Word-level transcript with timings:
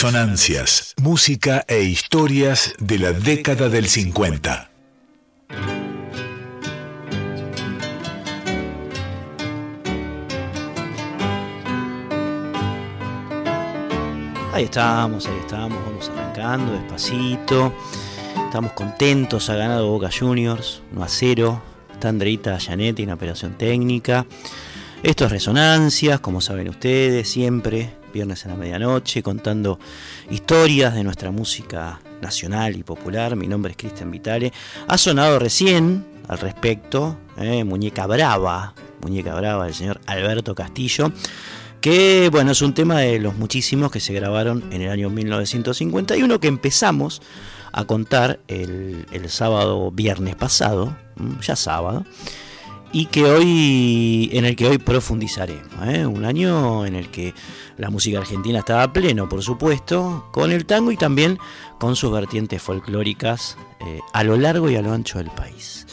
Resonancias, 0.00 0.94
música 1.02 1.64
e 1.66 1.82
historias 1.82 2.72
de 2.78 3.00
la 3.00 3.10
década 3.10 3.68
del 3.68 3.88
50. 3.88 4.70
Ahí 14.52 14.62
estamos, 14.62 15.26
ahí 15.26 15.38
estamos, 15.40 15.84
vamos 15.84 16.08
arrancando 16.10 16.74
despacito. 16.74 17.74
Estamos 18.46 18.74
contentos, 18.74 19.50
ha 19.50 19.56
ganado 19.56 19.88
Boca 19.88 20.10
Juniors, 20.16 20.80
1 20.92 21.02
a 21.02 21.08
0. 21.08 21.62
Está 21.92 22.10
Andreita 22.10 22.60
Janetti 22.60 23.02
en 23.02 23.10
operación 23.10 23.58
técnica. 23.58 24.26
Esto 25.02 25.24
es 25.24 25.32
Resonancias, 25.32 26.20
como 26.20 26.40
saben 26.40 26.68
ustedes, 26.68 27.28
siempre 27.28 27.97
viernes 28.12 28.44
en 28.44 28.50
la 28.50 28.56
medianoche, 28.56 29.22
contando 29.22 29.78
historias 30.30 30.94
de 30.94 31.04
nuestra 31.04 31.30
música 31.30 32.00
nacional 32.20 32.76
y 32.76 32.82
popular. 32.82 33.36
Mi 33.36 33.46
nombre 33.46 33.72
es 33.72 33.76
Cristian 33.76 34.10
Vitale. 34.10 34.52
Ha 34.86 34.98
sonado 34.98 35.38
recién 35.38 36.04
al 36.28 36.38
respecto, 36.38 37.16
eh, 37.38 37.64
Muñeca 37.64 38.06
Brava, 38.06 38.74
Muñeca 39.00 39.34
Brava 39.34 39.64
del 39.64 39.74
señor 39.74 40.00
Alberto 40.06 40.54
Castillo, 40.54 41.12
que 41.80 42.28
bueno, 42.30 42.52
es 42.52 42.62
un 42.62 42.74
tema 42.74 43.00
de 43.00 43.18
los 43.18 43.36
muchísimos 43.36 43.90
que 43.90 44.00
se 44.00 44.12
grabaron 44.12 44.64
en 44.72 44.82
el 44.82 44.90
año 44.90 45.10
1951 45.10 46.40
que 46.40 46.48
empezamos 46.48 47.22
a 47.72 47.84
contar 47.84 48.40
el 48.48 49.06
sábado, 49.28 49.90
viernes 49.90 50.34
pasado, 50.34 50.96
ya 51.40 51.54
sábado 51.54 52.04
y 52.92 53.06
que 53.06 53.24
hoy 53.24 54.30
en 54.32 54.44
el 54.44 54.56
que 54.56 54.66
hoy 54.66 54.78
profundizaremos. 54.78 55.86
¿eh? 55.86 56.06
Un 56.06 56.24
año 56.24 56.86
en 56.86 56.96
el 56.96 57.10
que 57.10 57.34
la 57.76 57.90
música 57.90 58.18
argentina 58.18 58.60
estaba 58.60 58.92
pleno, 58.92 59.28
por 59.28 59.42
supuesto, 59.42 60.28
con 60.32 60.52
el 60.52 60.66
tango 60.66 60.90
y 60.90 60.96
también 60.96 61.38
con 61.78 61.96
sus 61.96 62.12
vertientes 62.12 62.62
folclóricas 62.62 63.56
eh, 63.80 64.00
a 64.12 64.24
lo 64.24 64.36
largo 64.36 64.70
y 64.70 64.76
a 64.76 64.82
lo 64.82 64.92
ancho 64.92 65.18
del 65.18 65.30
país. 65.30 65.86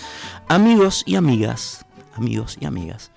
Amigos 0.48 1.04
y 1.06 1.16
amigas, 1.16 1.86
amigos 2.16 2.58
y 2.60 2.66
amigas, 2.66 3.12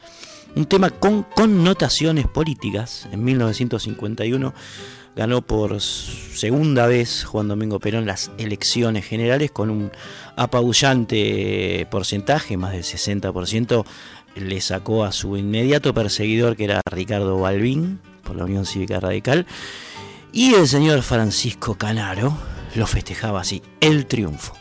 un 0.57 0.67
tema 0.67 0.91
con 0.91 1.23
connotaciones 1.23 2.27
políticas. 2.27 3.09
En 3.13 3.23
1951 3.23 4.55
ganó 5.17 5.43
por 5.43 5.81
segunda 5.81 6.87
vez 6.87 7.25
Juan 7.25 7.49
Domingo 7.49 7.81
Perón 7.81 8.07
las 8.07 8.31
elecciones 8.39 9.05
generales 9.05 9.51
con 9.51 9.71
un 9.71 9.91
apabullante 10.37 11.87
porcentaje, 11.91 12.57
más 12.57 12.73
del 12.73 12.85
60%, 12.85 13.85
le 14.37 14.61
sacó 14.61 15.05
a 15.05 15.13
su 15.13 15.37
inmediato 15.37 15.93
perseguidor 15.95 16.57
que 16.57 16.65
era 16.65 16.81
Ricardo 16.91 17.39
Balbín 17.39 18.01
por 18.23 18.37
la 18.37 18.45
Unión 18.45 18.67
Cívica 18.67 19.01
Radical 19.01 19.47
y 20.33 20.55
el 20.55 20.69
señor 20.69 21.03
Francisco 21.03 21.77
Canaro 21.77 22.37
lo 22.75 22.87
festejaba 22.87 23.41
así, 23.41 23.63
el 23.81 24.07
triunfo. 24.07 24.55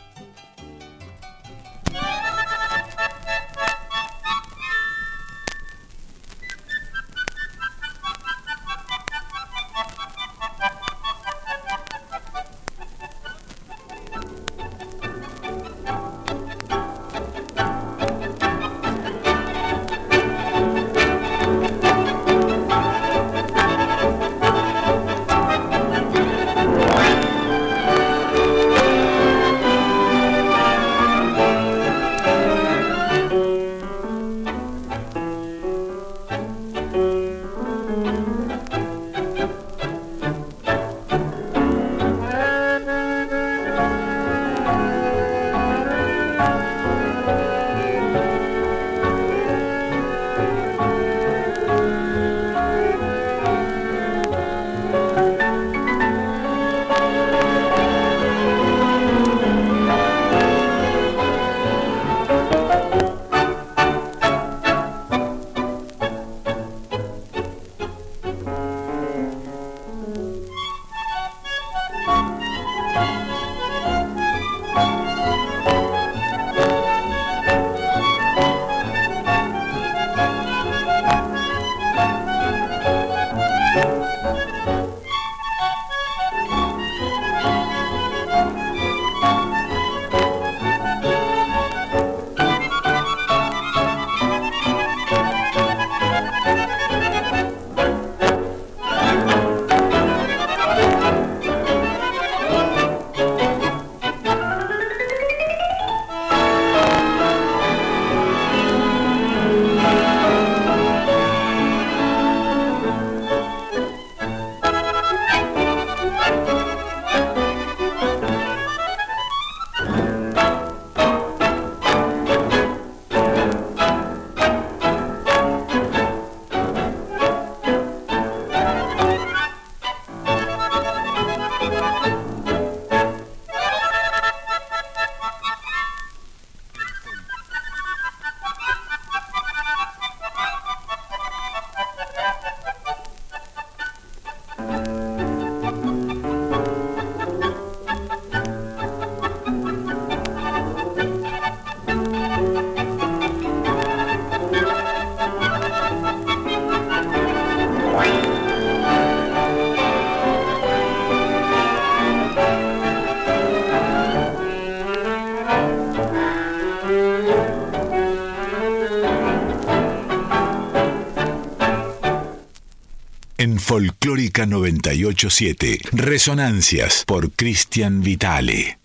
987. 174.98 175.78
Resonancias 175.92 177.04
por 177.06 177.30
Cristian 177.30 178.02
Vitale. 178.02 178.78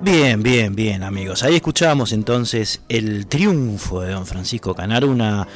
Bien, 0.00 0.42
bien, 0.42 0.74
bien, 0.74 1.02
amigos. 1.02 1.42
Ahí 1.42 1.56
escuchábamos 1.56 2.12
entonces 2.12 2.80
el 2.88 3.26
triunfo 3.26 4.00
de 4.00 4.12
don 4.12 4.26
Francisco 4.26 4.74
Canaro, 4.74 5.08
una, 5.08 5.46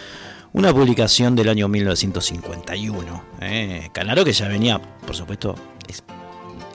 una 0.52 0.74
publicación 0.74 1.34
del 1.36 1.48
año 1.48 1.68
1951. 1.68 3.24
¿eh? 3.40 3.88
Canaro 3.94 4.24
que 4.26 4.32
ya 4.34 4.46
venía, 4.46 4.78
por 4.78 5.16
supuesto, 5.16 5.54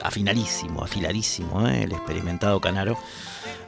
afinalísimo, 0.02 0.82
afiladísimo, 0.82 1.68
¿eh? 1.68 1.84
el 1.84 1.92
experimentado 1.92 2.60
Canaro, 2.60 2.98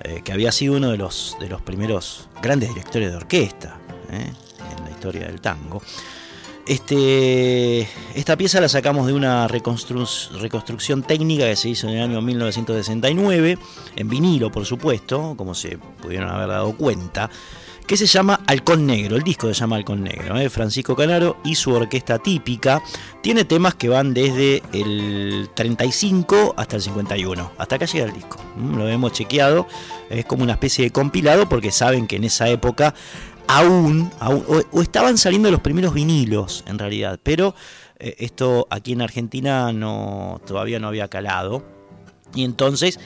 eh, 0.02 0.22
que 0.24 0.32
había 0.32 0.50
sido 0.50 0.76
uno 0.76 0.90
de 0.90 0.96
los, 0.96 1.36
de 1.38 1.48
los 1.48 1.62
primeros 1.62 2.28
grandes 2.42 2.70
directores 2.70 3.10
de 3.10 3.16
orquesta 3.16 3.78
en 4.10 4.84
la 4.84 4.90
historia 4.90 5.26
del 5.26 5.40
tango. 5.40 5.82
Este, 6.68 7.88
esta 8.14 8.36
pieza 8.36 8.60
la 8.60 8.68
sacamos 8.68 9.06
de 9.06 9.14
una 9.14 9.48
reconstrucción 9.48 11.02
técnica 11.02 11.46
que 11.46 11.56
se 11.56 11.70
hizo 11.70 11.88
en 11.88 11.94
el 11.94 12.02
año 12.02 12.20
1969, 12.20 13.58
en 13.96 14.08
vinilo 14.10 14.52
por 14.52 14.66
supuesto, 14.66 15.32
como 15.38 15.54
se 15.54 15.78
pudieron 15.78 16.28
haber 16.28 16.48
dado 16.48 16.76
cuenta, 16.76 17.30
que 17.86 17.96
se 17.96 18.04
llama 18.04 18.40
Halcón 18.46 18.84
Negro, 18.84 19.16
el 19.16 19.22
disco 19.22 19.46
se 19.46 19.54
llama 19.54 19.76
Halcón 19.76 20.04
Negro, 20.04 20.36
¿eh? 20.36 20.50
Francisco 20.50 20.94
Canaro 20.94 21.38
y 21.42 21.54
su 21.54 21.72
orquesta 21.72 22.18
típica, 22.18 22.82
tiene 23.22 23.46
temas 23.46 23.74
que 23.74 23.88
van 23.88 24.12
desde 24.12 24.62
el 24.74 25.48
35 25.54 26.52
hasta 26.54 26.76
el 26.76 26.82
51, 26.82 27.52
hasta 27.56 27.76
acá 27.76 27.86
llega 27.86 28.04
el 28.04 28.12
disco, 28.12 28.36
lo 28.58 28.86
hemos 28.86 29.12
chequeado, 29.12 29.66
es 30.10 30.26
como 30.26 30.42
una 30.42 30.52
especie 30.52 30.84
de 30.84 30.90
compilado 30.90 31.48
porque 31.48 31.72
saben 31.72 32.06
que 32.06 32.16
en 32.16 32.24
esa 32.24 32.50
época 32.50 32.94
aún, 33.48 34.10
o, 34.20 34.80
estaban 34.80 35.18
saliendo 35.18 35.50
los 35.50 35.60
primeros 35.60 35.94
vinilos 35.94 36.62
en 36.66 36.78
realidad, 36.78 37.18
pero 37.22 37.54
eh, 37.98 38.14
esto 38.18 38.68
aquí 38.70 38.92
en 38.92 39.02
Argentina 39.02 39.72
no, 39.72 40.40
todavía 40.46 40.78
no 40.78 40.88
había 40.88 41.08
calado. 41.08 41.64
Y 42.34 42.44
entonces 42.44 43.00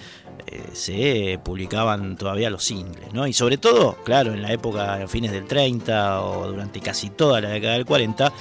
eh, 0.49 0.65
se 0.73 1.41
publicaban 1.45 2.17
todavía 2.17 2.51
los 2.51 2.65
singles, 2.65 3.15
¿no? 3.15 3.27
Y 3.27 3.33
sobre 3.33 3.57
todo, 3.57 3.97
claro, 4.05 4.33
en 4.33 4.43
la 4.43 4.53
época, 4.53 4.95
a 4.95 5.07
fines 5.07 5.31
del 5.31 5.47
30 5.47 6.21
o 6.23 6.49
durante 6.49 6.81
casi 6.81 7.11
toda 7.11 7.41
la 7.41 7.51
década 7.51 7.75
del 7.75 7.87
40, 7.87 8.33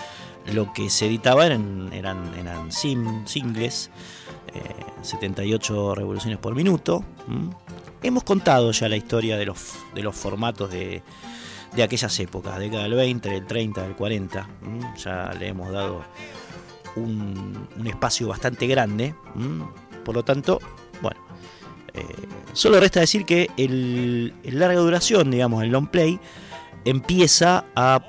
lo 0.53 0.73
que 0.73 0.89
se 0.89 1.05
editaba 1.05 1.45
eran, 1.45 1.93
eran, 1.93 2.33
eran 2.35 2.71
singles, 2.71 3.91
78 5.03 5.91
eh, 5.91 5.95
revoluciones 5.95 6.39
por 6.39 6.55
minuto. 6.55 7.05
Hemos 8.01 8.23
contado 8.23 8.71
ya 8.71 8.89
la 8.89 8.97
historia 8.97 9.37
de 9.37 9.45
los, 9.45 9.73
de 9.93 10.01
los 10.01 10.15
formatos 10.15 10.71
de, 10.71 11.03
de 11.73 11.83
aquellas 11.83 12.19
épocas, 12.19 12.59
década 12.59 12.83
del 12.83 12.95
20, 12.95 13.29
del 13.29 13.45
30, 13.45 13.83
del 13.83 13.95
40. 13.95 14.49
Ya 14.97 15.33
le 15.39 15.47
hemos 15.47 15.71
dado 15.71 16.03
un, 16.95 17.67
espacio 17.85 18.27
bastante 18.27 18.67
grande. 18.67 19.15
Por 20.03 20.15
lo 20.15 20.23
tanto, 20.23 20.59
bueno, 21.01 21.19
eh, 21.93 22.05
solo 22.53 22.79
resta 22.79 22.99
decir 22.99 23.25
que 23.25 23.49
el, 23.57 24.33
larga 24.43 24.79
duración, 24.79 25.31
digamos, 25.31 25.63
el 25.63 25.69
long 25.69 25.87
play, 25.87 26.19
empieza 26.85 27.65
a 27.75 28.01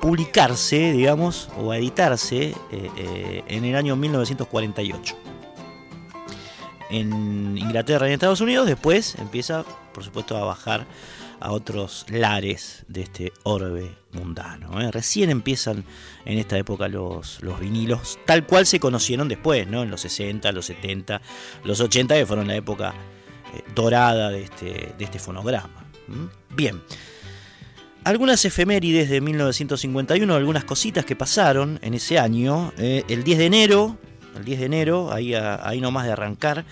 publicarse, 0.00 0.92
digamos, 0.92 1.48
o 1.58 1.70
a 1.70 1.78
editarse 1.78 2.54
eh, 2.70 2.90
eh, 2.96 3.44
en 3.48 3.64
el 3.64 3.76
año 3.76 3.96
1948. 3.96 5.16
En 6.90 7.56
Inglaterra 7.56 8.06
y 8.06 8.10
en 8.10 8.14
Estados 8.14 8.40
Unidos, 8.40 8.66
después 8.66 9.14
empieza, 9.16 9.64
por 9.94 10.04
supuesto, 10.04 10.36
a 10.36 10.44
bajar 10.44 10.86
a 11.42 11.50
otros 11.50 12.06
lares 12.08 12.84
de 12.88 13.02
este 13.02 13.32
orbe 13.42 13.96
mundano. 14.12 14.80
¿eh? 14.80 14.90
Recién 14.90 15.28
empiezan 15.28 15.84
en 16.24 16.38
esta 16.38 16.56
época 16.56 16.88
los, 16.88 17.42
los 17.42 17.58
vinilos, 17.58 18.18
tal 18.26 18.46
cual 18.46 18.64
se 18.64 18.78
conocieron 18.78 19.28
después, 19.28 19.66
¿no? 19.66 19.82
en 19.82 19.90
los 19.90 20.00
60, 20.02 20.52
los 20.52 20.66
70, 20.66 21.20
los 21.64 21.80
80, 21.80 22.14
que 22.14 22.26
fueron 22.26 22.46
la 22.46 22.54
época 22.54 22.94
eh, 23.54 23.64
dorada 23.74 24.30
de 24.30 24.44
este, 24.44 24.94
de 24.96 25.04
este 25.04 25.18
fonograma. 25.18 25.84
Bien. 26.50 26.80
Algunas 28.04 28.44
efemérides 28.44 29.08
de 29.08 29.20
1951, 29.20 30.34
algunas 30.34 30.64
cositas 30.64 31.04
que 31.04 31.16
pasaron 31.16 31.78
en 31.82 31.94
ese 31.94 32.18
año. 32.18 32.72
¿eh? 32.76 33.04
el 33.08 33.24
10 33.24 33.38
de 33.38 33.46
enero, 33.46 33.98
el 34.36 34.44
10 34.44 34.60
de 34.60 34.66
enero, 34.66 35.12
ahí, 35.12 35.34
ahí 35.34 35.80
nomás 35.80 36.06
de 36.06 36.12
arrancar, 36.12 36.64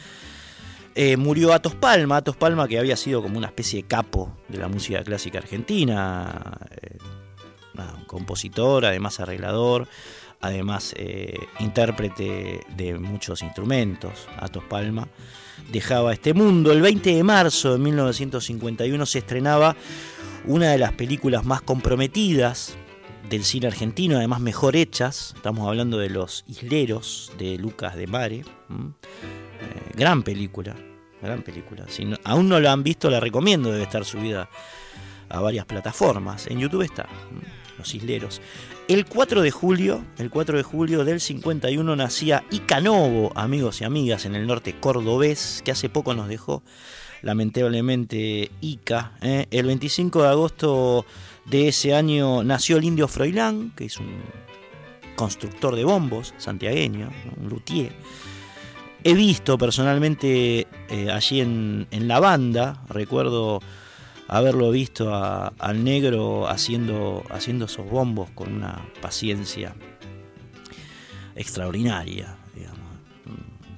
eh, 0.94 1.16
murió 1.16 1.52
Atos 1.52 1.75
Palma, 1.75 2.18
Atos 2.18 2.37
Palma 2.37 2.66
que 2.66 2.78
había 2.78 2.97
sido 2.97 3.23
como 3.23 3.38
una 3.38 3.47
especie 3.47 3.82
de 3.82 3.88
capo 3.88 4.37
de 4.49 4.59
la 4.59 4.68
música 4.68 5.02
clásica 5.02 5.38
argentina, 5.38 6.59
eh, 6.82 6.99
compositor, 8.06 8.85
además 8.85 9.20
arreglador, 9.20 9.87
además 10.40 10.92
eh, 10.97 11.38
intérprete 11.61 12.61
de 12.76 12.99
muchos 12.99 13.42
instrumentos, 13.42 14.28
Atos 14.38 14.64
Palma. 14.64 15.09
Dejaba 15.70 16.12
este 16.12 16.35
mundo. 16.35 16.73
El 16.73 16.80
20 16.82 17.14
de 17.14 17.23
marzo 17.23 17.73
de 17.73 17.78
1951 17.78 19.06
se 19.06 19.18
estrenaba 19.20 19.76
una 20.47 20.73
de 20.73 20.78
las 20.78 20.92
películas 20.92 21.44
más 21.44 21.62
comprometidas 21.62 22.75
del 23.28 23.44
cine 23.44 23.68
argentino, 23.68 24.16
además 24.16 24.40
mejor 24.40 24.75
hechas. 24.75 25.35
Estamos 25.37 25.68
hablando 25.68 25.99
de 25.99 26.11
Los 26.11 26.44
Isleros 26.49 27.30
de 27.38 27.56
Lucas 27.59 27.94
de 27.94 28.06
Mare. 28.09 28.44
Eh, 29.60 29.92
gran 29.94 30.22
película, 30.22 30.74
gran 31.20 31.42
película. 31.42 31.86
Si 31.88 32.08
aún 32.24 32.48
no 32.48 32.60
la 32.60 32.72
han 32.72 32.82
visto, 32.82 33.10
la 33.10 33.20
recomiendo, 33.20 33.70
debe 33.70 33.84
estar 33.84 34.04
subida 34.04 34.48
a 35.28 35.40
varias 35.40 35.64
plataformas. 35.64 36.46
En 36.48 36.58
YouTube 36.58 36.82
está, 36.82 37.08
Los 37.78 37.94
Isleros. 37.94 38.40
El 38.88 39.06
4 39.06 39.42
de 39.42 39.50
julio, 39.50 40.04
el 40.18 40.30
4 40.30 40.56
de 40.56 40.62
julio 40.64 41.04
del 41.04 41.20
51 41.20 41.94
nacía 41.94 42.42
Icanovo, 42.50 43.32
amigos 43.36 43.80
y 43.80 43.84
amigas, 43.84 44.24
en 44.26 44.34
el 44.34 44.46
norte 44.46 44.74
cordobés, 44.80 45.62
que 45.64 45.70
hace 45.70 45.88
poco 45.88 46.14
nos 46.14 46.28
dejó 46.28 46.62
lamentablemente 47.22 48.50
Ica. 48.60 49.12
¿eh? 49.22 49.46
El 49.50 49.66
25 49.66 50.22
de 50.22 50.28
agosto 50.28 51.06
de 51.46 51.68
ese 51.68 51.94
año 51.94 52.42
nació 52.42 52.76
el 52.78 52.84
indio 52.84 53.08
Froilán, 53.08 53.72
que 53.76 53.84
es 53.84 53.98
un 53.98 54.10
constructor 55.16 55.76
de 55.76 55.84
bombos 55.84 56.34
santiagueño, 56.38 57.10
un 57.40 57.48
luthier. 57.48 57.92
He 59.02 59.14
visto 59.14 59.57
personalmente 59.57 60.66
eh, 60.88 61.11
allí 61.11 61.40
en, 61.40 61.87
la 61.90 62.21
banda, 62.21 62.83
recuerdo 62.88 63.61
haberlo 64.28 64.71
visto 64.71 65.12
al 65.14 65.85
negro 65.85 66.49
haciendo, 66.49 67.25
haciendo 67.30 67.64
esos 67.64 67.88
bombos 67.88 68.30
con 68.30 68.52
una 68.52 68.87
paciencia 69.00 69.75
extraordinaria, 71.35 72.37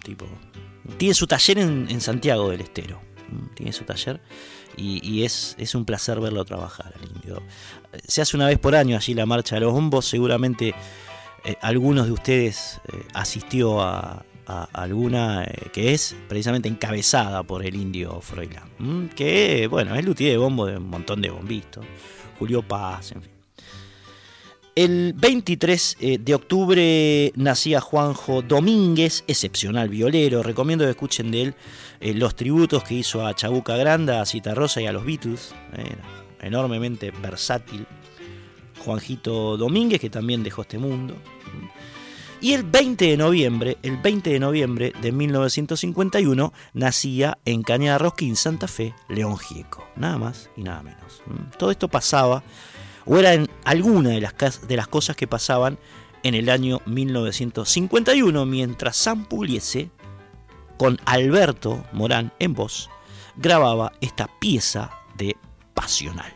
tipo. 0.03 0.27
Tiene 0.99 1.15
su 1.15 1.27
taller 1.27 1.59
en, 1.59 2.01
Santiago 2.01 2.51
del 2.51 2.61
Estero. 2.61 3.01
Tiene 3.55 3.73
su 3.73 3.85
taller 3.85 4.21
y, 4.77 5.23
es, 5.23 5.55
es, 5.59 5.75
un 5.75 5.85
placer 5.85 6.21
verlo 6.21 6.45
trabajar 6.45 6.95
Se 8.07 8.21
hace 8.21 8.37
una 8.37 8.47
vez 8.47 8.59
por 8.59 8.75
año 8.75 8.97
allí 8.97 9.15
la 9.15 9.25
marcha 9.25 9.55
de 9.55 9.63
los 9.63 9.73
bombos. 9.73 10.07
Seguramente 10.07 10.75
eh, 11.45 11.57
algunos 11.63 12.07
de 12.07 12.13
ustedes 12.13 12.81
eh, 12.93 13.07
asistió 13.15 13.81
a, 13.81 14.25
alguna 14.73 15.45
eh, 15.45 15.71
que 15.73 15.93
es 15.93 16.17
precisamente 16.29 16.69
encabezada 16.69 17.43
por 17.43 17.65
el 17.65 17.75
indio 17.75 18.21
Froilán, 18.21 19.11
que 19.15 19.67
bueno, 19.69 19.95
es 19.95 20.05
luthier 20.05 20.33
de 20.33 20.39
bombo 20.39 20.67
de 20.67 20.77
un 20.77 20.89
montón 20.89 21.21
de 21.21 21.31
bombistas, 21.31 21.85
Julio 22.39 22.63
Paz, 22.63 23.13
en 23.13 23.23
fin. 23.23 23.33
El 24.75 25.13
23 25.15 25.97
eh, 26.01 26.19
de 26.19 26.35
octubre 26.35 27.33
nacía 27.37 27.83
Juanjo 27.83 28.41
Domínguez, 28.41 29.23
excepcional 29.27 29.91
violero. 29.91 30.43
Recomiendo 30.43 30.87
que 30.87 30.91
escuchen 30.93 31.31
de 31.31 31.43
él 31.43 31.55
eh, 32.01 32.15
los 32.15 32.35
tributos 32.35 32.83
que 32.83 32.95
hizo 32.95 33.27
a 33.27 33.35
Chabuca 33.35 33.77
Granda, 33.77 34.23
a 34.23 34.27
Cita 34.27 34.55
Rosa 34.55 34.81
y 34.81 34.87
a 34.87 34.93
los 34.93 35.05
Beatles. 35.05 35.55
enormemente 36.41 37.11
versátil. 37.11 37.87
Juanjito 38.83 39.59
Domínguez, 39.59 40.01
que 40.01 40.09
también 40.09 40.43
dejó 40.43 40.63
este 40.63 40.79
mundo. 40.79 41.17
Y 42.43 42.55
el 42.55 42.65
20 42.65 43.05
de 43.07 43.17
noviembre, 43.17 43.79
el 43.85 43.99
20 43.99 44.31
de 44.31 44.41
noviembre 44.41 44.93
de 45.01 45.13
1951, 45.13 46.53
nacía 46.75 47.39
en 47.45 47.63
Cañada 47.63 47.99
Rosquín, 47.99 48.35
Santa 48.35 48.67
Fe, 48.67 48.97
León 49.09 49.39
Gieco. 49.39 49.85
Nada 49.95 50.19
más 50.19 50.51
y 50.57 50.65
nada 50.65 50.83
menos. 50.83 51.23
Todo 51.57 51.71
esto 51.71 51.87
pasaba, 51.87 52.43
o 53.07 53.17
eran 53.17 53.49
alguna 53.63 54.11
de 54.11 54.21
las, 54.21 54.67
de 54.67 54.77
las 54.77 54.89
cosas 54.89 55.15
que 55.15 55.29
pasaban 55.29 55.79
en 56.25 56.35
el 56.35 56.49
año 56.49 56.81
1951, 56.85 58.45
mientras 58.45 58.97
San 58.97 59.25
Pugliese, 59.27 59.91
con 60.79 60.99
Alberto 61.05 61.85
Morán 61.93 62.33
en 62.41 62.55
voz, 62.55 62.91
grababa 63.37 63.93
esta 64.01 64.29
pieza 64.41 64.91
de 65.17 65.37
Pasional. 65.75 66.35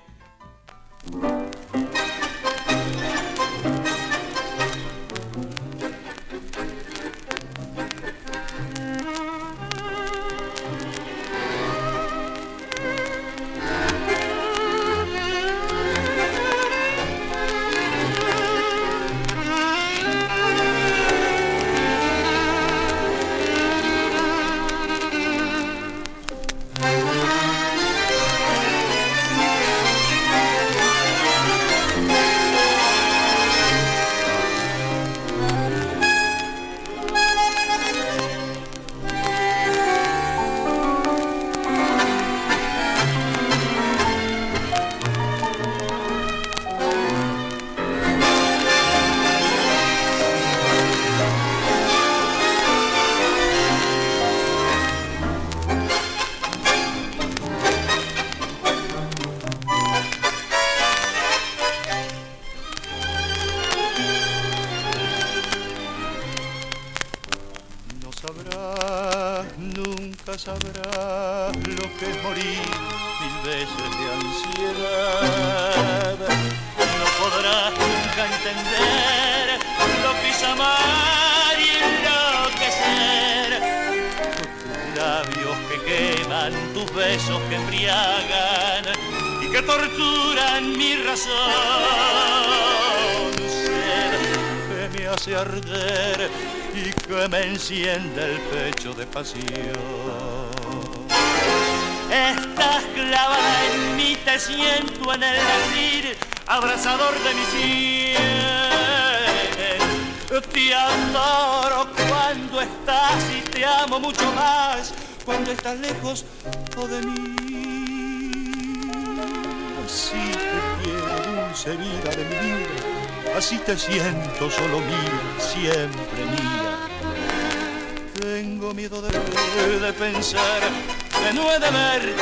De 131.59 131.71
verte, 131.71 132.17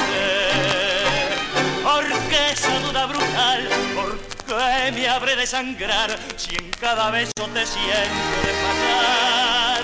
porque 1.82 2.52
esa 2.52 2.78
duda 2.80 3.06
brutal, 3.06 3.68
porque 3.96 4.92
me 4.92 5.08
habré 5.08 5.34
de 5.34 5.44
sangrar 5.46 6.16
si 6.36 6.54
en 6.54 6.70
cada 6.70 7.10
beso 7.10 7.32
te 7.52 7.66
siento 7.66 8.40
de 8.44 8.52
pasar. 8.64 9.82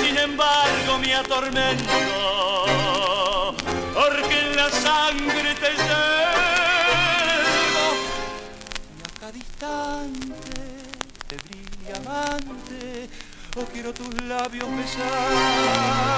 Sin 0.00 0.16
embargo 0.16 0.98
me 1.00 1.12
atormento, 1.12 1.92
porque 3.94 4.40
en 4.40 4.56
la 4.56 4.70
sangre 4.70 5.54
te 5.54 5.70
llevo 5.70 6.36
y 8.96 9.02
a 9.02 9.08
cada 9.18 9.36
instante 9.36 10.60
te 11.26 11.36
brilla 11.36 11.96
amante 11.96 13.08
o 13.56 13.64
quiero 13.72 13.92
tus 13.92 14.14
labios 14.22 14.68
besar. 14.76 16.14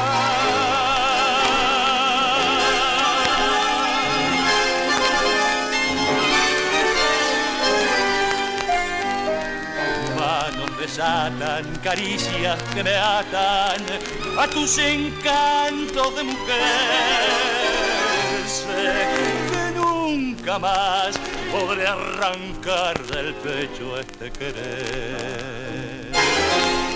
Desatan 10.97 11.77
caricias 11.83 12.57
que 12.75 12.83
me 12.83 12.95
atan 12.95 13.83
a 14.39 14.47
tus 14.49 14.79
encantos 14.79 16.17
de 16.17 16.23
mujer. 16.23 16.57
Que 19.53 19.73
nunca 19.79 20.59
más 20.59 21.15
podré 21.53 21.87
arrancar 21.87 22.99
del 23.09 23.35
pecho 23.35 24.01
este 24.01 24.31
querer 24.31 25.77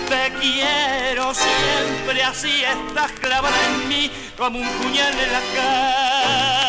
te 0.09 0.33
quiero 0.41 1.33
siempre 1.33 2.23
así, 2.25 2.65
estás 2.65 3.13
clavada 3.13 3.57
en 3.67 3.89
mí 3.89 4.11
como 4.37 4.59
un 4.59 4.69
puñal 4.69 5.13
en 5.13 5.33
la 5.33 5.41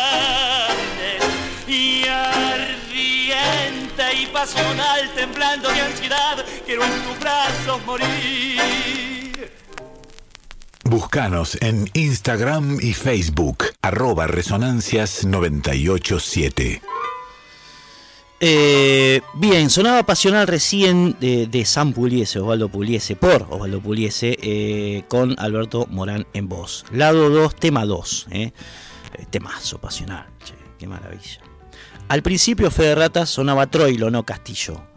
carne. 0.06 1.18
Y 1.66 2.04
ardiente 2.06 2.92
y 4.14 4.26
pasional, 4.26 5.10
temblando 5.16 5.70
de 5.70 5.80
ansiedad, 5.80 6.41
quiero 6.64 6.84
en 6.84 7.02
tus 7.02 7.18
brazos 7.20 7.84
morir. 7.84 9.52
Búscanos 10.84 11.56
en 11.60 11.88
Instagram 11.94 12.78
y 12.80 12.92
Facebook, 12.92 13.64
arroba 13.82 14.26
resonancias 14.26 15.24
987. 15.24 16.82
Eh, 18.44 19.20
bien, 19.34 19.70
sonaba 19.70 20.02
pasional 20.02 20.48
recién 20.48 21.16
de, 21.20 21.46
de 21.46 21.64
San 21.64 21.92
Puliese, 21.92 22.40
Osvaldo 22.40 22.68
Puliese, 22.68 23.14
por 23.14 23.46
Osvaldo 23.50 23.80
Puliese, 23.80 24.36
eh, 24.42 25.04
con 25.06 25.36
Alberto 25.38 25.86
Morán 25.88 26.26
en 26.32 26.48
voz. 26.48 26.84
Lado 26.90 27.30
2, 27.30 27.54
tema 27.54 27.84
2. 27.84 28.26
Eh. 28.30 28.52
Temazo 29.30 29.78
pasional, 29.78 30.26
che, 30.44 30.54
qué 30.78 30.88
maravilla. 30.88 31.40
Al 32.08 32.22
principio 32.22 32.70
Fede 32.70 32.94
Ratas 32.96 33.30
sonaba 33.30 33.68
Troilo, 33.68 34.10
no 34.10 34.24
Castillo. 34.24 34.88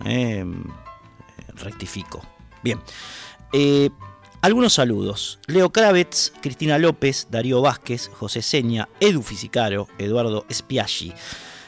Rectifico. 1.55 2.21
Bien. 2.63 2.79
algunos 4.41 4.73
saludos. 4.73 5.39
Leo 5.47 5.71
Kravitz, 5.71 6.33
Cristina 6.41 6.77
López, 6.77 7.27
Darío 7.29 7.61
Vázquez, 7.61 8.09
José 8.13 8.41
Seña, 8.41 8.89
Edu 8.99 9.21
Fisicaro, 9.21 9.87
Eduardo 9.97 10.45
Spiaggi 10.51 11.13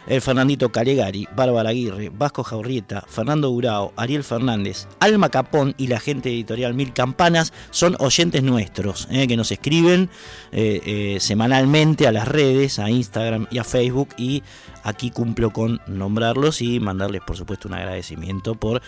el 0.07 0.21
Fernandito 0.21 0.69
Calegari, 0.69 1.27
Bárbara 1.35 1.69
Aguirre, 1.69 2.09
Vasco 2.09 2.43
Jaurrieta, 2.43 3.03
Fernando 3.07 3.51
Urao, 3.51 3.93
Ariel 3.95 4.23
Fernández, 4.23 4.87
Alma 4.99 5.29
Capón 5.29 5.75
y 5.77 5.87
la 5.87 5.99
gente 5.99 6.29
editorial 6.29 6.73
Mil 6.73 6.93
Campanas 6.93 7.53
son 7.71 7.95
oyentes 7.99 8.43
nuestros, 8.43 9.07
eh, 9.11 9.27
que 9.27 9.37
nos 9.37 9.51
escriben 9.51 10.09
eh, 10.51 10.81
eh, 10.85 11.17
semanalmente 11.19 12.07
a 12.07 12.11
las 12.11 12.27
redes, 12.27 12.79
a 12.79 12.89
Instagram 12.89 13.47
y 13.51 13.57
a 13.57 13.63
Facebook 13.63 14.09
y 14.17 14.43
aquí 14.83 15.11
cumplo 15.11 15.51
con 15.51 15.81
nombrarlos 15.87 16.61
y 16.61 16.79
mandarles 16.79 17.21
por 17.21 17.35
supuesto 17.35 17.67
un 17.67 17.73
agradecimiento 17.73 18.55
por 18.55 18.81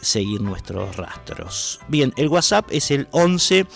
seguir 0.00 0.40
nuestros 0.40 0.96
rastros. 0.96 1.80
Bien, 1.88 2.14
el 2.16 2.28
WhatsApp 2.28 2.68
es 2.70 2.90
el 2.90 3.08
11 3.10 3.66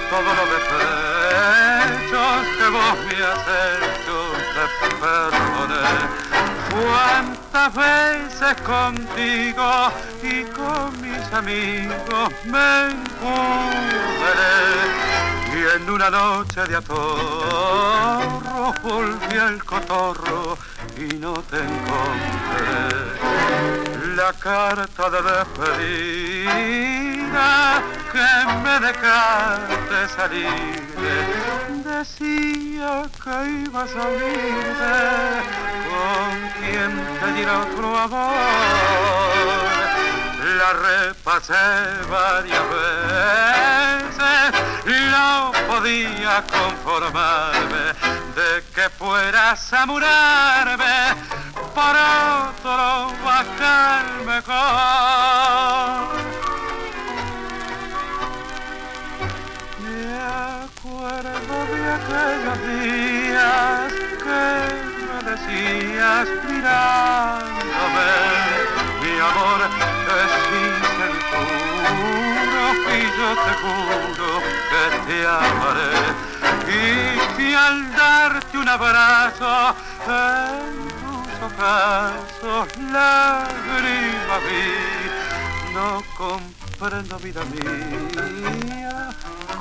Con 0.10 0.24
todo 0.26 0.34
lo 0.34 0.45
de 0.45 0.60
pechos 0.69 2.41
que 2.58 2.67
vos 2.69 2.95
me 3.06 3.17
has 3.24 3.45
hecho 3.48 4.17
te 4.56 4.65
perdoné 5.00 5.89
cuántas 6.72 7.69
veces 7.76 8.54
contigo 8.62 9.69
y 10.24 10.43
con 10.45 10.86
mis 11.02 11.34
amigos 11.34 12.30
me 12.45 12.67
encubré 12.89 14.30
y 15.56 15.58
en 15.76 15.84
una 15.89 16.10
noche 16.10 16.63
de 16.63 16.76
atorro 16.78 18.74
volví 18.84 19.38
al 19.38 19.63
cotorro 19.63 20.58
y 20.98 21.13
no 21.15 21.34
te 21.34 21.58
encontré. 21.58 23.10
La 24.15 24.34
carta 24.34 25.10
de 25.10 25.22
despedida 25.67 26.80
que 28.12 28.30
me 28.63 28.80
dejaste 28.80 30.00
salir 30.15 30.89
decía 32.00 33.04
que 33.24 33.36
ibas 33.65 33.91
a 33.95 34.08
unirte 34.08 34.98
con 35.89 36.32
quien 36.58 36.91
te 37.19 37.28
diera 37.34 37.56
otro 37.60 37.88
amor. 37.98 38.36
La 40.58 40.72
repasé 40.74 41.67
varias 42.10 42.65
veces 42.69 43.39
no 45.12 45.52
podía 45.67 46.43
conformarme 46.48 47.86
de 48.36 48.50
que 48.74 48.89
fueras 48.98 49.74
a 49.74 49.86
murarme 49.86 51.15
por 51.76 51.95
otro 52.36 53.13
bacán 53.26 54.26
mejor. 54.26 55.69
De 62.19 62.49
aquellos 62.49 62.60
días 62.67 63.93
que 64.23 64.43
me 65.08 65.17
decías 65.29 66.27
mirándome, 66.49 68.12
mi 69.01 69.13
amor 69.19 69.60
es 70.19 70.32
sincero 70.49 71.69
y 72.88 73.01
yo 73.17 73.29
te 73.45 73.53
juro 73.62 74.29
que 74.69 74.84
te 75.08 75.17
amaré. 75.27 75.95
Y 76.67 77.38
que 77.38 77.55
al 77.55 77.77
darte 77.95 78.58
un 78.58 78.69
abrazo 78.69 79.75
en 80.05 80.88
tus 80.99 81.27
ocasos 81.51 82.77
lágrimas 82.91 84.41
vi 84.45 85.73
no 85.73 86.03
comprendo 86.17 87.17
vida 87.19 87.41
mía 87.45 89.10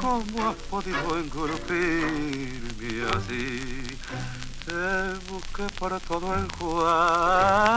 cómo 0.01 0.49
has 0.49 0.57
podido 0.71 1.19
engrutirme 1.19 3.07
así. 3.17 3.85
Te 4.65 5.15
busqué 5.31 5.67
por 5.79 6.01
todo 6.01 6.35
el 6.35 6.47
cuarto 6.53 7.73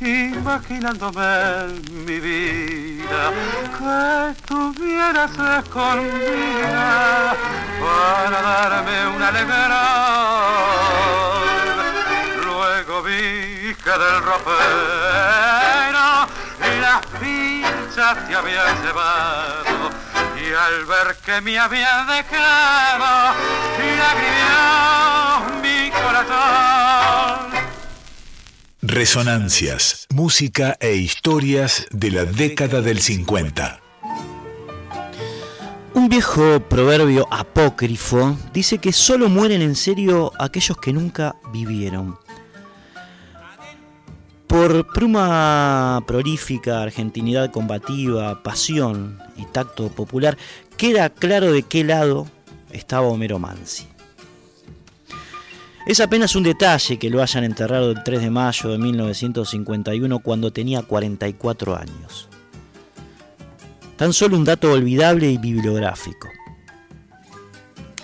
imaginándome 0.00 1.68
mi 1.90 2.20
vida. 2.20 3.32
Que 3.78 4.30
estuvieras 4.32 5.30
escondida 5.58 7.36
para 7.80 8.42
darme 8.42 8.96
una 9.14 9.28
alegrón. 9.28 9.66
Luego 12.44 13.02
vi 13.02 13.74
que 13.82 13.90
del 13.90 14.22
ropero 14.22 15.26
las 16.80 17.00
fichas 17.20 18.28
te 18.28 18.34
habían 18.34 18.82
llevado 18.82 20.05
y 20.46 20.52
al 20.54 20.84
ver 20.84 21.16
que 21.24 21.40
me 21.40 21.58
había 21.58 22.04
dejado, 22.04 23.34
mi 25.60 25.90
corazón. 25.90 27.50
Resonancias, 28.82 30.06
música 30.10 30.76
e 30.80 30.94
historias 30.94 31.86
de 31.90 32.10
la 32.10 32.24
década 32.24 32.80
del 32.80 33.00
50. 33.00 33.80
Un 35.94 36.08
viejo 36.08 36.60
proverbio 36.60 37.26
apócrifo 37.30 38.38
dice 38.52 38.78
que 38.78 38.92
solo 38.92 39.28
mueren 39.28 39.62
en 39.62 39.74
serio 39.74 40.32
aquellos 40.38 40.78
que 40.78 40.92
nunca 40.92 41.34
vivieron. 41.52 42.18
Por 44.46 44.86
pluma 44.92 46.02
prolífica, 46.06 46.82
argentinidad 46.82 47.50
combativa, 47.50 48.42
pasión 48.42 49.18
y 49.36 49.44
tacto 49.46 49.88
popular, 49.88 50.38
queda 50.76 51.10
claro 51.10 51.52
de 51.52 51.62
qué 51.62 51.84
lado 51.84 52.26
estaba 52.70 53.08
Homero 53.08 53.38
Mansi. 53.38 53.88
Es 55.86 56.00
apenas 56.00 56.34
un 56.34 56.42
detalle 56.42 56.98
que 56.98 57.10
lo 57.10 57.22
hayan 57.22 57.44
enterrado 57.44 57.92
el 57.92 58.02
3 58.02 58.20
de 58.20 58.30
mayo 58.30 58.70
de 58.70 58.78
1951 58.78 60.18
cuando 60.18 60.52
tenía 60.52 60.82
44 60.82 61.76
años. 61.76 62.28
Tan 63.96 64.12
solo 64.12 64.36
un 64.36 64.44
dato 64.44 64.72
olvidable 64.72 65.30
y 65.30 65.38
bibliográfico. 65.38 66.28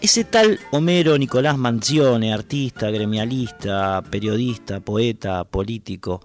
Ese 0.03 0.25
tal 0.25 0.59
Homero 0.73 1.17
Nicolás 1.17 1.57
Manzione, 1.57 2.35
artista, 2.35 2.91
gremialista, 2.91 4.03
periodista, 4.03 4.81
poeta, 4.81 5.45
político, 5.45 6.21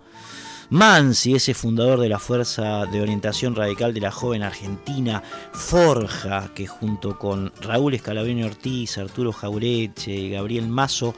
Mansi, 0.72 1.36
ese 1.36 1.54
fundador 1.54 2.00
de 2.00 2.10
la 2.10 2.18
Fuerza 2.18 2.88
de 2.88 3.02
Orientación 3.02 3.56
Radical 3.56 3.94
de 3.94 4.02
la 4.02 4.10
Joven 4.10 4.42
Argentina, 4.42 5.22
Forja, 5.52 6.50
que 6.56 6.66
junto 6.66 7.20
con 7.20 7.54
Raúl 7.62 7.94
Escalabrini 7.94 8.44
Ortiz, 8.46 8.98
Arturo 8.98 9.32
Jaureche 9.32 10.12
y 10.12 10.32
Gabriel 10.32 10.68
Mazo, 10.68 11.14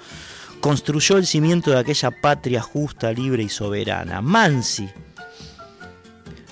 construyó 0.60 1.16
el 1.16 1.26
cimiento 1.26 1.72
de 1.72 1.80
aquella 1.80 2.12
patria 2.12 2.62
justa, 2.62 3.14
libre 3.14 3.42
y 3.42 3.50
soberana. 3.50 4.22
Mansi, 4.22 4.90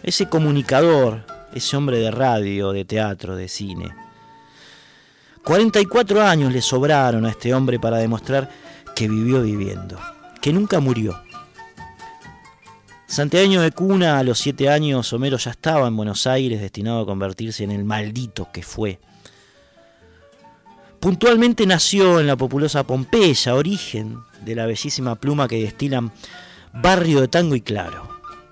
ese 0.04 0.30
comunicador, 0.30 1.26
ese 1.54 1.76
hombre 1.76 2.00
de 2.00 2.12
radio, 2.12 2.72
de 2.72 2.86
teatro, 2.86 3.36
de 3.36 3.50
cine. 3.50 4.07
44 5.48 6.22
años 6.24 6.52
le 6.52 6.62
sobraron 6.62 7.26
a 7.26 7.30
este 7.30 7.54
hombre 7.54 7.80
para 7.80 8.00
demostrar 8.00 8.50
que 8.94 9.08
vivió 9.08 9.42
viviendo, 9.42 9.98
que 10.42 10.52
nunca 10.52 10.82
murió 10.82 11.18
Santiago 13.06 13.62
de 13.62 13.72
cuna, 13.72 14.20
a 14.20 14.24
los 14.24 14.40
siete 14.40 14.68
años, 14.68 15.14
Homero 15.14 15.38
ya 15.38 15.52
estaba 15.52 15.88
en 15.88 15.96
Buenos 15.96 16.28
Aires 16.28 16.60
destinado 16.60 17.00
a 17.00 17.06
convertirse 17.06 17.64
en 17.64 17.72
el 17.72 17.86
maldito 17.86 18.50
que 18.52 18.62
fue. 18.62 19.00
Puntualmente 21.00 21.66
nació 21.66 22.20
en 22.20 22.28
la 22.28 22.36
populosa 22.36 22.84
Pompeya, 22.84 23.56
origen 23.56 24.18
de 24.44 24.54
la 24.54 24.66
bellísima 24.66 25.16
pluma 25.16 25.48
que 25.48 25.62
destilan 25.62 26.12
Barrio 26.74 27.22
de 27.22 27.30
Tango 27.30 27.56
y 27.56 27.62
Claro, 27.62 28.10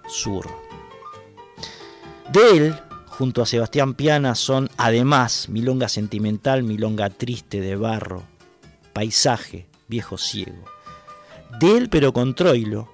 Sur. 0.07 0.47
De 2.31 2.51
él, 2.51 2.75
junto 3.17 3.41
a 3.41 3.45
Sebastián 3.45 3.93
Piana, 3.93 4.35
son 4.35 4.69
además 4.77 5.47
Milonga 5.49 5.87
Sentimental, 5.87 6.63
Milonga 6.63 7.09
Triste 7.09 7.61
de 7.61 7.75
Barro, 7.75 8.23
Paisaje, 8.93 9.67
Viejo 9.87 10.17
Ciego. 10.17 10.65
De 11.59 11.77
él, 11.77 11.89
pero 11.89 12.11
con 12.11 12.35
Troilo, 12.35 12.89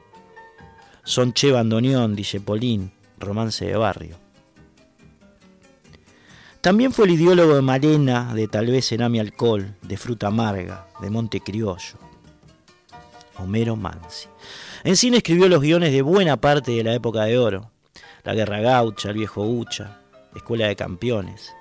son 1.03 1.33
Che 1.33 1.51
Bandoneón, 1.51 2.15
Polín, 2.45 2.91
Romance 3.17 3.65
de 3.65 3.75
Barrio. 3.75 4.17
También 6.61 6.91
fue 6.91 7.05
el 7.05 7.11
ideólogo 7.11 7.55
de 7.55 7.61
Marena, 7.61 8.35
de 8.35 8.47
Tal 8.47 8.67
vez 8.67 8.85
será 8.85 9.09
mi 9.09 9.19
alcohol, 9.19 9.75
de 9.81 9.97
Fruta 9.97 10.27
Amarga, 10.27 10.87
de 11.01 11.09
Monte 11.09 11.41
Criollo. 11.41 11.97
Homero 13.37 13.75
Mansi. 13.75 14.27
En 14.83 14.95
cine 14.95 15.17
escribió 15.17 15.49
los 15.49 15.61
guiones 15.61 15.91
de 15.91 16.03
buena 16.03 16.37
parte 16.37 16.71
de 16.71 16.83
la 16.83 16.93
época 16.93 17.23
de 17.23 17.39
oro. 17.39 17.71
La 18.23 18.35
Guerra 18.35 18.59
Gaucha, 18.61 19.09
El 19.09 19.15
Viejo 19.15 19.43
Ucha, 19.43 20.00
Escuela 20.35 20.67
de 20.67 20.75
Campeones. 20.75 21.53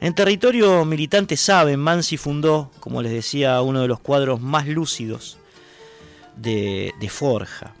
En 0.00 0.14
territorio 0.14 0.84
militante 0.84 1.36
saben, 1.36 1.78
Mansi 1.78 2.16
fundó, 2.16 2.70
como 2.80 3.02
les 3.02 3.12
decía, 3.12 3.60
uno 3.62 3.82
de 3.82 3.88
los 3.88 4.00
cuadros 4.00 4.40
más 4.40 4.66
lúcidos 4.66 5.38
de, 6.36 6.92
de 6.98 7.08
Forja. 7.08 7.74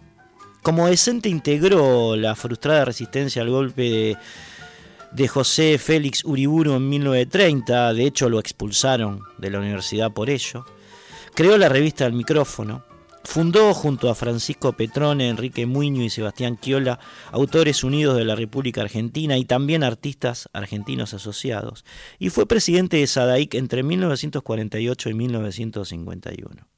Como 0.62 0.86
decente 0.86 1.28
integró 1.28 2.14
la 2.14 2.36
frustrada 2.36 2.84
resistencia 2.84 3.42
al 3.42 3.50
golpe 3.50 4.16
de, 5.10 5.28
José 5.28 5.76
Félix 5.78 6.24
Uriburu 6.24 6.74
en 6.74 6.88
1930, 6.88 7.92
de 7.94 8.06
hecho 8.06 8.28
lo 8.28 8.38
expulsaron 8.38 9.22
de 9.38 9.50
la 9.50 9.58
universidad 9.58 10.12
por 10.12 10.30
ello. 10.30 10.64
Creó 11.34 11.58
la 11.58 11.68
revista 11.68 12.06
El 12.06 12.12
Micrófono, 12.12 12.84
Fundó 13.24 13.72
junto 13.72 14.10
a 14.10 14.14
Francisco 14.14 14.72
Petrone, 14.72 15.28
Enrique 15.28 15.64
Muño 15.64 16.02
y 16.02 16.10
Sebastián 16.10 16.56
Quiola 16.56 16.98
Autores 17.30 17.84
Unidos 17.84 18.16
de 18.16 18.24
la 18.24 18.34
República 18.34 18.82
Argentina 18.82 19.38
y 19.38 19.44
también 19.44 19.84
artistas 19.84 20.48
argentinos 20.52 21.14
asociados, 21.14 21.84
y 22.18 22.30
fue 22.30 22.46
presidente 22.46 22.96
de 22.96 23.06
SADAIC 23.06 23.54
entre 23.54 23.82
1948 23.84 25.10
y 25.10 25.14
1951. 25.14 26.68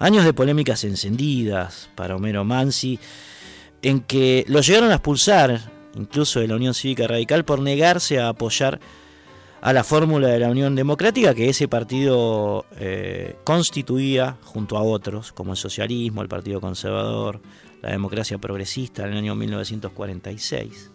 Años 0.00 0.24
de 0.24 0.32
polémicas 0.32 0.84
encendidas 0.84 1.90
para 1.94 2.16
Homero 2.16 2.44
Mansi, 2.44 2.98
en 3.82 4.00
que 4.00 4.44
lo 4.48 4.60
llegaron 4.60 4.90
a 4.90 4.94
expulsar, 4.94 5.72
incluso 5.94 6.40
de 6.40 6.48
la 6.48 6.56
Unión 6.56 6.74
Cívica 6.74 7.06
Radical, 7.06 7.44
por 7.44 7.60
negarse 7.60 8.18
a 8.18 8.28
apoyar 8.28 8.80
a 9.60 9.72
la 9.72 9.84
fórmula 9.84 10.28
de 10.28 10.38
la 10.38 10.50
Unión 10.50 10.74
Democrática 10.74 11.34
que 11.34 11.48
ese 11.48 11.68
partido 11.68 12.66
eh, 12.76 13.36
constituía 13.44 14.38
junto 14.42 14.76
a 14.76 14.82
otros, 14.82 15.32
como 15.32 15.52
el 15.52 15.56
socialismo, 15.56 16.22
el 16.22 16.28
Partido 16.28 16.60
Conservador, 16.60 17.40
la 17.82 17.90
democracia 17.90 18.38
progresista 18.38 19.04
en 19.04 19.12
el 19.12 19.18
año 19.18 19.34
1946. 19.34 20.90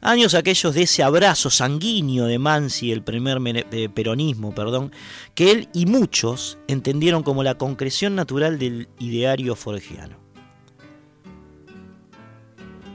Años 0.00 0.34
aquellos 0.34 0.74
de 0.74 0.82
ese 0.82 1.02
abrazo 1.02 1.50
sanguíneo 1.50 2.26
de 2.26 2.38
Mansi, 2.38 2.92
el 2.92 3.02
primer 3.02 3.40
peronismo, 3.92 4.54
perdón, 4.54 4.92
que 5.34 5.50
él 5.50 5.68
y 5.74 5.86
muchos 5.86 6.58
entendieron 6.68 7.24
como 7.24 7.42
la 7.42 7.56
concreción 7.56 8.14
natural 8.14 8.58
del 8.58 8.88
ideario 9.00 9.56
forgiano. 9.56 10.16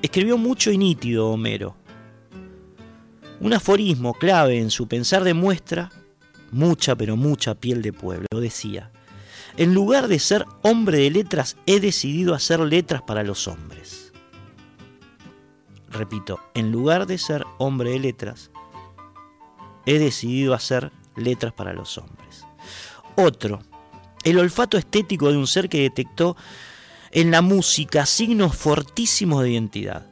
Escribió 0.01 0.37
mucho 0.37 0.71
y 0.71 0.77
nítido 0.77 1.29
Homero. 1.29 1.75
Un 3.39 3.53
aforismo 3.53 4.13
clave 4.13 4.59
en 4.59 4.69
su 4.69 4.87
pensar 4.87 5.23
demuestra 5.23 5.91
mucha, 6.51 6.95
pero 6.95 7.17
mucha 7.17 7.55
piel 7.55 7.81
de 7.81 7.93
pueblo. 7.93 8.27
Decía, 8.31 8.91
en 9.57 9.73
lugar 9.73 10.07
de 10.07 10.19
ser 10.19 10.45
hombre 10.61 10.99
de 10.99 11.11
letras, 11.11 11.57
he 11.65 11.79
decidido 11.79 12.33
hacer 12.33 12.59
letras 12.59 13.01
para 13.01 13.23
los 13.23 13.47
hombres 13.47 14.03
repito, 15.93 16.39
en 16.53 16.71
lugar 16.71 17.05
de 17.05 17.17
ser 17.17 17.45
hombre 17.57 17.91
de 17.91 17.99
letras, 17.99 18.51
he 19.85 19.99
decidido 19.99 20.53
hacer 20.53 20.91
letras 21.15 21.53
para 21.53 21.73
los 21.73 21.97
hombres. 21.97 22.45
Otro, 23.15 23.61
el 24.23 24.39
olfato 24.39 24.77
estético 24.77 25.31
de 25.31 25.37
un 25.37 25.47
ser 25.47 25.69
que 25.69 25.81
detectó 25.81 26.35
en 27.11 27.31
la 27.31 27.41
música 27.41 28.05
signos 28.05 28.55
fortísimos 28.55 29.43
de 29.43 29.51
identidad. 29.51 30.07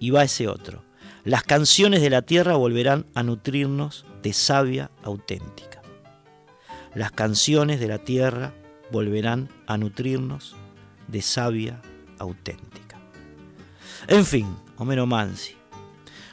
Y 0.00 0.10
va 0.10 0.24
ese 0.24 0.48
otro. 0.48 0.82
Las 1.24 1.42
canciones 1.42 2.00
de 2.00 2.10
la 2.10 2.22
tierra 2.22 2.56
volverán 2.56 3.06
a 3.14 3.22
nutrirnos 3.22 4.06
de 4.22 4.32
savia 4.32 4.90
auténtica. 5.02 5.82
Las 6.94 7.12
canciones 7.12 7.80
de 7.80 7.88
la 7.88 7.98
tierra 7.98 8.54
volverán 8.90 9.48
a 9.66 9.76
nutrirnos 9.76 10.56
de 11.08 11.22
savia 11.22 11.82
auténtica. 12.18 13.00
En 14.06 14.24
fin, 14.24 14.56
Homero 14.76 15.06
Mansi. 15.06 15.56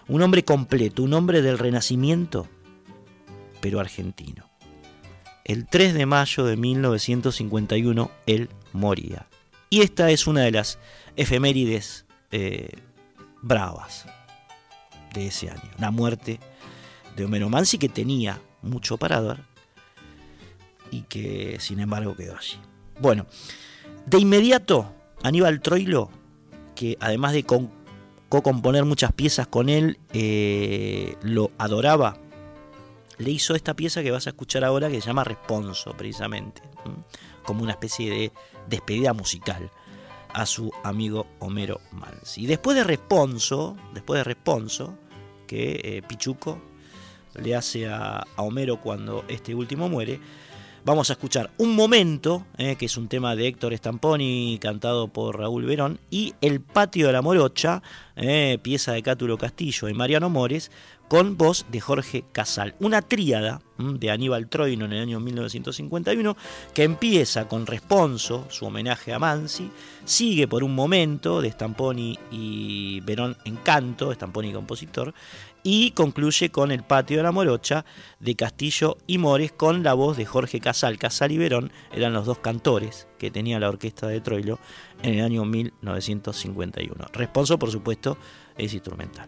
Un 0.08 0.22
hombre 0.22 0.44
completo, 0.44 1.02
un 1.04 1.14
hombre 1.14 1.42
del 1.42 1.58
Renacimiento, 1.58 2.48
pero 3.60 3.80
argentino. 3.80 4.50
El 5.44 5.68
3 5.68 5.96
de 5.96 6.06
mayo 6.06 6.46
de 6.46 6.58
1951 6.58 8.12
él 8.28 8.50
moría. 8.72 9.28
Y 9.70 9.82
esta 9.82 10.12
es 10.12 10.28
una 10.28 10.42
de 10.42 10.52
las 10.52 10.80
efemérides 11.16 12.06
eh, 12.32 12.70
bravas 13.42 14.06
de 15.20 15.28
ese 15.28 15.50
año. 15.50 15.72
La 15.80 15.92
muerte 15.92 16.40
de 17.16 17.26
Homero 17.26 17.50
Mansi 17.50 17.78
que 17.78 17.90
tenía 17.90 18.42
mucho 18.62 18.98
para 18.98 19.22
dar 19.22 19.44
y 20.92 21.02
que 21.04 21.58
sin 21.60 21.80
embargo 21.80 22.16
quedó 22.16 22.38
allí. 22.38 22.58
Bueno, 23.00 23.26
de 24.06 24.20
inmediato 24.20 24.94
Aníbal 25.24 25.62
Troilo, 25.62 26.10
que 26.76 26.98
además 27.00 27.34
de 27.34 27.44
con 27.44 27.72
componer 28.30 28.84
muchas 28.86 29.14
piezas 29.14 29.48
con 29.48 29.70
él, 29.70 29.98
eh, 30.14 31.16
lo 31.22 31.52
adoraba, 31.58 32.18
le 33.18 33.32
hizo 33.32 33.56
esta 33.56 33.76
pieza 33.76 34.04
que 34.04 34.12
vas 34.12 34.28
a 34.28 34.32
escuchar 34.32 34.64
ahora 34.66 34.90
que 34.90 35.00
se 35.00 35.08
llama 35.08 35.24
Responso, 35.24 35.96
precisamente, 35.96 36.62
como 37.46 37.64
una 37.64 37.72
especie 37.72 38.10
de 38.10 38.32
despedida 38.68 39.14
musical 39.14 39.72
a 40.34 40.46
su 40.46 40.70
amigo 40.84 41.28
Homero 41.40 41.80
Mansi. 41.92 42.44
Y 42.44 42.46
después 42.46 42.76
de 42.76 42.84
Responso, 42.84 43.78
después 43.94 44.20
de 44.20 44.26
Responso, 44.26 44.98
que 45.46 45.82
eh, 45.84 46.02
Pichuco 46.08 46.62
le 47.36 47.56
hace 47.56 47.88
a, 47.88 48.26
Homero 48.38 48.80
cuando 48.82 49.26
este 49.28 49.56
último 49.56 49.90
muere, 49.90 50.20
Vamos 50.86 51.10
a 51.10 51.14
escuchar 51.14 51.50
Un 51.58 51.76
Momento, 51.76 52.46
eh, 52.60 52.76
que 52.76 52.86
es 52.86 52.96
un 52.96 53.08
tema 53.08 53.36
de 53.36 53.48
Héctor 53.48 53.76
Stamponi 53.76 54.60
cantado 54.62 55.08
por 55.08 55.40
Raúl 55.40 55.66
Verón, 55.66 56.00
y 56.12 56.36
El 56.42 56.62
Patio 56.62 57.08
de 57.08 57.14
la 57.14 57.24
Morocha, 57.24 57.82
eh, 58.16 58.60
pieza 58.62 58.92
de 58.92 59.02
Cátulo 59.02 59.40
Castillo 59.40 59.90
y 59.90 59.96
Mariano 59.96 60.30
Mores, 60.30 60.70
con 61.08 61.38
voz 61.38 61.66
de 61.70 61.80
Jorge 61.80 62.24
Casal. 62.32 62.76
Una 62.80 63.02
tríada 63.02 63.62
de 63.78 64.10
Aníbal 64.10 64.48
Troino 64.48 64.86
en 64.86 64.94
el 64.94 65.02
año 65.02 65.20
1951 65.20 66.38
que 66.74 66.84
empieza 66.84 67.48
con 67.48 67.66
Responso, 67.68 68.46
su 68.50 68.66
homenaje 68.66 69.14
a 69.14 69.20
Mansi, 69.20 69.70
sigue 70.06 70.48
por 70.48 70.64
un 70.64 70.74
momento 70.74 71.42
de 71.42 71.52
Stamponi 71.52 72.18
y 72.32 73.02
Verón 73.02 73.38
en 73.46 73.58
canto, 73.58 74.14
Stamponi 74.14 74.54
compositor, 74.54 75.14
y 75.64 75.92
concluye 75.92 76.52
con 76.52 76.72
El 76.72 76.84
patio 76.84 77.18
de 77.18 77.24
la 77.24 77.32
morocha 77.32 77.86
de 78.20 78.36
Castillo 78.36 78.98
y 79.08 79.18
Mores 79.18 79.52
con 79.52 79.84
la 79.84 79.96
voz 79.96 80.16
de 80.16 80.26
Jorge 80.26 80.60
Casal. 80.60 81.00
Casal 81.00 81.32
y 81.32 81.38
Verón 81.38 81.72
eran 81.92 82.14
los 82.14 82.26
dos 82.26 82.38
cantores 82.38 83.08
que 83.18 83.32
tenía 83.32 83.60
la 83.60 83.70
orquesta 83.70 84.08
de 84.08 84.22
Troilo 84.22 84.60
en 85.02 85.16
el 85.16 85.26
año 85.26 85.44
1951. 85.44 87.06
Responso, 87.14 87.58
por 87.58 87.72
supuesto, 87.72 88.18
es 88.58 88.74
instrumental. 88.74 89.28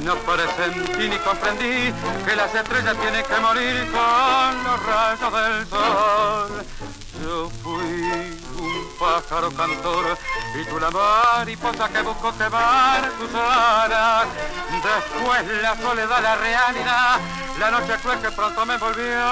No 0.00 0.14
presentí 0.16 1.08
ni 1.08 1.16
comprendí 1.18 1.92
que 2.24 2.36
las 2.36 2.54
estrellas 2.54 2.96
tienen 3.00 3.24
que 3.24 3.40
morir 3.40 3.90
con 3.90 4.64
los 4.64 4.86
rayos 4.86 5.32
del 5.32 5.66
sol. 5.68 6.64
Yo 7.22 7.50
fui 7.62 8.36
un 8.58 8.88
pájaro 8.98 9.50
cantor 9.52 10.18
y 10.54 10.64
tú 10.64 10.78
la 10.78 10.90
mariposa 10.90 11.88
que 11.88 12.02
busco 12.02 12.36
quemar 12.36 13.10
tus 13.18 13.34
alas. 13.34 14.26
Después 14.70 15.62
la 15.62 15.76
soledad, 15.76 16.22
la 16.22 16.36
realidad, 16.36 17.20
la 17.58 17.70
noche 17.70 17.94
cruel 18.02 18.20
que 18.20 18.30
pronto 18.30 18.66
me 18.66 18.76
volvió 18.76 19.24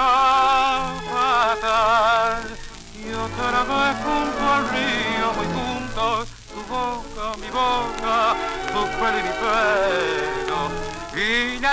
fatal. 1.13 2.57
Y 2.95 3.13
otra 3.13 3.63
vez 3.63 3.97
junto 4.03 4.51
al 4.51 4.69
río, 4.69 5.14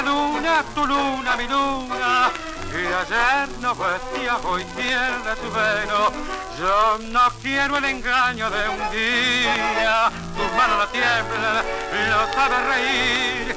luna, 0.02 0.64
tu 0.74 0.86
luna, 0.86 1.36
mi 1.36 1.48
luna, 1.48 2.30
y 2.72 2.86
ayer 2.86 3.48
no 3.60 3.74
vestía, 3.74 4.36
hoy 4.44 4.64
tiene 4.76 5.36
tu 5.40 5.50
velo. 5.50 6.12
Yo 6.58 6.98
no 7.10 7.20
quiero 7.42 7.76
el 7.78 7.84
engaño 7.84 8.50
de 8.50 8.68
un 8.68 8.90
día, 8.90 10.10
tus 10.36 10.52
manos 10.56 10.78
no 10.78 10.88
tiemblan, 10.88 11.64
no 12.10 12.32
sabes 12.34 12.66
reír. 12.66 13.56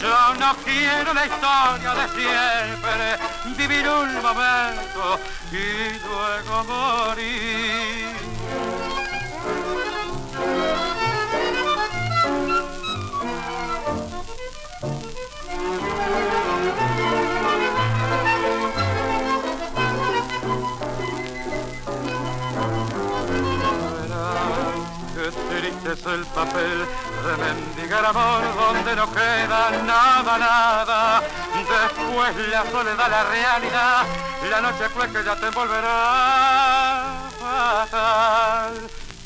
Yo 0.00 0.34
no 0.34 0.54
quiero 0.64 1.12
la 1.12 1.26
historia 1.26 1.94
de 1.94 2.08
siempre, 2.08 3.18
vivir 3.56 3.88
un 3.88 4.22
momento 4.22 5.18
y 5.50 5.98
luego 6.06 6.64
morir. 6.64 7.91
Es 25.92 26.06
el 26.06 26.24
papel 26.26 26.86
de 27.24 27.36
mendigar 27.36 28.04
amor 28.06 28.42
donde 28.54 28.96
no 28.96 29.12
queda 29.12 29.70
nada, 29.84 30.38
nada. 30.38 31.22
Después 31.54 32.48
la 32.48 32.64
soledad, 32.70 33.10
la 33.10 33.24
realidad, 33.24 34.06
la 34.50 34.60
noche 34.62 34.84
cruel 34.94 35.12
que 35.12 35.22
ya 35.22 35.36
te 35.36 35.50
volverá 35.50 37.28
fatal. 37.38 38.74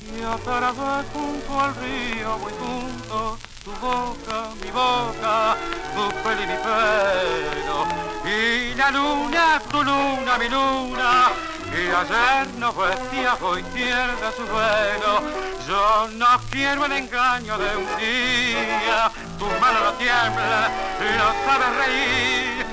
Y 0.03 0.25
otra 0.25 0.73
vez 0.73 1.07
junto 1.13 1.61
al 1.61 1.75
río, 1.77 2.39
muy 2.39 2.53
junto, 2.53 3.39
tu 3.65 3.71
boca, 3.73 4.49
mi 4.61 4.71
boca, 4.71 5.57
tu 5.95 6.09
pelo 6.23 6.43
y 6.43 6.47
mi 6.47 6.57
pelo. 6.67 7.87
Y 8.25 8.75
la 8.75 8.91
luna, 8.91 9.63
tu 9.71 9.83
luna, 9.85 10.39
mi 10.39 10.49
luna, 10.49 11.29
y 11.77 11.89
ayer 11.89 12.49
no 12.59 12.73
vestía, 12.73 13.37
hoy 13.41 13.63
pierde 13.75 14.33
su 14.37 14.45
vuelo. 14.47 15.21
Yo 15.69 16.09
no 16.13 16.27
quiero 16.51 16.87
el 16.87 16.93
engaño 16.93 17.59
de 17.59 17.77
un 17.77 17.87
día, 17.99 19.11
tus 19.39 19.49
manos 19.61 19.83
no 19.85 19.93
tiemblan, 19.95 20.71
no 21.19 21.29
sabes 21.45 21.77
reír. 21.77 22.67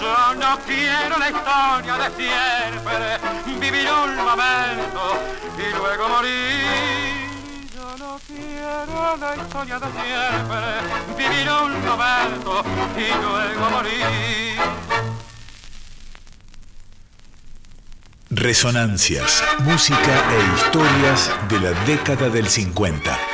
Yo 0.00 0.34
no 0.34 0.58
quiero 0.60 1.18
la 1.18 1.28
historia 1.28 1.98
de 1.98 2.10
siempre, 2.16 3.60
vivir 3.60 3.88
un 3.92 4.16
momento 4.16 5.18
y 5.58 5.76
luego 5.76 6.08
morir. 6.08 7.68
Yo 7.74 7.96
no 7.98 8.20
quiero 8.26 9.16
la 9.18 9.36
historia 9.36 9.78
de 9.78 9.86
siempre, 9.92 10.64
vivir 11.16 11.50
un 11.50 11.86
momento 11.86 12.62
y 12.96 13.22
luego 13.22 13.70
morir. 13.70 14.85
Resonancias, 18.46 19.42
música 19.64 19.98
e 19.98 20.54
historias 20.54 21.32
de 21.48 21.58
la 21.58 21.72
década 21.84 22.30
del 22.30 22.48
50. 22.48 23.25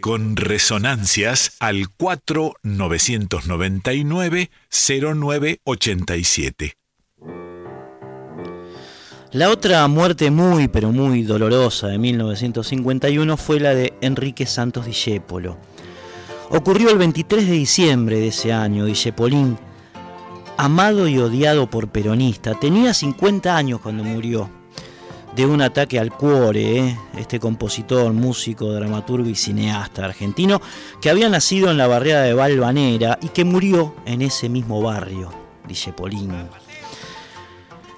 Con 0.00 0.36
Resonancias 0.36 1.56
al 1.60 1.88
4999 1.88 4.50
0987. 4.70 6.74
La 9.32 9.50
otra 9.50 9.86
muerte 9.86 10.30
muy 10.30 10.68
pero 10.68 10.90
muy 10.90 11.22
dolorosa 11.22 11.88
de 11.88 11.98
1951 11.98 13.36
fue 13.36 13.60
la 13.60 13.74
de 13.74 13.92
Enrique 14.00 14.46
Santos 14.46 14.86
Discépolo. 14.86 15.58
Ocurrió 16.50 16.90
el 16.90 16.98
23 16.98 17.46
de 17.46 17.52
diciembre 17.52 18.18
de 18.18 18.28
ese 18.28 18.52
año. 18.52 18.84
Discepolín, 18.84 19.58
amado 20.56 21.06
y 21.06 21.18
odiado 21.18 21.70
por 21.70 21.88
peronista, 21.88 22.58
tenía 22.58 22.94
50 22.94 23.56
años 23.56 23.80
cuando 23.80 24.02
murió 24.02 24.57
de 25.34 25.46
un 25.46 25.62
ataque 25.62 25.98
al 25.98 26.12
cuore, 26.12 26.78
¿eh? 26.78 26.98
este 27.16 27.38
compositor, 27.38 28.12
músico, 28.12 28.72
dramaturgo 28.72 29.28
y 29.28 29.34
cineasta 29.34 30.04
argentino 30.04 30.60
que 31.00 31.10
había 31.10 31.28
nacido 31.28 31.70
en 31.70 31.78
la 31.78 31.86
barriada 31.86 32.24
de 32.24 32.34
Valvanera 32.34 33.18
y 33.22 33.28
que 33.28 33.44
murió 33.44 33.94
en 34.06 34.22
ese 34.22 34.48
mismo 34.48 34.82
barrio, 34.82 35.30
Discepolín 35.66 36.32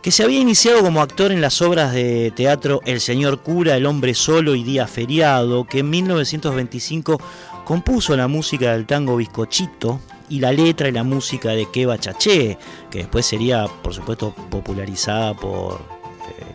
que 0.03 0.11
se 0.11 0.23
había 0.23 0.41
iniciado 0.41 0.81
como 0.81 1.03
actor 1.03 1.31
en 1.31 1.43
las 1.43 1.61
obras 1.61 1.93
de 1.93 2.33
teatro 2.35 2.81
El 2.87 3.01
Señor 3.01 3.41
Cura, 3.43 3.77
El 3.77 3.85
Hombre 3.85 4.15
Solo 4.15 4.55
y 4.55 4.65
Día 4.65 4.87
Feriado, 4.87 5.65
que 5.65 5.81
en 5.81 5.91
1925 5.91 7.21
compuso 7.65 8.17
la 8.17 8.27
música 8.27 8.73
del 8.73 8.87
tango 8.87 9.17
Bizcochito 9.17 10.01
y 10.31 10.41
la 10.41 10.53
letra 10.53 10.89
y 10.89 10.93
la 10.93 11.05
música 11.05 11.51
de 11.51 11.71
Keba 11.71 11.99
Chaché, 11.99 12.57
que 12.91 13.01
después 13.01 13.27
sería, 13.27 13.67
por 13.83 13.93
supuesto, 13.93 14.35
popularizada 14.49 15.35
por 15.35 16.00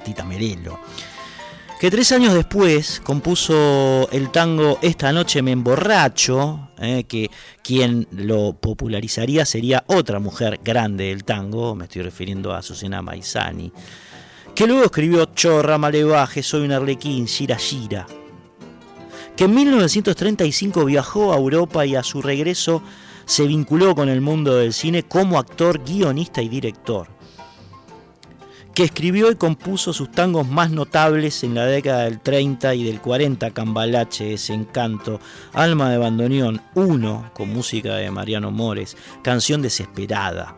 Tita 0.03 0.23
Merelo 0.23 0.79
que 1.79 1.91
tres 1.91 2.11
años 2.13 2.33
después 2.33 3.01
compuso 3.03 4.07
el 4.11 4.31
tango 4.31 4.79
Esta 4.81 5.11
noche 5.11 5.41
me 5.41 5.51
emborracho, 5.51 6.69
eh, 6.79 7.03
que 7.03 7.29
quien 7.61 8.07
lo 8.11 8.53
popularizaría 8.53 9.45
sería 9.45 9.83
otra 9.87 10.19
mujer 10.19 10.59
grande 10.63 11.05
del 11.05 11.23
tango, 11.25 11.75
me 11.75 11.83
estoy 11.83 12.03
refiriendo 12.03 12.53
a 12.53 12.61
Susana 12.61 13.01
Maizani, 13.01 13.73
que 14.55 14.67
luego 14.67 14.85
escribió 14.85 15.25
Chorra, 15.25 15.77
Malevaje, 15.77 16.41
Soy 16.43 16.65
un 16.65 16.71
arlequín, 16.71 17.25
Shira 17.25 17.57
Shira, 17.57 18.07
que 19.35 19.43
en 19.43 19.53
1935 19.53 20.85
viajó 20.85 21.33
a 21.33 21.37
Europa 21.37 21.85
y 21.85 21.95
a 21.95 22.03
su 22.03 22.21
regreso 22.21 22.81
se 23.25 23.45
vinculó 23.45 23.95
con 23.95 24.07
el 24.07 24.21
mundo 24.21 24.55
del 24.55 24.71
cine 24.71 25.03
como 25.03 25.37
actor, 25.37 25.83
guionista 25.83 26.41
y 26.41 26.47
director 26.47 27.14
que 28.75 28.83
escribió 28.83 29.31
y 29.31 29.35
compuso 29.35 29.93
sus 29.93 30.11
tangos 30.11 30.45
más 30.49 30.69
notables 30.69 31.45
en 31.45 31.55
la 31.55 31.65
década 31.65 32.03
del 32.03 32.19
30 32.19 32.75
y 32.75 32.83
del 32.83 32.99
40, 32.99 33.51
Cambalache, 33.51 34.25
Desencanto, 34.25 35.21
Alma 35.53 35.89
de 35.89 35.97
Bandoneón, 35.97 36.61
Uno, 36.75 37.31
con 37.33 37.53
música 37.53 37.95
de 37.95 38.11
Mariano 38.11 38.51
Mores, 38.51 38.97
Canción 39.23 39.61
Desesperada. 39.61 40.57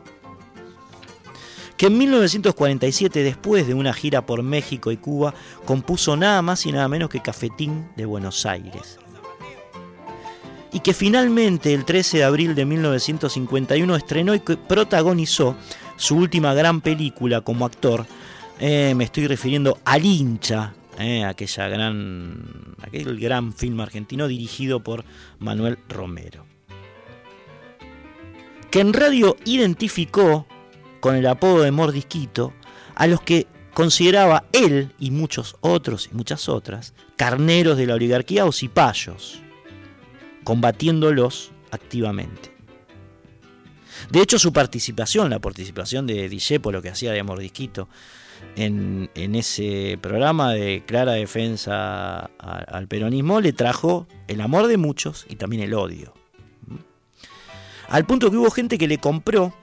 Que 1.77 1.85
en 1.85 1.97
1947, 1.99 3.21
después 3.21 3.67
de 3.67 3.75
una 3.75 3.93
gira 3.93 4.25
por 4.25 4.41
México 4.41 4.91
y 4.91 4.97
Cuba, 4.97 5.35
compuso 5.65 6.17
nada 6.17 6.41
más 6.41 6.65
y 6.65 6.71
nada 6.71 6.87
menos 6.87 7.11
que 7.11 7.21
Cafetín 7.21 7.87
de 7.95 8.05
Buenos 8.05 8.47
Aires. 8.47 8.97
Y 10.73 10.79
que 10.79 10.95
finalmente, 10.95 11.71
el 11.71 11.85
13 11.85 12.17
de 12.17 12.23
abril 12.23 12.55
de 12.55 12.65
1951, 12.65 13.95
estrenó 13.95 14.33
y 14.33 14.39
protagonizó 14.39 15.55
su 15.97 16.15
última 16.15 16.53
gran 16.53 16.81
película 16.81 17.41
como 17.41 17.65
actor, 17.65 18.05
eh, 18.59 18.93
me 18.95 19.03
estoy 19.03 19.27
refiriendo 19.27 19.77
al 19.83 20.05
hincha, 20.05 20.73
eh, 20.97 21.25
aquella 21.25 21.67
gran, 21.67 22.75
aquel 22.81 23.19
gran 23.19 23.53
film 23.53 23.79
argentino 23.81 24.27
dirigido 24.27 24.79
por 24.79 25.03
Manuel 25.39 25.77
Romero. 25.89 26.45
Que 28.71 28.79
en 28.79 28.93
radio 28.93 29.35
identificó 29.45 30.47
con 30.99 31.15
el 31.15 31.27
apodo 31.27 31.61
de 31.61 31.71
Mordisquito 31.71 32.53
a 32.95 33.07
los 33.07 33.21
que 33.21 33.47
consideraba 33.73 34.45
él 34.53 34.91
y 34.97 35.11
muchos 35.11 35.55
otros 35.61 36.09
y 36.11 36.15
muchas 36.15 36.49
otras 36.49 36.93
carneros 37.15 37.77
de 37.77 37.85
la 37.85 37.93
oligarquía 37.93 38.45
o 38.45 38.51
cipayos, 38.51 39.39
combatiéndolos 40.43 41.51
activamente. 41.71 42.56
De 44.09 44.21
hecho, 44.21 44.39
su 44.39 44.53
participación, 44.53 45.29
la 45.29 45.39
participación 45.39 46.07
de 46.07 46.29
lo 46.71 46.81
que 46.81 46.89
hacía 46.89 47.11
de 47.11 47.23
Mordisquito, 47.23 47.89
en, 48.55 49.09
en, 49.15 49.35
ese 49.35 49.97
programa 50.01 50.53
de 50.53 50.83
clara 50.85 51.13
defensa 51.13 52.29
al 52.37 52.87
peronismo, 52.87 53.41
le 53.41 53.51
trajo 53.51 54.07
el 54.27 54.41
amor 54.41 54.67
de 54.67 54.77
muchos 54.77 55.25
y 55.27 55.35
también 55.35 55.63
el 55.63 55.73
odio. 55.73 56.13
Al 57.89 58.05
punto 58.05 58.29
que 58.29 58.37
hubo 58.37 58.51
gente 58.51 58.77
que 58.77 58.87
le 58.87 58.97
compró 58.97 59.53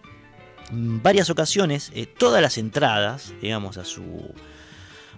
en 0.70 1.02
varias 1.02 1.30
ocasiones 1.30 1.90
eh, 1.94 2.06
todas 2.06 2.40
las 2.40 2.58
entradas, 2.58 3.32
digamos, 3.40 3.76
a 3.76 3.84
su, 3.84 4.34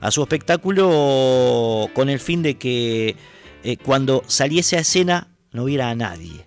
a 0.00 0.10
su 0.10 0.22
espectáculo 0.22 1.88
con 1.94 2.08
el 2.08 2.20
fin 2.20 2.42
de 2.42 2.56
que 2.56 3.16
eh, 3.62 3.76
cuando 3.76 4.22
saliese 4.26 4.76
a 4.76 4.80
escena 4.80 5.28
no 5.52 5.64
hubiera 5.64 5.90
a 5.90 5.94
nadie. 5.94 6.44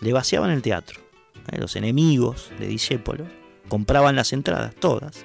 le 0.00 0.12
vaciaban 0.12 0.50
el 0.50 0.62
teatro. 0.62 1.01
¿Eh? 1.50 1.58
Los 1.58 1.76
enemigos 1.76 2.50
de 2.58 2.66
Discépolo 2.66 3.26
compraban 3.68 4.16
las 4.16 4.32
entradas, 4.32 4.74
todas. 4.74 5.24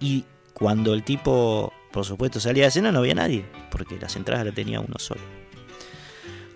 Y 0.00 0.24
cuando 0.54 0.94
el 0.94 1.02
tipo, 1.02 1.72
por 1.90 2.04
supuesto, 2.04 2.40
salía 2.40 2.64
de 2.64 2.68
escena 2.68 2.92
no 2.92 3.00
había 3.00 3.14
nadie, 3.14 3.44
porque 3.70 3.98
las 3.98 4.16
entradas 4.16 4.46
las 4.46 4.54
tenía 4.54 4.80
uno 4.80 4.94
solo. 4.98 5.20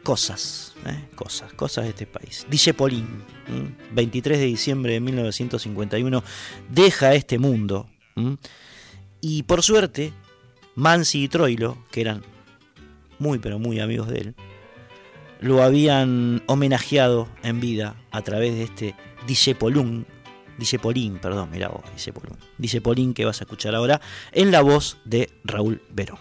Cosas, 0.02 0.74
¿eh? 0.86 1.08
cosas, 1.16 1.52
cosas 1.52 1.84
de 1.84 1.90
este 1.90 2.06
país. 2.06 2.46
Discepolín, 2.48 3.24
23 3.92 4.38
de 4.38 4.44
diciembre 4.44 4.92
de 4.92 5.00
1951, 5.00 6.22
deja 6.70 7.14
este 7.14 7.38
mundo. 7.38 7.88
Y 9.20 9.42
por 9.42 9.62
suerte, 9.62 10.12
Mansi 10.76 11.24
y 11.24 11.28
Troilo, 11.28 11.78
que 11.90 12.00
eran 12.02 12.22
muy 13.18 13.38
pero 13.38 13.58
muy 13.58 13.80
amigos 13.80 14.08
de 14.08 14.18
él, 14.18 14.34
lo 15.40 15.62
habían 15.62 16.42
homenajeado 16.46 17.28
en 17.42 17.60
vida 17.60 17.96
a 18.10 18.22
través 18.22 18.54
de 18.54 18.64
este 18.64 18.94
Discepolún, 19.26 20.06
Discepolín, 20.58 21.18
perdón, 21.18 21.50
mira 21.50 21.68
vos, 21.68 21.82
Discepolún, 21.92 22.36
Discepolín 22.58 23.14
que 23.14 23.24
vas 23.24 23.40
a 23.40 23.44
escuchar 23.44 23.74
ahora 23.74 24.00
en 24.32 24.50
la 24.50 24.62
voz 24.62 24.98
de 25.04 25.30
Raúl 25.44 25.82
Verón. 25.90 26.18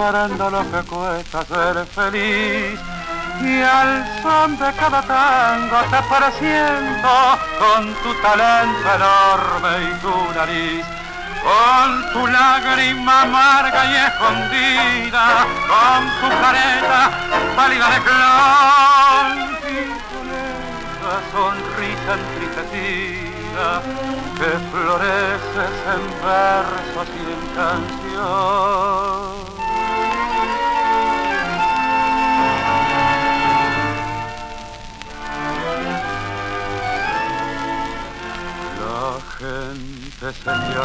Lo 0.00 0.64
que 0.70 0.80
cuesta 0.88 1.44
ser 1.44 1.84
feliz. 1.86 2.80
Y 3.42 3.60
al 3.60 4.22
son 4.22 4.56
de 4.58 4.72
cada 4.72 5.02
tango 5.02 5.76
te 5.90 6.02
pareciendo 6.08 7.38
con 7.58 7.94
tu 8.02 8.14
talento 8.22 8.88
enorme 8.96 9.72
y 9.84 9.92
tu 10.00 10.16
nariz. 10.34 10.84
Con 11.42 12.12
tu 12.12 12.26
lágrima 12.26 13.22
amarga 13.22 13.84
y 13.84 13.96
escondida, 13.96 15.46
con 15.68 16.00
tu 16.20 16.28
careta 16.40 17.00
pálida 17.56 17.88
de 17.90 18.00
clon 18.06 19.28
y 19.68 19.80
con 20.08 20.26
esa 20.48 21.14
sonrisa 21.32 22.12
entristecida 22.20 23.68
que 24.38 24.50
floreces 24.70 25.74
en 25.94 26.02
versos 26.24 27.08
y 27.16 27.22
en 27.36 27.42
canción. 27.54 29.29
Gente 39.40 40.32
se 40.34 40.42
te 40.44 40.50
arriba 40.50 40.76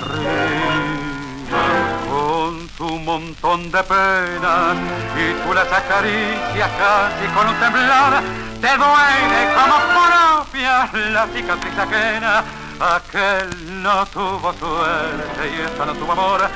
con 2.10 2.70
su 2.78 2.88
montón 3.00 3.70
de 3.70 3.84
penas 3.84 4.78
y 5.18 5.34
tú 5.44 5.54
las 5.54 5.68
acaricias 5.68 6.70
casi 6.78 7.28
con 7.36 7.48
un 7.50 7.56
temblar. 7.60 8.24
Te 8.62 8.78
duele 8.78 9.54
como 9.56 9.76
propia 9.92 10.90
la 11.12 11.28
cicatriz 11.28 11.78
ajena. 11.78 12.44
Aquel 12.80 13.84
no 13.84 14.06
tuvo 14.08 14.54
suerte 14.54 15.52
y 15.54 15.62
esta 15.62 15.86
no 15.86 15.94
tuvo 15.94 16.14
amor. 16.14 16.50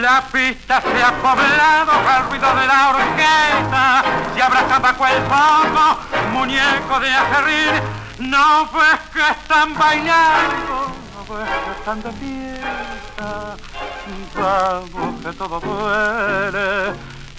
La 0.00 0.22
pista 0.32 0.80
se 0.80 1.02
ha 1.02 1.12
poblado 1.20 1.92
al 2.08 2.30
ruido 2.30 2.54
de 2.56 2.66
la 2.66 2.88
orquesta. 2.88 4.04
Se 4.34 4.42
abraza 4.42 4.78
bajo 4.78 5.06
el 5.06 5.22
foco 5.24 5.98
muñeco 6.32 7.00
de 7.00 7.10
acerrín 7.10 8.04
no 8.18 8.66
ves 8.66 9.00
que 9.12 9.20
están 9.20 9.74
bailando 9.74 10.73
están 11.78 12.02
de 12.02 12.12
fiesta, 12.12 13.56
vamos 14.34 15.24
que 15.24 15.32
todo 15.32 15.60
duele, 15.60 16.92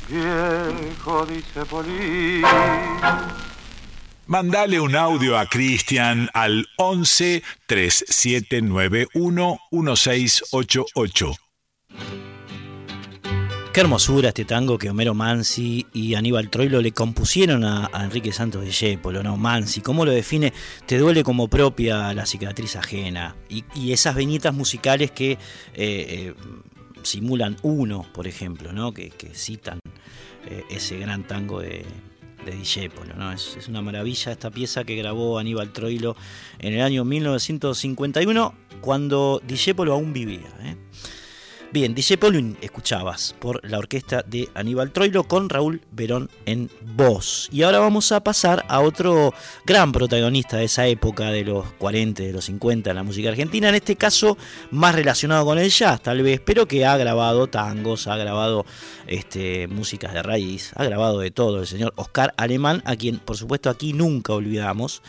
viejo 0.09 1.25
dice 1.25 1.65
Polín. 1.65 2.43
Mandale 4.27 4.79
un 4.79 4.95
audio 4.95 5.38
a 5.38 5.45
Cristian 5.45 6.29
al 6.33 6.67
11 6.77 7.43
3791 7.67 9.59
1688. 9.71 11.44
Qué 13.76 13.82
hermosura 13.82 14.30
este 14.30 14.45
tango 14.45 14.78
que 14.78 14.89
Homero 14.89 15.13
Mansi 15.13 15.86
y 15.91 16.15
Aníbal 16.15 16.49
Troilo 16.49 16.82
le 16.82 16.93
compusieron 16.93 17.65
a, 17.65 17.89
Enrique 18.05 18.32
Santos 18.32 18.63
de 18.63 18.99
¿no? 19.21 19.36
Mansi, 19.36 19.82
¿cómo 19.82 20.05
lo 20.05 20.13
define? 20.13 20.53
Te 20.86 20.97
duele 20.97 21.26
como 21.26 21.49
propia 21.49 22.13
la 22.13 22.26
cicatriz 22.26 22.78
ajena. 22.78 23.36
Y, 23.49 23.91
esas 23.91 24.15
veñitas 24.15 24.53
musicales 24.53 25.11
que 25.11 25.34
eh, 25.34 25.38
eh, 25.76 26.34
simulan 27.03 27.57
uno, 27.63 28.05
por 28.13 28.28
ejemplo, 28.28 28.71
¿no? 28.71 28.93
Que, 28.93 29.11
citan 29.34 29.80
eh, 30.45 30.63
ese 30.69 30.97
gran 30.97 31.28
tango 31.28 31.59
de, 31.59 31.84
de 32.45 32.88
¿no? 33.17 33.34
Es, 33.34 33.57
es, 33.57 33.67
una 33.67 33.82
maravilla 33.82 34.32
esta 34.32 34.51
pieza 34.51 34.86
que 34.86 34.95
grabó 34.95 35.38
Aníbal 35.38 35.73
Troilo 35.73 36.15
en 36.59 36.76
el 36.76 36.82
año 36.82 37.03
1951, 37.03 38.53
cuando 38.80 39.41
Dijépolo 39.45 39.91
aún 39.91 40.13
vivía. 40.13 40.47
Bien, 41.72 41.93
Disciplin 41.93 42.57
escuchabas 42.61 43.36
por 43.39 43.68
la 43.70 43.80
orquesta 43.80 44.24
de 44.26 44.47
Aníbal 44.53 44.91
Troilo 44.91 45.26
con 45.26 45.49
Raúl 45.49 45.82
Verón 45.91 46.30
en 46.45 46.70
voz. 46.95 47.49
Y 47.51 47.63
ahora 47.63 47.80
vamos 47.80 48.13
a 48.13 48.24
pasar 48.24 48.63
a 48.70 48.80
otro 48.80 49.34
gran 49.66 49.91
protagonista 49.91 50.57
de 50.57 50.66
esa 50.66 50.88
época 50.88 51.32
de 51.32 51.43
los 51.43 51.66
40, 51.74 52.24
de 52.24 52.32
los 52.32 52.45
50 52.45 52.91
en 52.91 52.95
la 52.95 53.03
música 53.03 53.30
argentina, 53.30 53.68
en 53.68 53.76
este 53.76 53.97
caso 53.97 54.38
más 54.72 54.95
relacionado 54.95 55.43
con 55.43 55.59
el 55.59 55.70
jazz 55.70 56.01
tal 56.01 56.22
vez, 56.22 56.39
pero 56.39 56.66
que 56.66 56.86
ha 56.86 56.95
grabado 56.95 57.47
tangos, 57.47 58.07
ha 58.07 58.16
grabado 58.16 58.66
este, 59.07 59.68
músicas 59.68 60.13
de 60.13 60.24
raíz, 60.24 60.72
ha 60.76 60.86
grabado 60.86 61.20
de 61.20 61.32
todo, 61.32 61.59
el 61.59 61.68
señor 61.68 61.93
Oscar 61.97 62.34
Alemán, 62.38 62.84
a 62.86 62.95
quien 62.95 63.20
por 63.20 63.36
supuesto 63.36 63.70
aquí 63.70 63.91
nunca 63.91 64.34
olvidamos. 64.34 65.01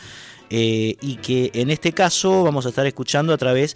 Eh, 0.49 0.95
y 1.01 1.17
que 1.17 1.51
en 1.53 1.69
este 1.69 1.91
caso 1.91 2.41
vamos 2.43 2.65
a 2.65 2.69
estar 2.69 2.85
escuchando 2.85 3.33
a 3.33 3.37
través 3.37 3.75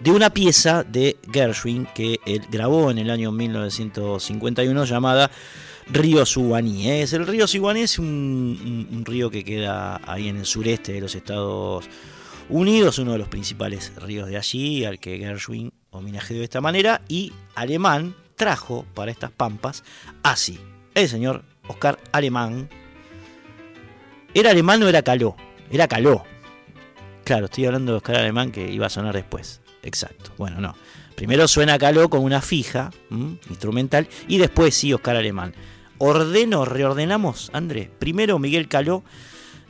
de 0.00 0.10
una 0.10 0.30
pieza 0.30 0.82
de 0.82 1.18
Gershwin 1.30 1.86
que 1.94 2.20
él 2.26 2.46
grabó 2.50 2.90
en 2.90 2.98
el 2.98 3.10
año 3.10 3.30
1951 3.32 4.84
llamada 4.84 5.30
Río 5.88 6.24
Suwaní. 6.24 6.90
Es 6.90 7.12
el 7.12 7.26
río 7.26 7.46
Suwaní 7.46 7.82
es 7.82 7.98
un, 7.98 9.04
río 9.06 9.30
que 9.30 9.44
queda 9.44 10.00
ahí 10.06 10.28
en 10.28 10.38
el 10.38 10.46
sureste 10.46 10.92
de 10.92 11.00
los 11.00 11.14
Estados 11.14 11.86
Unidos, 12.48 12.98
uno 12.98 13.12
de 13.12 13.18
los 13.18 13.28
principales 13.28 13.92
ríos 13.96 14.28
de 14.28 14.36
allí, 14.36 14.84
al 14.84 14.98
que 14.98 15.18
Gershwin 15.18 15.72
homenajeó 15.90 16.38
de 16.38 16.44
esta 16.44 16.60
manera, 16.60 17.02
y 17.08 17.32
Alemán 17.54 18.14
trajo 18.36 18.86
para 18.94 19.10
estas 19.10 19.30
pampas 19.30 19.84
así. 20.22 20.58
El 20.94 21.08
señor 21.08 21.44
Oscar 21.68 21.98
Alemán. 22.12 22.68
¿Era 24.32 24.50
alemán 24.50 24.82
o 24.82 24.88
era 24.88 25.02
caló? 25.02 25.36
Era 25.70 25.86
caló. 25.86 26.24
Claro, 27.24 27.46
estoy 27.46 27.66
hablando 27.66 27.92
de 27.92 27.98
Oscar 27.98 28.16
Alemán 28.16 28.50
que 28.50 28.70
iba 28.70 28.86
a 28.86 28.90
sonar 28.90 29.14
después. 29.14 29.60
Exacto. 29.82 30.32
Bueno, 30.36 30.60
no. 30.60 30.74
Primero 31.14 31.46
suena 31.48 31.78
Caló 31.78 32.08
con 32.08 32.22
una 32.22 32.40
fija 32.40 32.90
instrumental 33.50 34.08
y 34.26 34.38
después 34.38 34.74
sí 34.74 34.92
Oscar 34.92 35.16
Alemán. 35.16 35.54
Ordeno, 35.98 36.64
reordenamos, 36.64 37.50
Andrés. 37.52 37.90
Primero 37.98 38.38
Miguel 38.38 38.68
Caló, 38.68 39.02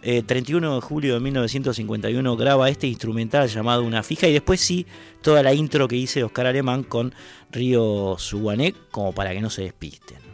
31 0.03 0.71
eh, 0.71 0.75
de 0.77 0.81
julio 0.81 1.15
de 1.15 1.21
1951, 1.21 2.37
graba 2.37 2.71
este 2.71 2.87
instrumental 2.87 3.49
llamado 3.49 3.83
Una 3.83 4.05
fija 4.05 4.29
y 4.29 4.33
después 4.33 4.61
sí 4.61 4.87
toda 5.23 5.43
la 5.43 5.53
intro 5.53 5.89
que 5.89 5.97
hice 5.97 6.23
Oscar 6.23 6.47
Alemán 6.47 6.85
con 6.85 7.13
Río 7.51 8.17
Suguané, 8.17 8.75
como 8.93 9.13
para 9.13 9.33
que 9.33 9.41
no 9.41 9.51
se 9.51 9.63
despisten. 9.63 10.30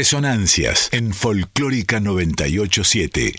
Resonancias 0.00 0.88
en 0.92 1.12
Folclórica 1.12 2.00
987. 2.00 3.34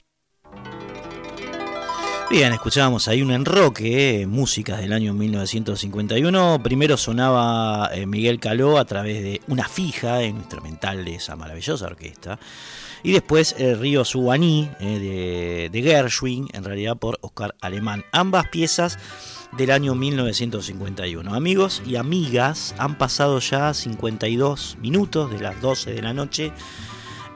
Bien, 2.30 2.54
escuchábamos 2.54 3.08
ahí 3.08 3.24
un 3.24 3.32
enroque, 3.32 4.22
eh, 4.22 4.28
músicas 4.28 4.80
del 4.80 4.94
año 4.94 5.16
1951. 5.16 6.62
Primero 6.62 6.98
sonaba 6.98 7.90
eh, 7.92 8.06
Miguel 8.06 8.40
Caló 8.40 8.78
a 8.78 8.86
través 8.86 9.24
de 9.24 9.42
una 9.48 9.68
fija, 9.68 10.24
instrumental 10.24 11.04
de 11.04 11.16
esa 11.16 11.36
maravillosa 11.36 11.88
orquesta. 11.88 12.38
Y 13.02 13.12
después 13.12 13.56
el 13.58 13.80
río 13.80 14.06
Subaní 14.06 14.70
de, 14.80 15.70
de 15.72 15.82
Gershwin, 15.82 16.48
en 16.54 16.64
realidad 16.64 16.96
por 16.96 17.18
Oscar 17.22 17.56
Alemán. 17.60 18.06
Ambas 18.12 18.50
piezas 18.50 19.00
del 19.62 19.72
año 19.72 19.94
1951. 19.94 21.36
Amigos 21.36 21.84
y 21.86 21.96
amigas, 21.96 22.74
han 22.80 22.98
pasado 22.98 23.38
ya 23.40 23.74
52 23.76 24.78
minutos 24.82 25.30
de 25.30 25.40
las 25.40 25.62
12 25.62 25.94
de 25.94 26.02
la 26.02 26.14
noche. 26.14 26.52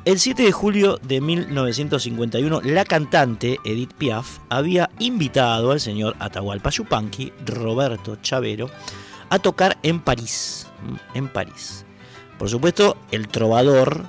El 0.04 0.20
7 0.20 0.44
de 0.44 0.52
julio 0.52 1.00
de 1.02 1.20
1951, 1.20 2.60
la 2.62 2.84
cantante 2.84 3.58
Edith 3.64 3.92
Piaf 3.94 4.38
había 4.48 4.88
invitado 5.00 5.72
al 5.72 5.80
señor 5.80 6.14
Atahualpa 6.20 6.70
Yupanqui, 6.70 7.32
Roberto 7.44 8.16
Chavero, 8.22 8.70
a 9.30 9.40
tocar 9.40 9.78
en 9.82 10.00
París. 10.00 10.68
En 11.14 11.26
París. 11.26 11.84
Por 12.38 12.48
supuesto, 12.48 12.96
el 13.10 13.26
trovador 13.26 14.04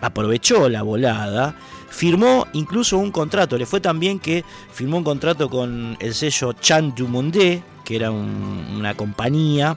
aprovechó 0.00 0.68
la 0.68 0.82
volada, 0.82 1.56
firmó 1.88 2.46
incluso 2.52 2.98
un 2.98 3.10
contrato. 3.10 3.58
Le 3.58 3.66
fue 3.66 3.80
tan 3.80 3.98
bien 3.98 4.20
que 4.20 4.44
firmó 4.72 4.98
un 4.98 5.04
contrato 5.04 5.48
con 5.50 5.96
el 5.98 6.14
sello 6.14 6.52
Chan 6.52 6.94
du 6.94 7.08
Monde, 7.08 7.62
que 7.90 7.96
era 7.96 8.12
una 8.12 8.94
compañía 8.94 9.76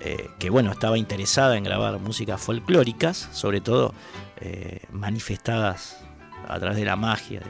eh, 0.00 0.30
que 0.38 0.50
bueno, 0.50 0.70
estaba 0.70 0.96
interesada 0.96 1.56
en 1.56 1.64
grabar 1.64 1.98
músicas 1.98 2.40
folclóricas, 2.40 3.28
sobre 3.32 3.60
todo 3.60 3.92
eh, 4.40 4.82
manifestadas 4.92 5.98
a 6.46 6.60
través 6.60 6.78
de 6.78 6.84
la 6.84 6.94
magia 6.94 7.40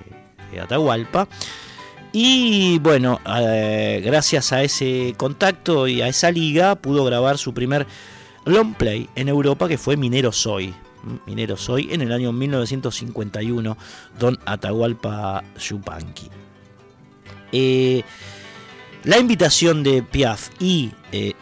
de, 0.51 0.59
Atahualpa. 0.59 1.29
Y 2.13 2.79
bueno, 2.79 3.21
eh, 3.27 4.01
gracias 4.03 4.55
a 4.55 4.63
ese 4.63 5.13
contacto 5.19 5.87
y 5.87 6.01
a 6.01 6.09
esa 6.09 6.31
liga 6.31 6.77
pudo 6.77 7.05
grabar 7.05 7.37
su 7.37 7.53
primer 7.53 7.87
long 8.47 8.75
play 8.75 9.07
en 9.17 9.29
Europa 9.29 9.69
que 9.69 9.77
fue 9.77 9.99
Minero 9.99 10.33
Soy. 10.33 10.75
Minero 11.27 11.59
Soy 11.59 11.93
en 11.93 12.01
el 12.01 12.11
año 12.11 12.33
1951, 12.33 13.77
Don 14.19 14.39
Atahualpa 14.47 15.45
Yupanqui. 15.59 16.31
La 19.05 19.19
invitación 19.19 19.83
de 19.83 20.03
Piaf 20.03 20.51
y 20.59 20.91
eh, 21.11 21.33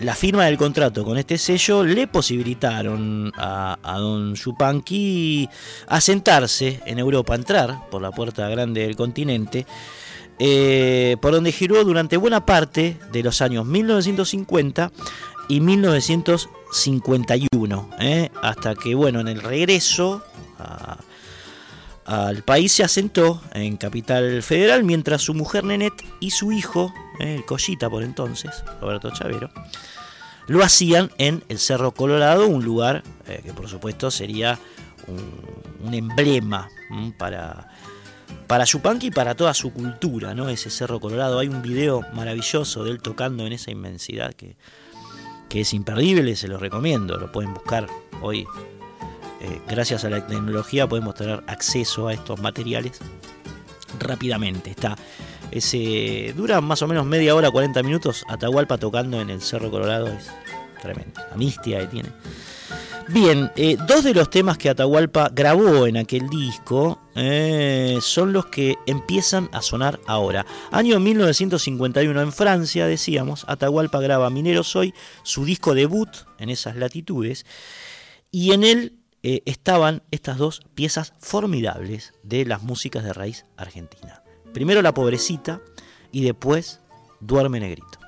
la 0.00 0.16
firma 0.16 0.46
del 0.46 0.58
contrato 0.58 1.04
con 1.04 1.16
este 1.16 1.38
sello 1.38 1.84
le 1.84 2.08
posibilitaron 2.08 3.32
a, 3.36 3.78
don 3.98 4.34
Chupanqui 4.34 5.48
asentarse 5.86 6.80
en 6.84 6.98
Europa, 6.98 7.36
entrar 7.36 7.88
por 7.90 8.02
la 8.02 8.10
puerta 8.10 8.48
grande 8.48 8.80
del 8.82 8.96
continente, 8.96 9.66
eh, 10.40 11.16
por 11.20 11.30
donde 11.32 11.52
giró 11.52 11.84
durante 11.84 12.16
buena 12.16 12.44
parte 12.44 12.96
de 13.12 13.22
los 13.22 13.40
años 13.40 13.64
1950 13.64 14.90
y 15.48 15.60
1951, 15.60 17.90
eh, 18.00 18.30
hasta 18.42 18.74
que, 18.74 18.96
bueno, 18.96 19.20
en 19.20 19.28
el 19.28 19.42
regreso 19.42 20.24
a 20.58 20.98
al 22.08 22.42
país 22.42 22.72
se 22.72 22.82
asentó 22.82 23.42
en 23.52 23.76
Capital 23.76 24.42
Federal 24.42 24.82
mientras 24.82 25.20
su 25.20 25.34
mujer 25.34 25.64
Nenet 25.64 25.92
y 26.20 26.30
su 26.30 26.52
hijo, 26.52 26.90
eh, 27.20 27.34
el 27.34 27.44
Collita 27.44 27.90
por 27.90 28.02
entonces, 28.02 28.64
Roberto 28.80 29.10
Chavero, 29.10 29.50
lo 30.46 30.64
hacían 30.64 31.10
en 31.18 31.44
el 31.50 31.58
Cerro 31.58 31.92
Colorado, 31.92 32.48
un 32.48 32.64
lugar 32.64 33.02
eh, 33.26 33.42
que 33.44 33.52
por 33.52 33.68
supuesto 33.68 34.10
sería 34.10 34.58
un, 35.06 35.92
emblema 35.92 36.70
para, 37.18 37.68
para 38.46 38.64
Yupanqui 38.64 39.08
y 39.08 39.10
para 39.10 39.34
toda 39.34 39.52
su 39.52 39.74
cultura, 39.74 40.34
¿no? 40.34 40.48
ese 40.48 40.70
Cerro 40.70 41.00
Colorado. 41.00 41.38
Hay 41.38 41.48
un 41.48 41.60
video 41.60 42.00
maravilloso 42.14 42.84
de 42.84 42.92
él 42.92 43.02
tocando 43.02 43.46
en 43.46 43.52
esa 43.52 43.70
inmensidad 43.70 44.32
que, 44.32 44.56
que 45.50 45.60
es 45.60 45.74
imperdible, 45.74 46.36
se 46.36 46.48
lo 46.48 46.56
recomiendo, 46.56 47.18
lo 47.18 47.30
pueden 47.30 47.52
buscar 47.52 47.86
hoy 48.22 48.46
eh, 49.40 49.60
gracias 49.68 50.04
a 50.04 50.10
la 50.10 50.26
tecnología 50.26 50.88
podemos 50.88 51.14
tener 51.14 51.42
acceso 51.46 52.08
a 52.08 52.14
estos 52.14 52.40
materiales 52.40 52.98
rápidamente. 53.98 54.70
Está 54.70 54.96
ese 55.50 56.34
dura 56.36 56.60
más 56.60 56.82
o 56.82 56.88
menos 56.88 57.06
media 57.06 57.34
hora, 57.34 57.50
40 57.50 57.82
minutos. 57.82 58.24
Atahualpa 58.28 58.78
tocando 58.78 59.20
en 59.20 59.30
el 59.30 59.40
Cerro 59.40 59.70
Colorado 59.70 60.08
es 60.08 60.30
tremendo. 60.80 61.20
Amistia 61.32 61.80
que 61.80 61.86
tiene. 61.86 62.08
Bien, 63.10 63.50
eh, 63.56 63.78
dos 63.86 64.04
de 64.04 64.12
los 64.12 64.28
temas 64.28 64.58
que 64.58 64.68
Atahualpa 64.68 65.30
grabó 65.32 65.86
en 65.86 65.96
aquel 65.96 66.28
disco 66.28 67.00
eh, 67.14 67.96
son 68.02 68.34
los 68.34 68.46
que 68.46 68.76
empiezan 68.86 69.48
a 69.52 69.62
sonar 69.62 69.98
ahora. 70.06 70.44
Año 70.70 71.00
1951 71.00 72.20
en 72.20 72.32
Francia, 72.32 72.86
decíamos, 72.86 73.46
Atahualpa 73.48 74.00
graba 74.00 74.28
Minero 74.28 74.62
Soy, 74.62 74.92
su 75.22 75.46
disco 75.46 75.74
debut 75.74 76.10
en 76.38 76.50
esas 76.50 76.76
latitudes, 76.76 77.46
y 78.30 78.52
en 78.52 78.62
él 78.62 78.97
eh, 79.30 79.42
estaban 79.44 80.02
estas 80.10 80.38
dos 80.38 80.62
piezas 80.74 81.12
formidables 81.18 82.14
de 82.22 82.46
las 82.46 82.62
músicas 82.62 83.04
de 83.04 83.12
raíz 83.12 83.44
argentina. 83.58 84.22
Primero 84.54 84.80
La 84.80 84.94
Pobrecita 84.94 85.60
y 86.10 86.24
después 86.24 86.80
Duerme 87.20 87.60
Negrito. 87.60 87.98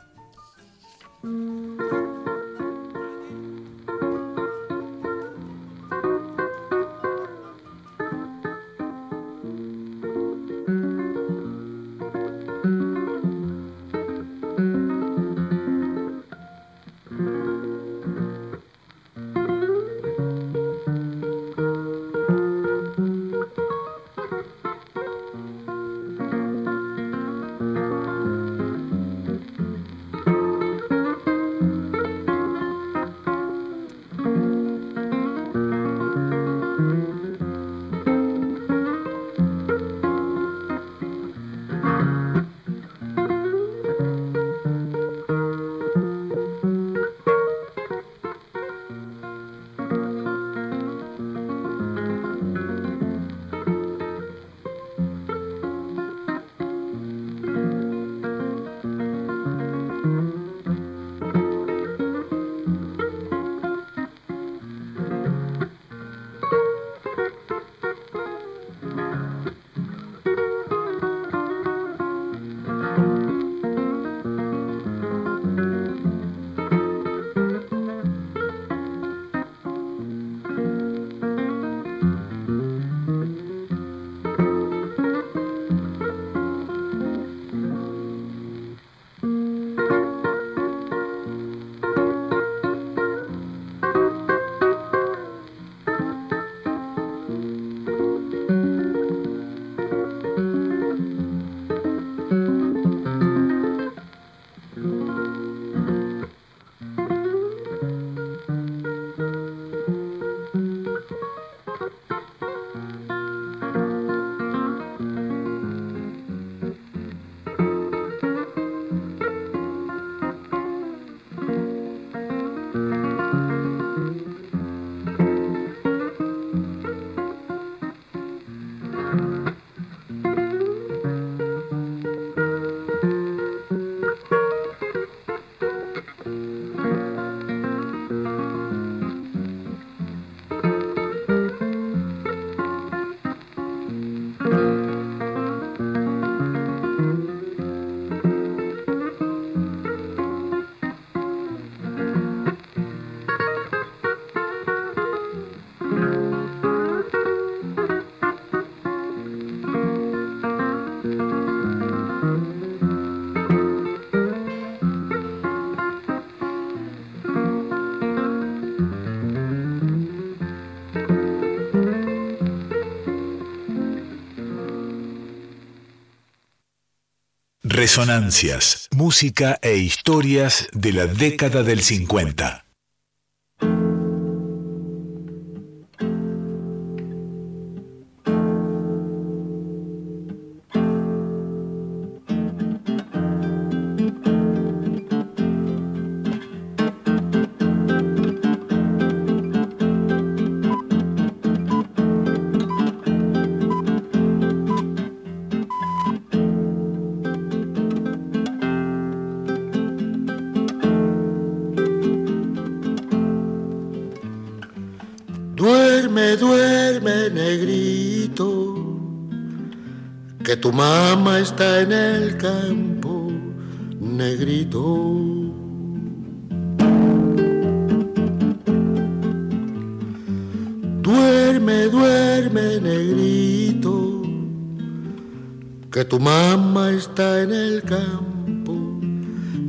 Resonancias, 177.80 178.88
música 178.94 179.58
e 179.62 179.76
historias 179.76 180.68
de 180.74 180.92
la 180.92 181.06
década 181.06 181.62
del 181.62 181.80
50. 181.80 182.59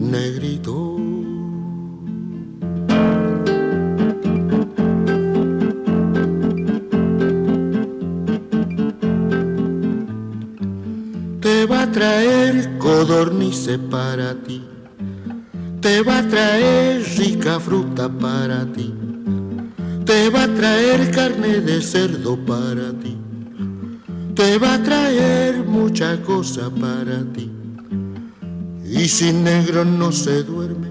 Negrito. 0.01 0.91
traer 11.91 12.77
codornices 12.77 13.77
para 13.77 14.33
ti, 14.33 14.63
te 15.81 16.01
va 16.01 16.19
a 16.19 16.27
traer 16.27 17.03
rica 17.17 17.59
fruta 17.59 18.09
para 18.09 18.65
ti, 18.71 18.93
te 20.05 20.29
va 20.29 20.43
a 20.43 20.53
traer 20.53 21.11
carne 21.11 21.59
de 21.59 21.81
cerdo 21.81 22.37
para 22.37 22.91
ti, 22.93 23.17
te 24.33 24.57
va 24.57 24.75
a 24.75 24.83
traer 24.83 25.63
mucha 25.65 26.21
cosa 26.21 26.69
para 26.69 27.23
ti. 27.33 27.50
Y 28.91 29.07
si 29.07 29.31
negro 29.31 29.85
no 29.85 30.11
se 30.11 30.43
duerme, 30.43 30.89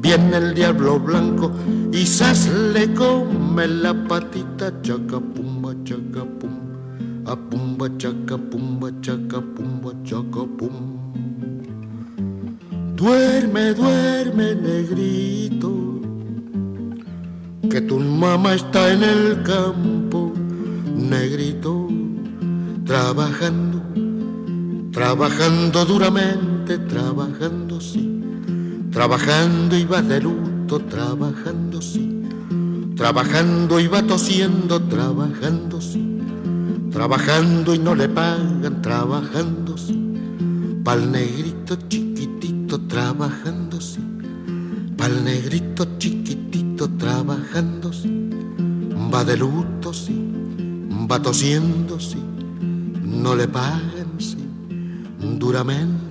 viene 0.00 0.36
el 0.36 0.54
diablo 0.54 1.00
blanco 1.00 1.50
y 1.92 2.06
sas 2.06 2.48
le 2.72 2.94
come 2.94 3.66
la 3.66 3.92
patita 4.08 4.72
chacapumba 4.82 5.74
chacapumba 5.84 6.64
a 7.26 7.34
pumba 7.36 7.88
chaca 7.96 8.36
pumba 8.36 8.90
chaca 9.00 9.40
pumba 9.40 9.92
chaca 10.04 10.44
pum. 10.58 10.76
Duerme, 12.96 13.74
duerme, 13.74 14.54
negrito, 14.54 16.00
que 17.70 17.80
tu 17.80 17.98
mamá 17.98 18.54
está 18.54 18.92
en 18.92 19.02
el 19.02 19.42
campo, 19.42 20.32
negrito, 20.94 21.88
trabajando, 22.84 23.82
trabajando 24.92 25.84
duramente, 25.84 26.53
trabajando 26.64 27.80
sí, 27.80 28.20
trabajando 28.90 29.76
y 29.76 29.84
va 29.84 30.02
de 30.02 30.20
luto, 30.20 30.80
trabajando 30.80 31.80
sí, 31.80 32.22
trabajando 32.96 33.80
y 33.80 33.86
va 33.86 34.02
tosiendo, 34.02 34.80
trabajando 34.80 35.80
sí 35.80 36.14
trabajando 36.94 37.74
y 37.74 37.80
no 37.80 37.92
le 37.96 38.08
pagan, 38.08 38.80
trabajando 38.80 39.76
sí. 39.76 40.00
Pa'l 40.84 41.10
negrito 41.10 41.74
chiquitito 41.88 42.82
trabajando 42.82 43.80
sí. 43.80 43.98
Pa'l 44.96 45.24
negrito 45.24 45.98
chiquitito 45.98 46.88
trabajando 46.90 47.92
sí. 47.92 48.30
Va 49.12 49.24
de 49.24 49.36
luto 49.36 49.92
sí, 49.92 50.14
va 51.10 51.20
tosiendo 51.20 51.98
sí. 51.98 52.22
No 53.02 53.34
le 53.34 53.48
pagan 53.48 54.14
sí, 54.18 54.38
duramente 55.18 56.03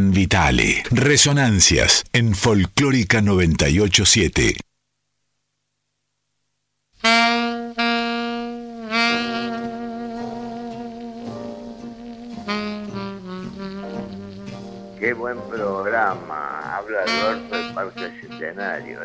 Vitale, 0.00 0.82
Resonancias 0.90 2.04
en 2.12 2.34
Folclórica 2.34 3.20
987. 3.20 4.56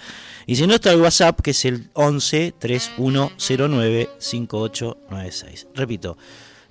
Y 0.47 0.55
si 0.55 0.65
no 0.65 0.73
está 0.73 0.91
el 0.91 1.01
WhatsApp, 1.01 1.39
que 1.39 1.51
es 1.51 1.65
el 1.65 1.91
11 1.93 2.55
3109 2.57 4.09
5896. 4.17 5.67
Repito, 5.75 6.17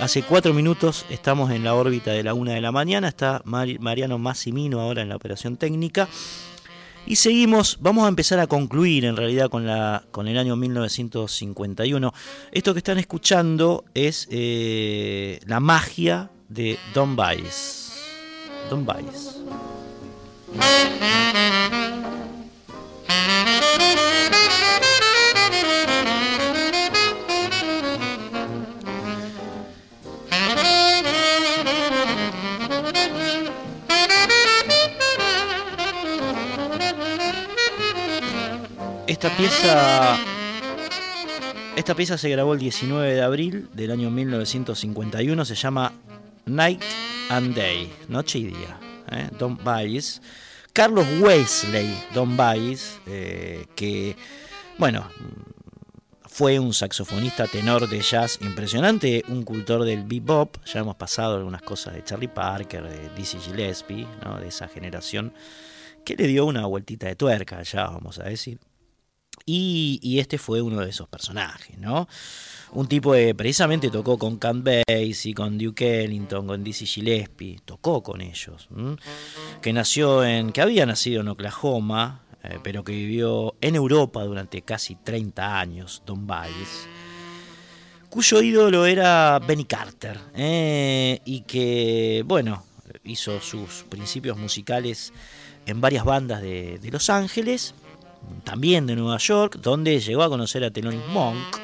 Hace 0.00 0.24
cuatro 0.24 0.52
minutos 0.52 1.06
estamos 1.10 1.52
en 1.52 1.62
la 1.62 1.76
órbita 1.76 2.10
de 2.10 2.24
la 2.24 2.34
una 2.34 2.54
de 2.54 2.60
la 2.60 2.72
mañana, 2.72 3.06
está 3.06 3.40
Mariano 3.44 4.18
Massimino 4.18 4.80
ahora 4.80 5.02
en 5.02 5.08
la 5.08 5.14
operación 5.14 5.56
técnica. 5.56 6.08
Y 7.06 7.14
seguimos, 7.14 7.78
vamos 7.80 8.06
a 8.06 8.08
empezar 8.08 8.40
a 8.40 8.48
concluir 8.48 9.04
en 9.04 9.16
realidad 9.16 9.48
con, 9.48 9.62
el 10.26 10.38
año 10.38 10.56
1951. 10.56 12.12
Esto 12.50 12.72
que 12.72 12.78
están 12.78 12.98
escuchando 12.98 13.84
es 13.94 14.26
eh, 14.28 15.38
la 15.46 15.60
magia 15.60 16.32
de 16.48 16.78
Don 16.94 17.16
Bice. 17.16 17.92
Don 18.70 18.86
Esta 39.06 39.36
pieza 39.36 40.18
esta 41.76 41.94
pieza 41.94 42.18
se 42.18 42.28
grabó 42.28 42.54
el 42.54 42.58
19 42.58 43.14
de 43.14 43.22
abril 43.22 43.68
del 43.72 43.92
año 43.92 44.10
1951, 44.10 45.44
se 45.44 45.54
llama 45.54 45.92
Night 46.48 46.82
and 47.30 47.54
Day, 47.54 47.92
Noche 48.08 48.38
y 48.38 48.44
Día. 48.46 48.78
¿eh? 49.10 49.28
Don 49.38 49.56
Baez. 49.62 50.20
Carlos 50.72 51.06
Wesley 51.20 51.92
Don 52.14 52.36
Baez, 52.36 53.00
eh, 53.06 53.66
que, 53.74 54.16
bueno, 54.78 55.08
fue 56.38 56.60
un 56.60 56.72
saxofonista 56.72 57.48
tenor 57.48 57.88
de 57.88 58.00
jazz 58.00 58.38
impresionante, 58.42 59.24
un 59.26 59.42
cultor 59.42 59.84
del 59.84 60.04
bebop. 60.04 60.56
Ya 60.66 60.80
hemos 60.80 60.94
pasado 60.94 61.36
algunas 61.36 61.62
cosas 61.62 61.94
de 61.94 62.04
Charlie 62.04 62.28
Parker, 62.28 62.84
de 62.84 63.08
Dizzy 63.16 63.38
Gillespie, 63.38 64.06
¿no? 64.24 64.38
de 64.38 64.46
esa 64.46 64.68
generación, 64.68 65.32
que 66.04 66.14
le 66.14 66.28
dio 66.28 66.46
una 66.46 66.64
vueltita 66.66 67.08
de 67.08 67.16
tuerca, 67.16 67.60
ya 67.64 67.86
vamos 67.86 68.20
a 68.20 68.24
decir. 68.24 68.60
Y, 69.46 70.18
este 70.20 70.38
fue 70.38 70.62
uno 70.62 70.80
de 70.80 70.90
esos 70.90 71.08
personajes, 71.08 71.78
¿no? 71.78 72.06
Un 72.72 72.86
tipo 72.86 73.12
que 73.12 73.34
precisamente 73.34 73.90
tocó 73.90 74.18
con 74.18 74.36
Count 74.36 74.64
Basie, 74.64 75.34
con 75.34 75.56
Duke 75.56 76.04
Ellington, 76.04 76.46
con 76.46 76.62
Dizzy 76.62 76.86
Gillespie, 76.86 77.60
tocó 77.64 78.02
con 78.02 78.20
ellos, 78.20 78.68
que 79.62 79.72
nació 79.72 80.24
en, 80.24 80.52
que 80.52 80.60
había 80.60 80.84
nacido 80.84 81.22
en 81.22 81.28
Oklahoma, 81.28 82.22
eh, 82.42 82.58
pero 82.62 82.84
que 82.84 82.92
vivió 82.92 83.54
en 83.60 83.74
Europa 83.74 84.22
durante 84.24 84.62
casi 84.62 84.96
30 84.96 85.58
años, 85.58 86.02
Don 86.04 86.26
Baez, 86.26 86.86
cuyo 88.10 88.42
ídolo 88.42 88.84
era 88.86 89.38
Benny 89.38 89.64
Carter, 89.64 90.18
eh, 90.34 91.20
y 91.24 91.40
que, 91.42 92.22
bueno, 92.26 92.64
hizo 93.04 93.40
sus 93.40 93.84
principios 93.88 94.36
musicales 94.36 95.12
en 95.64 95.80
varias 95.80 96.04
bandas 96.04 96.42
de 96.42 96.88
Los 96.90 97.08
Ángeles, 97.08 97.74
también 98.44 98.86
de 98.86 98.96
Nueva 98.96 99.18
York, 99.18 99.58
donde 99.60 100.00
llegó 100.00 100.22
a 100.22 100.28
conocer 100.28 100.64
a 100.64 100.70
Thelonious 100.70 101.06
Monk 101.08 101.58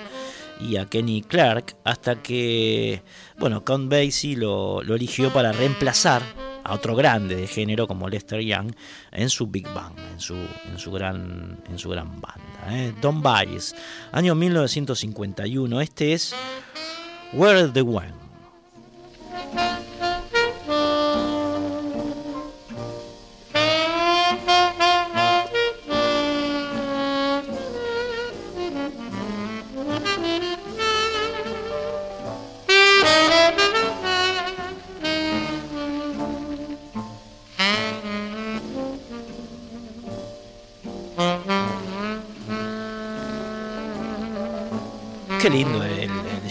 y 0.65 0.77
a 0.77 0.87
Kenny 0.87 1.23
Clark, 1.23 1.77
hasta 1.85 2.23
que, 2.23 3.03
bueno, 3.39 3.65
Count 3.65 3.91
Basie 3.91 4.37
lo, 4.37 4.81
eligió 4.83 5.33
para 5.33 5.53
reemplazar 5.53 6.23
a 6.65 6.75
otro 6.75 6.97
grande 6.97 7.37
de 7.37 7.47
género 7.47 7.87
como 7.87 8.09
Lester 8.09 8.41
Young 8.41 8.73
en 9.13 9.29
su 9.29 9.47
Big 9.47 9.67
Bang, 9.75 9.95
en 10.13 10.21
su, 10.21 10.35
en 10.35 10.79
su, 10.79 10.91
gran, 10.91 11.59
en 11.69 11.79
su 11.79 11.91
gran 11.91 12.21
banda. 12.21 12.67
¿eh? 12.71 12.95
Don 13.01 13.23
Baez, 13.23 13.75
año 14.13 14.35
1951, 14.35 15.81
este 15.81 16.15
es 16.15 16.35
Where 17.35 17.69
the 17.69 17.83
Wind. 17.83 18.24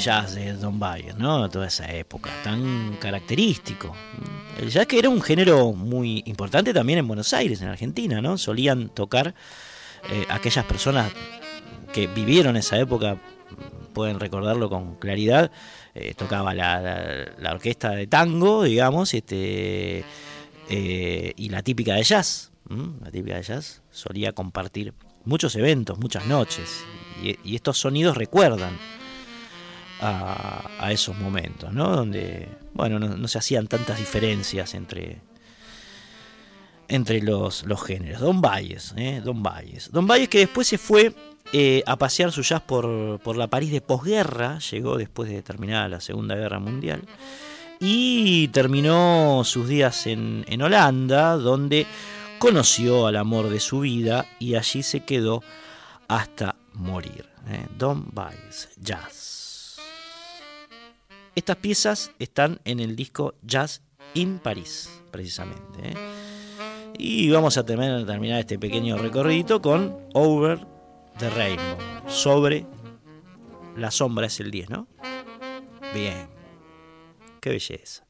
Jazz 0.04 0.36
de 0.36 0.52
Don 0.54 0.80
Bayer, 0.80 1.18
¿no? 1.18 1.50
Toda 1.50 1.68
esa 1.68 1.90
época, 1.94 2.30
tan 2.44 2.98
característico. 3.00 3.96
El 4.60 4.70
jazz 4.70 4.86
que 4.86 5.00
era 5.00 5.08
un 5.08 5.22
género 5.22 5.72
muy 5.72 6.22
importante 6.26 6.74
también 6.74 7.00
en 7.00 7.08
Buenos 7.08 7.32
Aires, 7.34 7.62
en 7.62 7.70
Argentina, 7.70 8.22
¿no? 8.22 8.38
Solían 8.38 8.90
tocar 8.90 9.34
eh, 10.12 10.26
aquellas 10.30 10.66
personas 10.66 11.10
que 11.94 12.08
vivieron 12.08 12.58
esa 12.58 12.78
época, 12.78 13.18
pueden 13.94 14.20
recordarlo 14.20 14.70
con 14.70 14.96
claridad, 14.96 15.52
eh, 15.96 16.14
tocaba 16.18 16.54
la, 16.54 17.32
orquesta 17.52 17.92
de 17.92 18.08
tango, 18.08 18.64
digamos, 18.64 19.14
este, 19.14 20.04
eh, 20.70 21.34
y 21.38 21.48
la 21.48 21.62
típica 21.64 21.96
de 21.96 22.04
jazz. 22.04 22.52
La 23.02 23.10
típica 23.10 23.38
de 23.38 23.44
jazz 23.44 23.82
solía 23.90 24.34
compartir 24.34 24.94
muchos 25.24 25.56
eventos, 25.56 25.98
muchas 25.98 26.26
noches, 26.26 26.84
y, 27.22 27.56
estos 27.56 27.78
sonidos 27.78 28.18
recuerdan 28.18 28.78
a, 30.04 30.92
esos 30.92 31.18
momentos, 31.18 31.72
¿no? 31.74 31.96
Donde, 31.96 32.50
bueno, 32.74 33.00
no, 33.00 33.28
se 33.28 33.38
hacían 33.38 33.68
tantas 33.68 33.98
diferencias 33.98 34.74
entre, 34.74 35.22
entre 36.88 37.22
los, 37.22 37.64
los 37.64 37.82
géneros. 37.82 38.22
Don 38.22 38.42
Valles, 38.42 38.94
¿eh? 38.98 39.22
Don 39.24 39.42
Valles. 39.42 39.92
Don 39.92 40.06
Valles 40.06 40.30
que 40.30 40.40
después 40.40 40.68
se 40.68 40.78
fue 40.78 41.14
eh, 41.54 41.84
a 41.86 41.96
pasear 41.96 42.32
su 42.32 42.42
jazz 42.42 42.62
por, 42.62 43.20
por 43.20 43.38
la 43.38 43.48
París 43.48 43.72
de 43.72 43.82
posguerra, 43.82 44.60
llegó 44.60 44.98
después 44.98 45.30
de 45.30 45.42
terminada 45.42 45.88
la 45.88 46.02
Segunda 46.02 46.36
Guerra 46.36 46.60
Mundial, 46.60 47.02
y 47.80 48.50
terminó 48.50 49.44
sus 49.46 49.68
días 49.68 50.08
en, 50.08 50.46
en 50.48 50.62
Holanda, 50.62 51.38
donde 51.38 51.88
conoció 52.40 53.08
al 53.08 53.16
amor 53.16 53.50
de 53.50 53.62
su 53.62 53.80
vida 53.82 54.26
y 54.38 54.56
allí 54.56 54.84
se 54.84 55.06
quedó 55.06 55.42
hasta 56.10 56.56
morir. 56.74 57.26
¿eh? 57.48 57.66
Don 57.78 58.06
Baez, 58.12 58.70
Jazz. 58.82 59.23
Estas 61.36 61.56
piezas 61.58 62.12
están 62.20 62.60
en 62.64 62.80
el 62.80 62.96
disco 62.96 63.36
Jazz 63.42 63.82
in 64.14 64.38
Paris, 64.38 65.02
precisamente. 65.12 65.80
¿eh? 65.82 65.96
Y 66.98 67.30
vamos 67.32 67.58
a 67.58 67.66
terminar 67.66 68.40
este 68.40 68.60
pequeño 68.60 68.98
recorrido 68.98 69.62
con 69.62 69.98
Over 70.14 70.66
the 71.18 71.30
Rainbow. 71.32 71.78
Sobre 72.08 72.68
la 73.76 73.90
sombra 73.90 74.28
es 74.28 74.40
el 74.40 74.52
10, 74.52 74.70
¿no? 74.70 74.88
Bien. 75.94 76.28
Qué 77.42 77.50
belleza. 77.50 78.06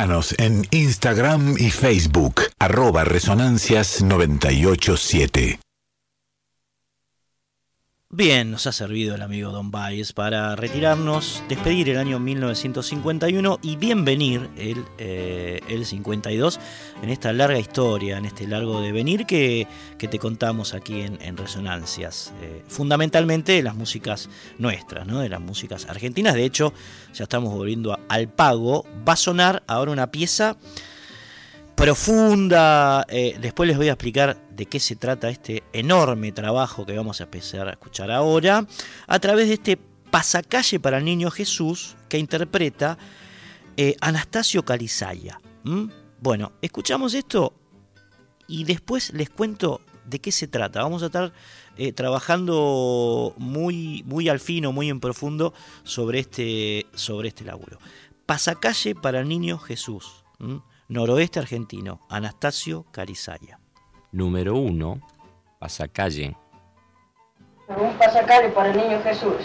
Buscanos 0.00 0.34
en 0.38 0.66
Instagram 0.70 1.56
y 1.58 1.70
Facebook, 1.70 2.36
arroba 2.58 3.04
Resonancias 3.04 4.02
987. 4.02 5.60
Bien, 8.08 8.50
nos 8.50 8.66
ha 8.66 8.72
servido 8.72 9.14
el 9.14 9.20
amigo 9.20 9.52
Don 9.52 9.70
Baez 9.70 10.14
para 10.14 10.56
retirarnos, 10.56 11.42
despedir 11.50 11.90
el 11.90 11.98
año 11.98 12.18
1951 12.18 13.58
y 13.60 13.76
bienvenir 13.76 14.48
el, 14.56 14.86
eh, 14.96 15.60
el 15.68 15.84
52 15.84 16.58
en 17.02 17.10
esta 17.10 17.32
larga 17.32 17.58
historia, 17.58 18.18
en 18.18 18.26
este 18.26 18.46
largo 18.46 18.80
devenir 18.80 19.26
que, 19.26 19.66
que 19.98 20.08
te 20.08 20.18
contamos 20.18 20.74
aquí 20.74 21.00
en, 21.00 21.36
Resonancias. 21.36 22.32
Eh, 22.42 22.62
fundamentalmente 22.68 23.52
de 23.52 23.62
las 23.62 23.74
músicas 23.74 24.28
nuestras, 24.58 25.06
¿no? 25.06 25.20
de 25.20 25.28
las 25.28 25.40
músicas 25.40 25.86
argentinas. 25.86 26.34
De 26.34 26.44
hecho, 26.44 26.72
ya 27.14 27.24
estamos 27.24 27.52
volviendo 27.54 27.98
al 28.08 28.28
pago. 28.28 28.84
Va 29.08 29.14
a 29.14 29.16
sonar 29.16 29.62
ahora 29.66 29.92
una 29.92 30.10
pieza 30.10 30.56
profunda. 31.74 33.06
Eh, 33.08 33.38
después 33.40 33.66
les 33.66 33.78
voy 33.78 33.88
a 33.88 33.92
explicar 33.92 34.36
de 34.50 34.66
qué 34.66 34.78
se 34.78 34.96
trata 34.96 35.30
este 35.30 35.62
enorme 35.72 36.32
trabajo 36.32 36.84
que 36.84 36.94
vamos 36.94 37.20
a 37.20 37.24
empezar 37.24 37.68
a 37.68 37.72
escuchar 37.72 38.10
ahora, 38.10 38.66
a 39.06 39.18
través 39.18 39.48
de 39.48 39.54
este 39.54 39.78
pasacalle 40.10 40.78
para 40.80 40.98
el 40.98 41.04
niño 41.04 41.30
Jesús 41.30 41.96
que 42.08 42.18
interpreta 42.18 42.98
eh, 43.76 43.96
Anastasio 44.00 44.64
Calizaya. 44.64 45.40
Bueno, 46.20 46.52
escuchamos 46.62 47.14
esto 47.14 47.54
y 48.46 48.64
después 48.64 49.12
les 49.12 49.30
cuento 49.30 49.80
de 50.04 50.20
qué 50.20 50.32
se 50.32 50.48
trata. 50.48 50.82
Vamos 50.82 51.02
a 51.02 51.06
estar 51.06 51.32
eh, 51.76 51.92
trabajando 51.92 53.34
muy, 53.38 54.02
muy 54.06 54.28
al 54.28 54.40
fino, 54.40 54.72
muy 54.72 54.90
en 54.90 55.00
profundo 55.00 55.54
sobre 55.82 56.18
este, 56.18 56.86
sobre 56.94 57.28
este 57.28 57.44
laburo. 57.44 57.78
Pasacalle 58.26 58.94
para 58.94 59.20
el 59.20 59.28
niño 59.28 59.58
Jesús 59.58 60.24
noroeste 60.90 61.38
argentino, 61.38 62.00
Anastasio 62.08 62.84
Carizaya. 62.90 63.60
Número 64.12 64.56
1, 64.56 65.00
pasacalle. 65.60 66.36
Un 67.68 67.96
pasacalle 67.96 68.48
para 68.48 68.72
el 68.72 68.76
niño 68.76 69.00
Jesús. 69.04 69.36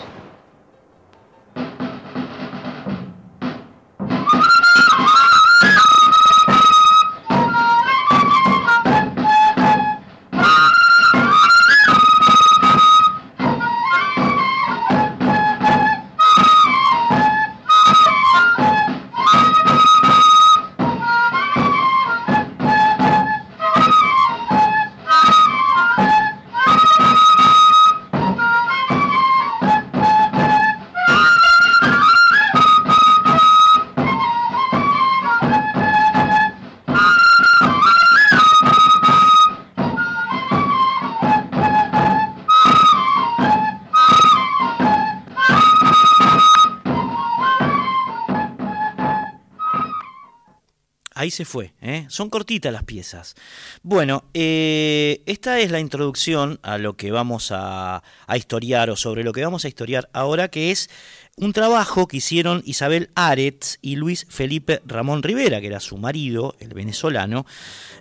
Se 51.35 51.45
fue. 51.45 51.73
¿eh? 51.81 52.05
Son 52.09 52.29
cortitas 52.29 52.73
las 52.73 52.83
piezas. 52.83 53.35
Bueno, 53.83 54.23
eh, 54.33 55.21
esta 55.25 55.59
es 55.59 55.69
la 55.69 55.79
introducción 55.79 56.59
a 56.63 56.77
lo 56.77 56.95
que 56.95 57.11
vamos 57.11 57.51
a, 57.51 58.01
historiar 58.35 58.89
o 58.89 58.95
sobre 58.95 59.23
lo 59.23 59.33
que 59.33 59.43
vamos 59.43 59.65
a 59.65 59.67
historiar 59.67 60.09
ahora, 60.13 60.47
que 60.47 60.71
es 60.71 60.89
un 61.37 61.53
trabajo 61.53 62.07
que 62.07 62.17
hicieron 62.17 62.63
Isabel 62.65 63.09
Aretz 63.13 63.77
y 63.81 63.97
Luis 63.97 64.25
Felipe 64.29 64.81
Ramón 64.85 65.21
Rivera, 65.21 65.61
que 65.61 65.67
era 65.67 65.79
su 65.79 65.97
marido, 65.97 66.55
el 66.59 66.73
venezolano, 66.73 67.45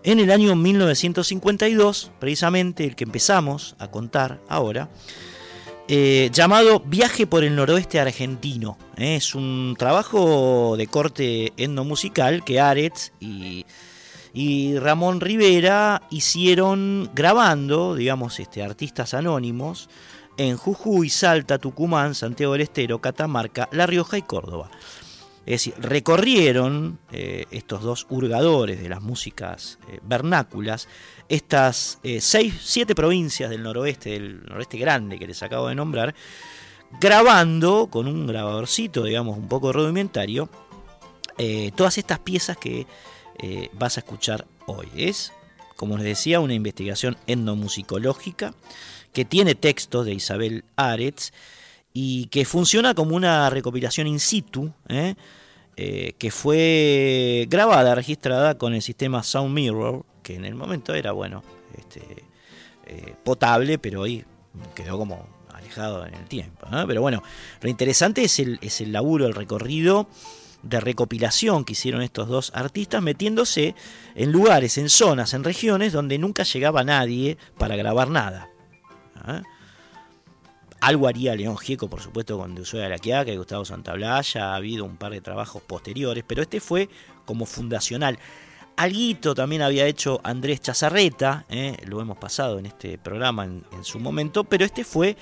en 0.05 0.21
el 0.21 0.31
año 0.31 0.55
1952, 0.55 2.13
precisamente 2.21 2.85
el 2.85 2.97
que 2.97 3.05
empezamos 3.05 3.75
a 3.79 3.91
contar 3.91 4.41
ahora. 4.49 4.89
Eh, 5.87 6.31
llamado 6.33 6.81
Viaje 6.81 7.27
por 7.27 7.45
el 7.45 7.55
Noroeste 7.55 8.01
Argentino. 8.01 8.79
Eh, 8.97 9.17
es 9.17 9.35
un 9.35 9.77
trabajo 9.79 10.77
de 10.79 10.87
corte 10.87 11.53
etnomusical 11.59 12.43
que 12.43 12.59
Aretz 12.59 13.13
y, 13.21 13.67
Ramón 14.79 15.21
Rivera 15.21 16.03
hicieron 16.11 17.11
grabando, 17.15 17.95
digamos, 17.95 18.41
este, 18.41 18.63
artistas 18.63 19.15
anónimos 19.15 19.89
en 20.39 20.57
Jujuy, 20.57 21.11
Salta, 21.11 21.59
Tucumán, 21.59 22.15
Santiago 22.15 22.55
del 22.55 22.63
Estero, 22.63 23.01
Catamarca, 23.01 23.69
La 23.71 23.87
Rioja 23.87 24.19
y 24.19 24.23
Córdoba. 24.23 24.71
Es 25.47 25.65
decir, 25.65 25.75
recorrieron 25.79 26.99
eh, 27.13 27.45
estos 27.51 27.83
dos 27.83 28.07
hurgadores 28.09 28.81
de 28.81 28.89
las 28.89 29.03
músicas 29.03 29.79
vernáculas 30.03 30.89
estas 31.29 31.99
eh, 32.03 32.21
seis, 32.21 32.55
siete 32.63 32.95
provincias 32.95 33.51
del 33.51 33.63
noroeste, 33.63 34.11
del 34.11 34.45
noroeste 34.45 34.79
grande 34.79 35.19
que 35.19 35.27
les 35.27 35.43
acabo 35.43 35.69
de 35.69 35.75
nombrar, 35.75 36.15
grabando 37.01 37.89
con 37.91 38.07
un 38.07 38.27
grabadorcito, 38.27 39.05
digamos, 39.05 39.39
un 39.39 39.49
poco 39.49 39.73
rudimentario, 39.73 40.49
eh, 41.39 41.73
todas 41.75 41.99
estas 41.99 42.19
piezas 42.21 42.57
que 42.57 42.87
eh, 43.39 43.71
vas 43.73 43.97
a 43.97 44.01
escuchar 44.01 44.47
hoy. 44.67 44.89
Es, 44.97 45.33
como 45.77 45.97
les 45.97 46.07
decía, 46.07 46.41
una 46.41 46.55
investigación 46.55 47.17
etnomusicológica 47.27 48.55
que 49.13 49.25
tiene 49.25 49.55
textos 49.55 50.07
de 50.07 50.15
Isabel 50.15 50.65
Aretz 50.77 51.33
y 51.95 52.27
que 52.27 52.45
funciona 52.45 52.93
como 52.93 53.17
una 53.17 53.49
recopilación 53.49 54.07
in 54.07 54.21
situ, 54.21 54.71
que 54.87 56.31
fue 56.31 57.47
grabada, 57.49 57.95
registrada 57.95 58.59
con 58.59 58.75
el 58.75 58.83
sistema 58.83 59.23
Sound 59.23 59.55
Mirror 59.55 60.05
que 60.25 60.35
en 60.35 60.45
el 60.45 60.57
momento 60.57 60.95
era, 60.95 61.13
bueno, 61.13 61.45
este, 61.79 62.25
eh, 62.87 63.15
potable, 63.23 63.79
pero 63.79 64.01
hoy 64.01 64.25
quedó 64.75 64.99
como 64.99 65.29
alejado 65.53 66.05
en 66.05 66.15
el 66.15 66.25
tiempo. 66.25 66.67
Pero 66.89 67.01
bueno, 67.01 67.23
lo 67.61 67.71
interesante 67.71 68.25
es 68.25 68.41
el, 68.41 68.59
es 68.61 68.81
el 68.81 68.91
laburo, 68.91 69.27
el 69.27 69.35
recorrido 69.35 70.09
de 70.65 70.81
recopilación 70.81 71.65
que 71.65 71.75
hicieron 71.75 72.03
estos 72.03 72.27
dos 72.27 72.51
artistas 72.55 73.03
metiéndose 73.03 73.77
en 74.15 74.33
lugares, 74.33 74.79
en 74.79 74.89
zonas, 74.89 75.35
en 75.35 75.45
regiones 75.45 75.93
donde 75.93 76.19
nunca 76.19 76.43
llegaba 76.43 76.83
nadie 76.83 77.37
para 77.59 77.77
grabar 77.77 78.09
nada. 78.09 78.51
Algo 80.85 81.09
haría 81.09 81.35
León 81.35 81.57
Gieco, 81.57 81.89
por 81.89 82.03
supuesto, 82.03 82.37
con 82.37 82.55
De 82.55 82.63
de 82.63 82.89
la 82.91 82.99
Quiaca 82.99 83.33
y 83.33 83.39
Gustavo 83.39 83.65
Santablaya, 83.65 84.53
ha 84.53 84.55
habido 84.55 84.85
un 84.85 84.99
par 84.99 85.13
de 85.13 85.23
trabajos 85.23 85.63
posteriores, 85.63 86.25
pero 86.27 86.43
este 86.43 86.61
fue 86.61 86.91
como 87.25 87.47
fundacional. 87.47 88.19
Alguito 88.77 89.35
también 89.35 89.63
había 89.63 89.87
hecho 89.87 90.21
Andrés 90.23 90.61
Chazarreta, 90.61 91.47
¿eh? 91.49 91.79
lo 91.87 92.03
hemos 92.03 92.19
pasado 92.19 92.59
en 92.59 92.67
este 92.67 92.99
programa 92.99 93.47
en, 93.47 93.65
su 93.81 93.99
momento, 93.99 94.45
pero 94.45 94.67
este 94.67 94.85
fue, 94.85 95.17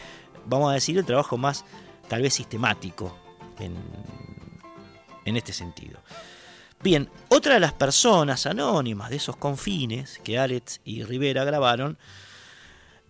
vamos 0.46 0.68
a 0.68 0.74
decir, 0.74 0.98
el 0.98 1.04
trabajo 1.04 1.36
más 1.36 1.64
tal 2.08 2.22
vez 2.22 2.34
sistemático 2.34 3.16
en, 3.60 3.76
este 5.36 5.52
sentido. 5.52 6.00
Bien, 6.82 7.08
otra 7.28 7.54
de 7.54 7.60
las 7.60 7.72
personas 7.72 8.46
anónimas 8.46 9.10
de 9.10 9.16
esos 9.16 9.36
confines 9.36 10.18
que 10.24 10.40
Alex 10.40 10.80
y 10.84 11.04
Rivera 11.04 11.44
grabaron 11.44 11.98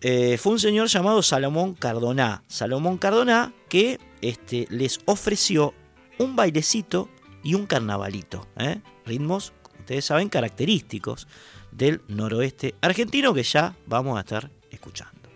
eh, 0.03 0.37
fue 0.37 0.53
un 0.53 0.59
señor 0.59 0.87
llamado 0.87 1.23
Salomón 1.23 1.73
Cardoná. 1.73 2.43
Salomón 2.47 2.97
Cardoná 2.97 3.53
que 3.69 3.99
este, 4.21 4.67
les 4.69 4.99
ofreció 5.05 5.73
un 6.19 6.35
bailecito 6.35 7.09
y 7.43 7.55
un 7.55 7.65
carnavalito, 7.65 8.47
¿eh? 8.57 8.81
ritmos 9.05 9.53
ustedes 9.83 10.05
saben, 10.05 10.29
característicos 10.29 11.27
del 11.71 12.01
noroeste 12.07 12.75
argentino 12.81 13.33
que 13.33 13.43
ya 13.43 13.75
vamos 13.85 14.17
a 14.17 14.21
estar 14.21 14.49
escuchando. 14.71 15.29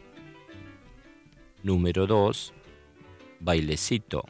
Número 1.63 2.07
2. 2.07 2.53
Bailecito. 3.39 4.23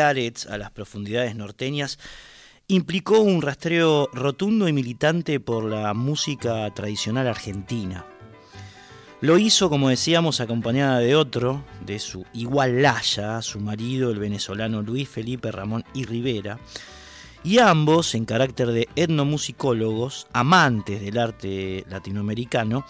A 0.00 0.58
las 0.58 0.70
profundidades 0.72 1.34
norteñas 1.36 1.98
implicó 2.68 3.20
un 3.20 3.40
rastreo 3.40 4.10
rotundo 4.12 4.68
y 4.68 4.72
militante 4.72 5.40
por 5.40 5.64
la 5.64 5.94
música 5.94 6.68
tradicional 6.74 7.28
argentina. 7.28 8.04
Lo 9.22 9.38
hizo, 9.38 9.70
como 9.70 9.88
decíamos, 9.88 10.40
acompañada 10.40 10.98
de 10.98 11.16
otro, 11.16 11.64
de 11.84 11.98
su 11.98 12.26
igual 12.34 12.82
Laya, 12.82 13.40
su 13.40 13.58
marido, 13.60 14.10
el 14.10 14.18
venezolano 14.18 14.82
Luis 14.82 15.08
Felipe 15.08 15.50
Ramón 15.50 15.84
y 15.94 16.04
Rivera, 16.04 16.58
y 17.42 17.58
ambos, 17.58 18.14
en 18.14 18.26
carácter 18.26 18.72
de 18.72 18.88
etnomusicólogos, 18.96 20.26
amantes 20.32 21.00
del 21.00 21.16
arte 21.16 21.84
latinoamericano, 21.88 22.84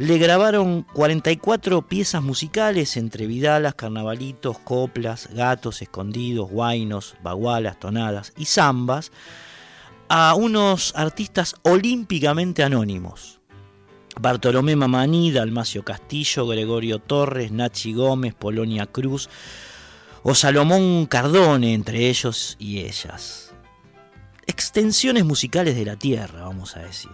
le 0.00 0.16
grabaron 0.16 0.86
44 0.94 1.86
piezas 1.86 2.22
musicales 2.22 2.96
entre 2.96 3.26
vidalas, 3.26 3.74
carnavalitos, 3.74 4.58
coplas, 4.58 5.28
gatos 5.34 5.82
escondidos, 5.82 6.48
guainos, 6.48 7.16
bagualas, 7.22 7.78
tonadas 7.78 8.32
y 8.38 8.46
zambas 8.46 9.12
a 10.08 10.34
unos 10.36 10.94
artistas 10.96 11.54
olímpicamente 11.64 12.62
anónimos. 12.62 13.40
Bartolomé 14.18 14.74
Mamani, 14.74 15.32
Dalmacio 15.32 15.84
Castillo, 15.84 16.46
Gregorio 16.46 16.98
Torres, 16.98 17.52
Nachi 17.52 17.92
Gómez, 17.92 18.32
Polonia 18.32 18.86
Cruz 18.86 19.28
o 20.22 20.34
Salomón 20.34 21.04
Cardone 21.04 21.74
entre 21.74 22.08
ellos 22.08 22.56
y 22.58 22.78
ellas. 22.78 23.52
Extensiones 24.46 25.26
musicales 25.26 25.76
de 25.76 25.84
la 25.84 25.96
tierra, 25.96 26.44
vamos 26.44 26.74
a 26.78 26.80
decir 26.80 27.10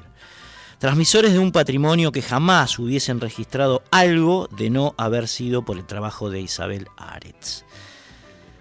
transmisores 0.79 1.33
de 1.33 1.39
un 1.39 1.53
patrimonio 1.53 2.13
que 2.13 2.23
jamás 2.23 2.79
hubiesen 2.79 3.21
registrado 3.21 3.83
algo 3.91 4.49
de 4.57 4.71
no 4.71 4.95
haber 4.99 5.29
sido 5.29 5.65
por 5.65 5.77
el 5.79 5.87
trabajo 5.87 6.31
de 6.31 6.41
Isabel 6.41 6.89
Aretz. 6.97 7.65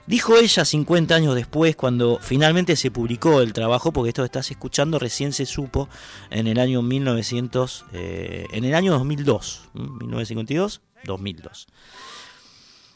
Dijo 0.07 0.37
ella 0.37 0.63
50 0.65 1.15
años 1.15 1.33
después, 1.33 1.75
cuando 1.75 2.19
finalmente 2.21 2.75
se 2.75 2.91
publicó 2.91 3.41
el 3.41 3.53
trabajo, 3.53 3.91
porque 3.91 4.09
esto 4.09 4.21
que 4.21 4.27
estás 4.27 4.51
escuchando 4.51 4.99
recién 4.99 5.33
se 5.33 5.47
supo 5.47 5.89
en 6.29 6.45
el 6.45 6.59
año 6.59 6.83
1900, 6.83 7.85
eh, 7.91 8.45
en 8.51 8.65
el 8.65 8.75
año 8.75 8.91
2002, 8.91 9.69
1952, 9.73 10.81
2002. 11.05 11.67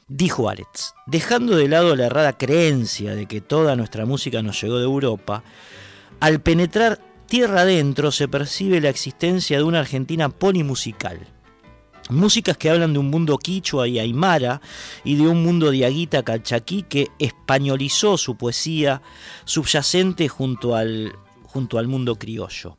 Dijo 0.07 0.49
Aretz, 0.49 0.93
dejando 1.07 1.55
de 1.55 1.67
lado 1.67 1.95
la 1.95 2.05
errada 2.05 2.37
creencia 2.37 3.15
de 3.15 3.25
que 3.25 3.41
toda 3.41 3.75
nuestra 3.75 4.05
música 4.05 4.43
nos 4.43 4.61
llegó 4.61 4.77
de 4.77 4.85
Europa, 4.85 5.43
al 6.19 6.41
penetrar 6.41 6.99
tierra 7.29 7.61
adentro 7.61 8.11
se 8.11 8.27
percibe 8.27 8.81
la 8.81 8.89
existencia 8.89 9.57
de 9.57 9.63
una 9.63 9.79
Argentina 9.79 10.29
polimusical. 10.29 11.27
Músicas 12.09 12.57
que 12.57 12.71
hablan 12.71 12.93
de 12.93 12.99
un 12.99 13.11
mundo 13.11 13.37
quichua 13.37 13.87
y 13.87 13.99
aymara 13.99 14.61
y 15.03 15.15
de 15.15 15.27
un 15.27 15.43
mundo 15.43 15.69
diaguita 15.69 16.23
calchaquí 16.23 16.83
que 16.89 17.09
españolizó 17.19 18.17
su 18.17 18.35
poesía 18.35 19.03
subyacente 19.45 20.27
junto 20.27 20.75
al, 20.75 21.13
junto 21.43 21.77
al 21.77 21.87
mundo 21.87 22.15
criollo. 22.15 22.77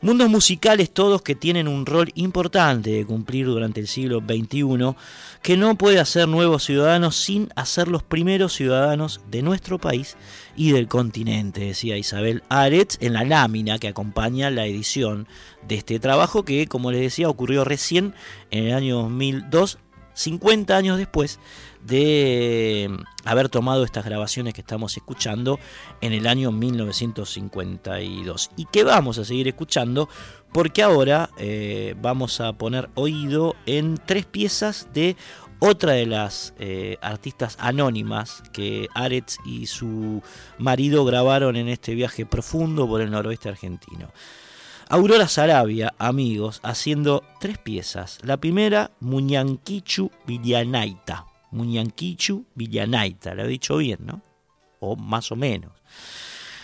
Mundos 0.00 0.28
musicales 0.28 0.90
todos 0.92 1.22
que 1.22 1.34
tienen 1.34 1.66
un 1.66 1.84
rol 1.84 2.10
importante 2.14 2.90
de 2.90 3.04
cumplir 3.04 3.46
durante 3.46 3.80
el 3.80 3.88
siglo 3.88 4.20
XXI, 4.20 4.94
que 5.42 5.56
no 5.56 5.76
puede 5.76 5.98
hacer 5.98 6.28
nuevos 6.28 6.64
ciudadanos 6.64 7.16
sin 7.16 7.48
hacer 7.56 7.88
los 7.88 8.04
primeros 8.04 8.52
ciudadanos 8.52 9.20
de 9.28 9.42
nuestro 9.42 9.78
país 9.78 10.16
y 10.58 10.72
del 10.72 10.88
continente, 10.88 11.60
decía 11.60 11.96
Isabel 11.96 12.42
Aretz 12.48 12.98
en 13.00 13.12
la 13.12 13.22
lámina 13.22 13.78
que 13.78 13.86
acompaña 13.86 14.50
la 14.50 14.66
edición 14.66 15.28
de 15.68 15.76
este 15.76 16.00
trabajo 16.00 16.44
que, 16.44 16.66
como 16.66 16.90
les 16.90 17.00
decía, 17.00 17.28
ocurrió 17.28 17.62
recién 17.62 18.12
en 18.50 18.64
el 18.64 18.74
año 18.74 19.02
2002, 19.02 19.78
50 20.14 20.76
años 20.76 20.98
después 20.98 21.38
de 21.86 22.90
haber 23.24 23.48
tomado 23.48 23.84
estas 23.84 24.04
grabaciones 24.04 24.52
que 24.52 24.60
estamos 24.60 24.96
escuchando 24.96 25.60
en 26.00 26.12
el 26.12 26.26
año 26.26 26.50
1952 26.50 28.50
y 28.56 28.64
que 28.64 28.82
vamos 28.82 29.18
a 29.18 29.24
seguir 29.24 29.46
escuchando 29.46 30.08
porque 30.52 30.82
ahora 30.82 31.30
eh, 31.38 31.94
vamos 32.02 32.40
a 32.40 32.52
poner 32.54 32.90
oído 32.96 33.54
en 33.66 33.96
tres 33.96 34.26
piezas 34.26 34.88
de 34.92 35.16
otra 35.60 35.92
de 35.92 36.06
las 36.06 36.54
eh, 36.58 36.98
artistas 37.00 37.56
anónimas 37.60 38.42
que 38.52 38.88
Aretz 38.94 39.38
y 39.44 39.66
su 39.66 40.22
marido 40.58 41.04
grabaron 41.04 41.56
en 41.56 41.68
este 41.68 41.94
viaje 41.94 42.26
profundo 42.26 42.86
por 42.86 43.00
el 43.00 43.10
noroeste 43.10 43.48
argentino. 43.48 44.10
Aurora 44.88 45.28
Sarabia, 45.28 45.92
amigos, 45.98 46.60
haciendo 46.62 47.22
tres 47.40 47.58
piezas. 47.58 48.18
La 48.22 48.38
primera, 48.38 48.90
Muñanquichu 49.00 50.10
Villanaita. 50.26 51.26
Muñanquichu 51.50 52.46
Villanaita, 52.54 53.34
lo 53.34 53.44
he 53.44 53.48
dicho 53.48 53.76
bien, 53.76 53.98
¿no? 54.06 54.22
O 54.80 54.96
más 54.96 55.30
o 55.30 55.36
menos. 55.36 55.72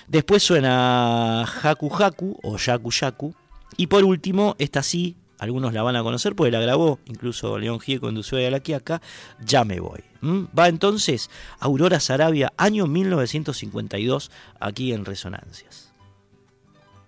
Después 0.06 0.42
suena 0.42 1.42
Haku 1.42 1.90
Haku 1.94 2.38
o 2.42 2.56
Yaku 2.56 2.90
Yaku. 2.90 3.34
Y 3.76 3.88
por 3.88 4.04
último, 4.04 4.54
esta 4.58 4.82
sí, 4.82 5.16
algunos 5.44 5.72
la 5.72 5.82
van 5.82 5.96
a 5.96 6.02
conocer 6.02 6.34
porque 6.34 6.50
la 6.50 6.60
grabó, 6.60 6.98
incluso 7.06 7.58
León 7.58 7.80
Gieco 7.80 8.08
en 8.08 8.18
a 8.18 8.50
la 8.50 8.60
Quiaca, 8.60 9.00
Ya 9.44 9.64
me 9.64 9.78
voy. 9.78 10.00
¿Mm? 10.20 10.46
Va 10.58 10.68
entonces 10.68 11.30
Aurora 11.60 12.00
Sarabia, 12.00 12.52
año 12.56 12.86
1952, 12.86 14.30
aquí 14.58 14.92
en 14.92 15.04
Resonancias. 15.04 15.92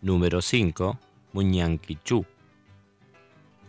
Número 0.00 0.40
5. 0.40 0.98
Muñanquichú. 1.32 2.24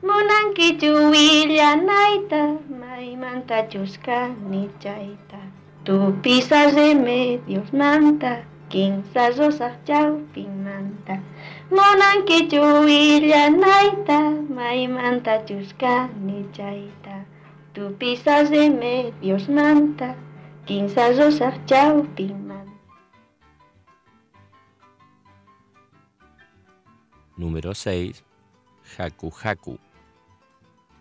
Munanquichu 0.03 1.09
Villanaita, 1.11 2.59
Maimanta 2.69 3.67
Chusca 3.67 4.29
Nichaita. 4.29 5.39
Tu 5.83 6.13
pisas 6.21 6.75
de 6.75 6.93
medios 6.93 7.73
manta, 7.73 8.43
quinza 8.69 9.31
rosa 9.31 9.79
chau 9.85 10.21
pimanta. 10.33 11.21
Monanquichu 11.69 12.85
Villanaita, 12.85 14.19
Maimanta 14.49 15.43
Chusca 15.45 16.07
Nichaita. 16.15 17.25
Tu 17.73 17.93
pisas 17.99 18.49
de 18.49 18.69
medios 18.69 19.49
manta, 19.49 20.15
quinza 20.65 21.11
rosa 21.11 21.51
chau 21.65 22.03
pimanta. 22.15 22.71
Número 27.37 27.73
6. 27.75 28.23
Haku 28.97 29.29
Haku. 29.29 29.77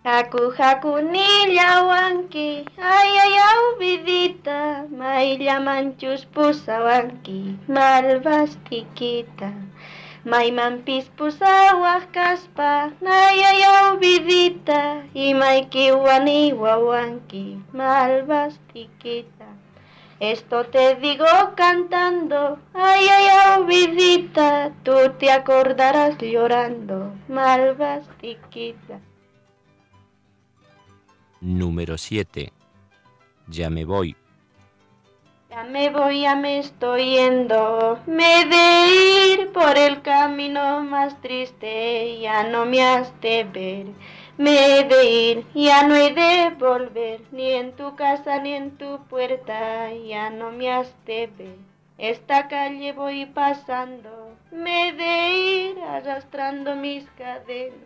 Haku 0.04 0.50
haku 0.58 1.02
nillawanki, 1.12 2.62
ay 2.78 3.10
ay 3.24 3.34
au 3.50 3.78
vidita, 3.78 4.86
mailla 4.90 5.58
manchus 5.58 6.22
pusawanki, 6.26 7.58
malvas 7.66 8.54
tikita. 8.70 9.50
Mayman 10.26 10.82
pispusawaq 10.82 12.10
kaspa 12.10 12.90
nayayaw 12.98 13.94
vidita 14.02 15.06
Imayki 15.14 15.94
wani 15.94 16.50
wawanki 16.50 17.62
malvastikita 17.70 19.46
Esto 20.18 20.66
te 20.66 20.96
digo 20.96 21.30
cantando, 21.54 22.58
ay, 22.74 23.06
ay, 23.06 23.26
ay, 23.30 24.30
tú 24.82 24.96
te 25.18 25.30
acordarás 25.30 26.16
llorando, 26.18 27.12
malvastiquita. 27.28 28.98
Número 31.40 31.98
7. 31.98 32.50
Ya 33.46 33.68
me 33.68 33.84
voy. 33.84 34.16
Ya 35.56 35.64
me 35.64 35.88
voy, 35.88 36.20
ya 36.20 36.36
me 36.36 36.58
estoy 36.58 37.12
yendo, 37.12 37.98
me 38.06 38.44
de 38.44 39.32
ir 39.32 39.52
por 39.52 39.78
el 39.78 40.02
camino 40.02 40.82
más 40.82 41.18
triste, 41.22 42.18
ya 42.20 42.42
no 42.42 42.66
me 42.66 42.82
has 42.82 43.18
de 43.22 43.44
ver. 43.44 43.86
Me 44.36 44.52
he 44.52 44.84
de 44.84 45.04
ir, 45.06 45.46
ya 45.54 45.88
no 45.88 45.94
he 45.96 46.12
de 46.12 46.50
volver, 46.58 47.22
ni 47.32 47.52
en 47.52 47.72
tu 47.72 47.96
casa 47.96 48.38
ni 48.42 48.52
en 48.52 48.76
tu 48.76 48.98
puerta, 49.08 49.90
ya 49.94 50.28
no 50.28 50.50
me 50.50 50.70
has 50.70 50.94
de 51.06 51.30
ver. 51.38 51.56
Esta 51.96 52.48
calle 52.48 52.92
voy 52.92 53.24
pasando, 53.24 54.36
me 54.50 54.88
he 54.88 54.92
de 54.92 55.30
ir 55.30 55.78
arrastrando 55.84 56.76
mis 56.76 57.08
cadenas, 57.16 57.78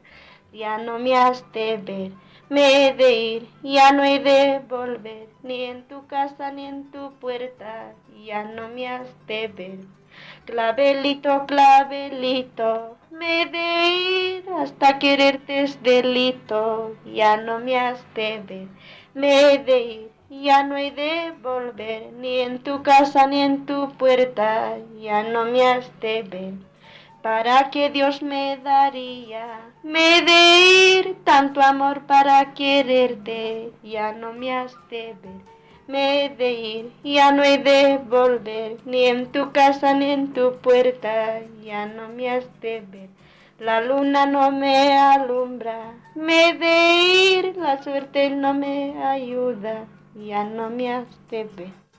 ya 0.52 0.78
no 0.78 0.98
me 0.98 1.14
has 1.14 1.44
de 1.52 1.76
ver. 1.76 2.29
Me 2.54 2.62
he 2.88 2.92
de 2.94 3.10
ir, 3.12 3.42
ya 3.62 3.92
no 3.92 4.02
he 4.02 4.18
de 4.18 4.58
volver, 4.68 5.28
ni 5.44 5.58
en 5.66 5.84
tu 5.86 6.08
casa 6.08 6.50
ni 6.50 6.64
en 6.66 6.90
tu 6.90 7.12
puerta, 7.20 7.92
ya 8.24 8.42
no 8.42 8.66
me 8.70 8.88
has 8.88 9.06
de 9.28 9.46
ver. 9.46 9.78
Clavelito, 10.46 11.46
clavelito, 11.46 12.96
me 13.12 13.42
he 13.42 13.46
de 13.46 13.66
ir 13.98 14.50
hasta 14.50 14.98
quererte 14.98 15.62
es 15.62 15.80
delito, 15.84 16.96
ya 17.04 17.36
no 17.36 17.60
me 17.60 17.78
has 17.78 18.04
de 18.16 18.42
ver. 18.48 18.68
Me 19.14 19.30
he 19.42 19.58
de 19.58 19.80
ir, 19.80 20.10
ya 20.28 20.64
no 20.64 20.76
he 20.76 20.90
de 20.90 21.32
volver, 21.40 22.12
ni 22.14 22.40
en 22.40 22.58
tu 22.64 22.82
casa 22.82 23.28
ni 23.28 23.42
en 23.42 23.64
tu 23.64 23.92
puerta, 23.92 24.76
ya 24.98 25.22
no 25.22 25.44
me 25.44 25.62
has 25.68 25.88
de 26.00 26.24
ver. 26.24 26.69
¿Para 27.22 27.68
que 27.68 27.90
Dios 27.90 28.22
me 28.22 28.56
daría? 28.56 29.60
Me 29.82 30.22
de 30.22 30.98
ir 30.98 31.16
tanto 31.22 31.60
amor 31.60 32.06
para 32.06 32.54
quererte, 32.54 33.72
ya 33.82 34.12
no 34.12 34.32
me 34.32 34.56
has 34.56 34.74
de 34.88 35.14
ver. 35.22 35.42
Me 35.86 36.24
he 36.24 36.28
de 36.30 36.52
ir, 36.52 36.92
ya 37.04 37.30
no 37.30 37.42
he 37.42 37.58
de 37.58 37.98
volver, 37.98 38.78
ni 38.86 39.04
en 39.04 39.30
tu 39.32 39.52
casa 39.52 39.92
ni 39.92 40.10
en 40.12 40.32
tu 40.32 40.56
puerta, 40.62 41.40
ya 41.62 41.84
no 41.84 42.08
me 42.08 42.30
has 42.30 42.46
de 42.62 42.80
ver. 42.90 43.10
La 43.58 43.82
luna 43.82 44.24
no 44.24 44.50
me 44.50 44.96
alumbra, 44.98 45.92
me 46.14 46.48
he 46.48 46.52
de 46.54 47.38
ir, 47.38 47.56
la 47.58 47.82
suerte 47.82 48.30
no 48.30 48.54
me 48.54 49.04
ayuda, 49.04 49.84
ya 50.14 50.44
no 50.44 50.70
me 50.70 50.90
has 50.90 51.28
de 51.28 51.44
ver. 51.44 51.89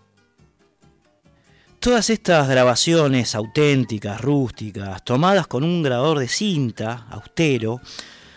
Todas 1.81 2.11
estas 2.11 2.47
grabaciones 2.47 3.33
auténticas, 3.33 4.21
rústicas, 4.21 5.03
tomadas 5.03 5.47
con 5.47 5.63
un 5.63 5.81
grabador 5.81 6.19
de 6.19 6.27
cinta 6.27 7.07
austero, 7.09 7.81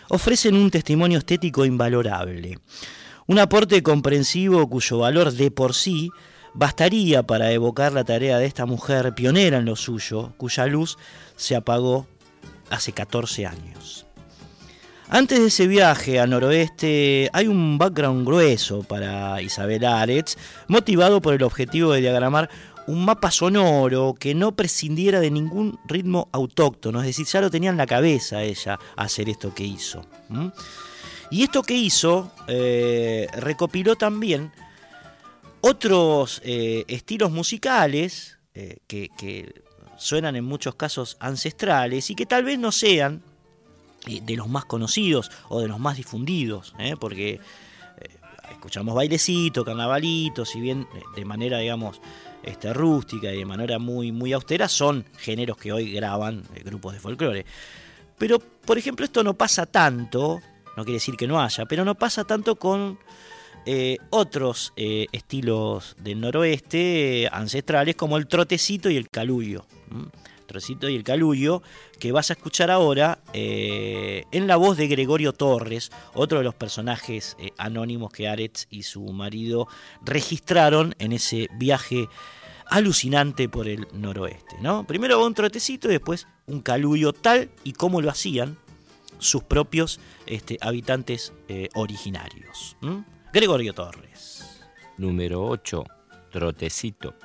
ofrecen 0.09 0.55
un 0.55 0.71
testimonio 0.71 1.19
estético 1.19 1.63
invalorable. 1.63 2.57
Un 3.27 3.37
aporte 3.37 3.83
comprensivo 3.83 4.67
cuyo 4.67 4.97
valor 4.97 5.31
de 5.31 5.51
por 5.51 5.75
sí 5.75 6.09
bastaría 6.55 7.21
para 7.21 7.51
evocar 7.51 7.93
la 7.93 8.03
tarea 8.03 8.39
de 8.39 8.47
esta 8.47 8.65
mujer 8.65 9.13
pionera 9.13 9.59
en 9.59 9.65
lo 9.65 9.75
suyo, 9.75 10.33
cuya 10.37 10.65
luz 10.65 10.97
se 11.35 11.55
apagó 11.55 12.07
hace 12.71 12.93
14 12.93 13.45
años. 13.45 14.07
Antes 15.07 15.39
de 15.39 15.47
ese 15.49 15.67
viaje 15.67 16.19
al 16.19 16.31
noroeste 16.31 17.29
hay 17.31 17.47
un 17.47 17.77
background 17.77 18.25
grueso 18.25 18.81
para 18.81 19.39
Isabel 19.43 19.85
Aretz, 19.85 20.35
motivado 20.67 21.21
por 21.21 21.35
el 21.35 21.43
objetivo 21.43 21.91
de 21.91 22.01
diagramar 22.01 22.49
un 22.87 23.03
mapa 23.03 23.31
sonoro 23.31 24.13
que 24.13 24.35
no 24.35 24.55
prescindiera 24.55 25.19
de 25.19 25.31
ningún 25.31 25.79
ritmo 25.85 26.29
autóctono, 26.31 26.99
es 26.99 27.07
decir, 27.07 27.25
ya 27.25 27.41
lo 27.41 27.49
tenía 27.49 27.69
en 27.69 27.77
la 27.77 27.87
cabeza 27.87 28.43
ella 28.43 28.79
hacer 28.95 29.29
esto 29.29 29.53
que 29.53 29.63
hizo. 29.63 30.01
Y 31.31 31.43
esto 31.43 31.63
que 31.63 31.75
hizo 31.75 32.31
eh, 32.47 33.27
recopiló 33.37 33.95
también 33.95 34.51
otros 35.61 36.41
eh, 36.43 36.85
estilos 36.87 37.31
musicales 37.31 38.37
eh, 38.53 38.77
que, 38.87 39.09
que, 39.17 39.63
suenan 39.97 40.35
en 40.35 40.43
muchos 40.43 40.75
casos 40.75 41.15
ancestrales 41.21 42.09
y 42.09 42.15
que 42.15 42.25
tal 42.25 42.43
vez 42.43 42.59
no 42.59 42.73
sean 42.73 43.23
de 44.05 44.35
los 44.35 44.49
más 44.49 44.65
conocidos 44.65 45.31
o 45.47 45.61
de 45.61 45.69
los 45.69 45.79
más 45.79 45.95
difundidos, 45.95 46.73
porque 46.99 47.39
escuchamos 48.51 48.93
bailecito, 48.93 49.63
carnavalito, 49.63 50.43
si 50.43 50.59
bien 50.59 50.85
de 51.15 51.23
manera, 51.23 51.59
digamos, 51.59 52.01
este, 52.45 52.73
rústica 52.73 53.33
y 53.33 53.39
de 53.39 53.45
manera 53.45 53.79
muy, 53.79 54.11
muy 54.11 54.33
austera, 54.33 54.67
son 54.67 55.05
géneros 55.17 55.57
que 55.57 55.71
hoy 55.71 55.91
graban 55.91 56.43
grupos 56.63 56.93
de 56.93 56.99
folclore. 56.99 57.45
Pero, 58.17 58.39
por 58.39 58.77
ejemplo, 58.77 59.03
esto 59.03 59.23
no 59.23 59.33
pasa 59.33 59.65
tanto 59.65 60.39
no 60.75 60.83
quiere 60.83 60.95
decir 60.95 61.15
que 61.15 61.27
no 61.27 61.41
haya, 61.41 61.65
pero 61.65 61.85
no 61.85 61.95
pasa 61.95 62.25
tanto 62.25 62.55
con 62.55 62.99
eh, 63.65 63.97
otros 64.09 64.73
eh, 64.75 65.07
estilos 65.11 65.95
del 65.99 66.19
noroeste 66.19 67.29
ancestrales 67.31 67.95
como 67.95 68.17
el 68.17 68.27
trotecito 68.27 68.89
y 68.89 68.97
el 68.97 69.09
calullo. 69.09 69.65
Trotecito 70.45 70.89
y 70.89 70.95
el 70.95 71.03
calullo, 71.03 71.61
que 71.99 72.11
vas 72.11 72.29
a 72.29 72.33
escuchar 72.33 72.71
ahora 72.71 73.19
eh, 73.33 74.25
en 74.31 74.47
la 74.47 74.55
voz 74.55 74.77
de 74.77 74.87
Gregorio 74.87 75.33
Torres, 75.33 75.91
otro 76.13 76.37
de 76.39 76.43
los 76.43 76.55
personajes 76.55 77.37
anónimos 77.57 78.11
que 78.11 78.27
Aretz 78.27 78.67
y 78.69 78.83
su 78.83 79.03
marido 79.05 79.67
registraron 80.03 80.95
en 80.99 81.13
ese 81.13 81.49
viaje 81.57 82.07
alucinante 82.67 83.49
por 83.49 83.67
el 83.67 83.87
noroeste. 83.93 84.57
¿no? 84.61 84.85
Primero 84.85 85.25
un 85.25 85.33
trotecito 85.33 85.87
y 85.87 85.91
después 85.91 86.27
un 86.47 86.61
calullo 86.61 87.13
tal 87.13 87.49
y 87.63 87.73
como 87.73 88.01
lo 88.01 88.09
hacían 88.09 88.57
sus 89.19 89.43
propios 89.43 89.99
este, 90.25 90.57
habitantes 90.61 91.33
eh, 91.47 91.69
originarios. 91.75 92.75
Gregorio 93.33 93.73
Torres. 93.73 94.61
Número 94.97 95.45
8. 95.45 95.83
Trotecito. 96.31 97.15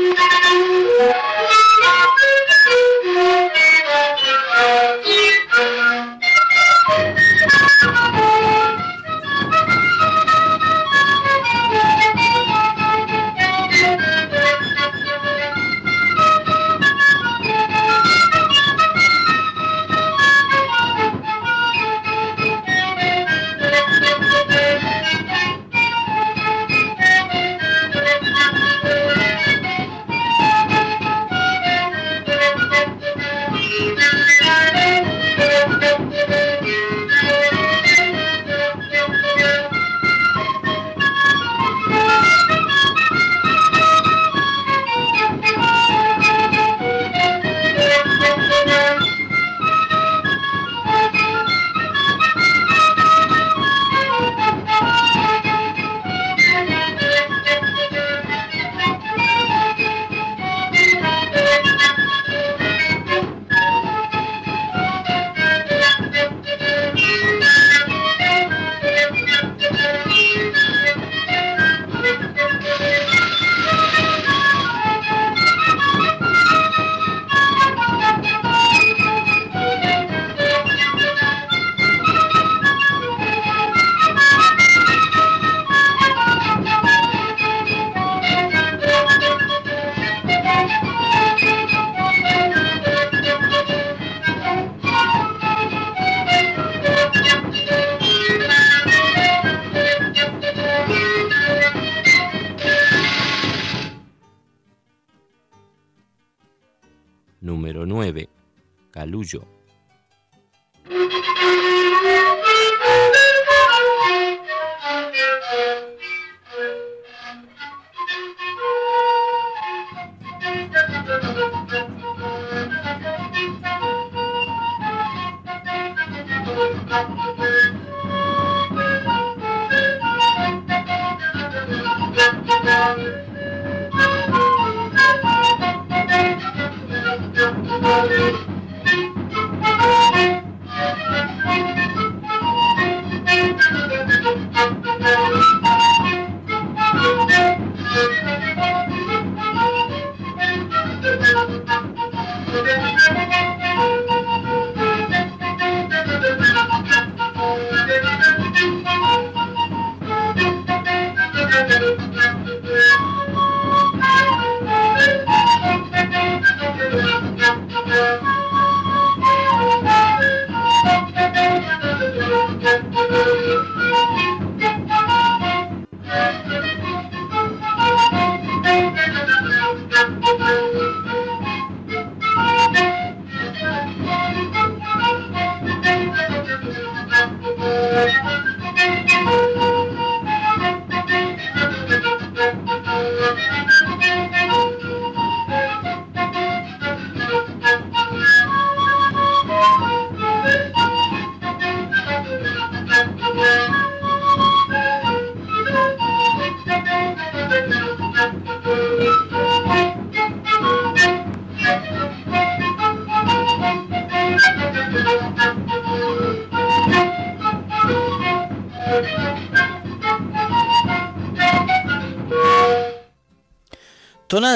Thank 0.00 0.16
you. 7.18 7.29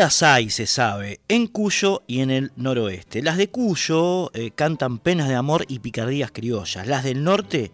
Hay, 0.04 0.50
se 0.50 0.66
sabe, 0.66 1.20
en 1.28 1.46
Cuyo 1.46 2.02
y 2.06 2.20
en 2.20 2.30
el 2.30 2.52
noroeste. 2.56 3.22
Las 3.22 3.38
de 3.38 3.48
Cuyo 3.48 4.30
eh, 4.34 4.50
cantan 4.50 4.98
penas 4.98 5.30
de 5.30 5.34
amor 5.34 5.64
y 5.66 5.78
picardías 5.78 6.30
criollas. 6.30 6.86
Las 6.86 7.04
del 7.04 7.24
norte 7.24 7.72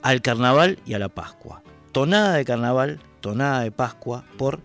al 0.00 0.22
carnaval 0.22 0.78
y 0.86 0.94
a 0.94 0.98
la 0.98 1.10
Pascua. 1.10 1.62
Tonada 1.92 2.32
de 2.32 2.46
carnaval, 2.46 2.98
tonada 3.20 3.60
de 3.60 3.72
Pascua 3.72 4.24
por 4.38 4.60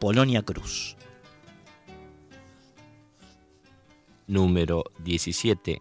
Polonia 0.00 0.42
Cruz. 0.42 0.96
Número 4.26 4.82
17. 5.04 5.78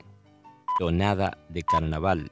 Tonada 0.78 1.36
de 1.50 1.64
carnaval. 1.64 2.32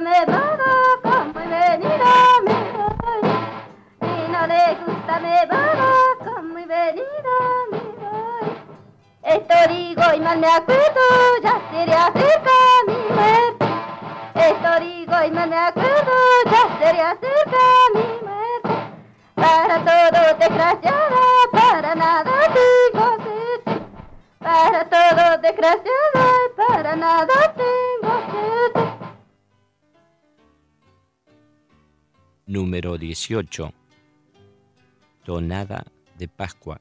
Me 0.00 0.24
vago, 0.24 1.02
como 1.02 1.40
he 1.40 1.46
venido 1.48 2.06
me 2.44 2.54
voy. 2.72 3.30
Si 4.00 4.32
no 4.32 4.46
le 4.46 4.74
gusta 4.86 5.20
me 5.20 5.46
vago, 5.46 6.18
como 6.24 6.58
he 6.58 6.66
venido 6.66 7.32
me 7.70 7.78
voy. 8.00 8.56
Esto 9.22 9.54
digo 9.68 10.02
y 10.14 10.20
mal 10.20 10.38
me 10.38 10.46
acuerdo, 10.46 11.00
ya 11.42 11.60
sería 11.70 12.10
cerca 12.12 12.50
mi 12.86 13.14
muerte. 13.14 13.66
Esto 14.34 14.80
digo 14.80 15.14
y 15.26 15.30
mal 15.30 15.50
me 15.50 15.58
acuerdo, 15.58 16.12
ya 16.50 16.78
sería 16.78 17.16
cerca 17.20 17.62
mi 17.94 18.26
muerte. 18.26 18.74
Para 19.34 19.78
todo 19.78 20.38
desgraciado, 20.38 21.20
para 21.52 21.94
nada 21.94 22.32
digo 22.54 23.16
sí. 23.24 23.72
Para 24.38 24.84
todo 24.88 25.38
desgraciado, 25.38 26.22
para 26.56 26.96
nada 26.96 27.54
tengo 27.54 27.81
número 32.52 32.98
18. 32.98 33.72
Tonada 35.24 35.86
de 36.18 36.28
Pascua. 36.28 36.78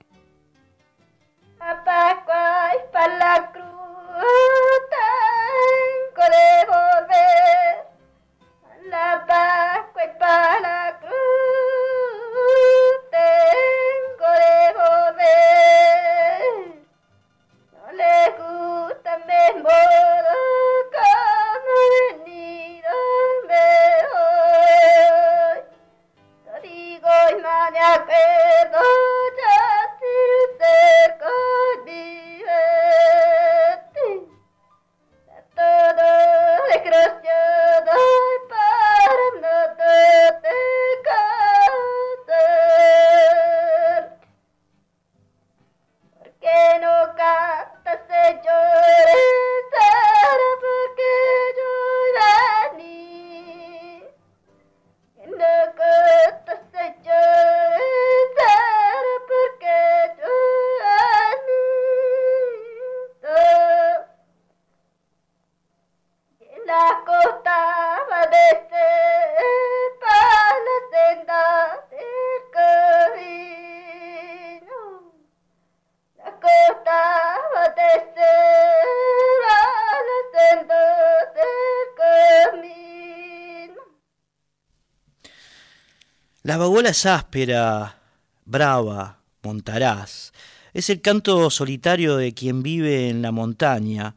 Es 86.91 87.05
áspera, 87.05 87.97
brava, 88.45 89.19
montarás. 89.41 90.33
Es 90.73 90.89
el 90.89 91.01
canto 91.01 91.49
solitario 91.49 92.17
de 92.17 92.33
quien 92.33 92.63
vive 92.63 93.09
en 93.09 93.21
la 93.21 93.31
montaña. 93.31 94.15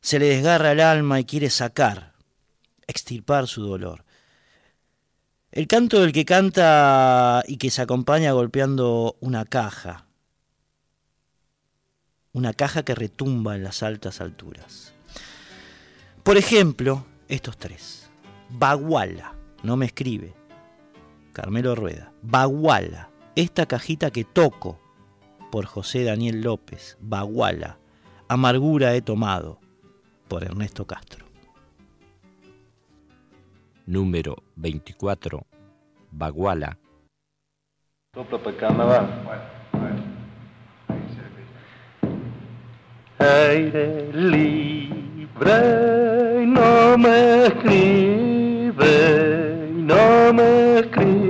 Se 0.00 0.18
le 0.18 0.26
desgarra 0.26 0.72
el 0.72 0.80
alma 0.80 1.20
y 1.20 1.24
quiere 1.24 1.50
sacar, 1.50 2.14
extirpar 2.86 3.46
su 3.46 3.62
dolor. 3.62 4.04
El 5.52 5.66
canto 5.66 6.00
del 6.00 6.12
que 6.12 6.24
canta 6.24 7.44
y 7.46 7.58
que 7.58 7.70
se 7.70 7.82
acompaña 7.82 8.32
golpeando 8.32 9.16
una 9.20 9.44
caja. 9.44 10.06
Una 12.32 12.54
caja 12.54 12.84
que 12.84 12.94
retumba 12.94 13.54
en 13.54 13.62
las 13.62 13.82
altas 13.82 14.20
alturas. 14.20 14.94
Por 16.22 16.38
ejemplo, 16.38 17.04
estos 17.28 17.58
tres. 17.58 18.08
Baguala, 18.48 19.34
no 19.62 19.76
me 19.76 19.86
escribe. 19.86 20.41
Carmelo 21.32 21.74
Rueda. 21.74 22.12
Baguala, 22.22 23.10
esta 23.34 23.66
cajita 23.66 24.10
que 24.10 24.24
toco, 24.24 24.78
por 25.50 25.66
José 25.66 26.04
Daniel 26.04 26.42
López. 26.42 26.96
Baguala, 27.00 27.78
amargura 28.28 28.94
he 28.94 29.02
tomado, 29.02 29.58
por 30.28 30.44
Ernesto 30.44 30.86
Castro. 30.86 31.26
Número 33.86 34.36
24. 34.56 35.46
Baguala. 36.10 36.78
Sopla 38.14 38.38
para 38.38 38.56
carnaval. 38.56 39.06
Aire 43.18 44.12
libre 44.12 46.42
y 46.42 46.46
no 46.46 46.98
me 46.98 47.46
escribe, 47.46 48.82
y 49.70 49.82
no 49.82 50.32
me 50.32 50.80
escribe. 50.80 51.21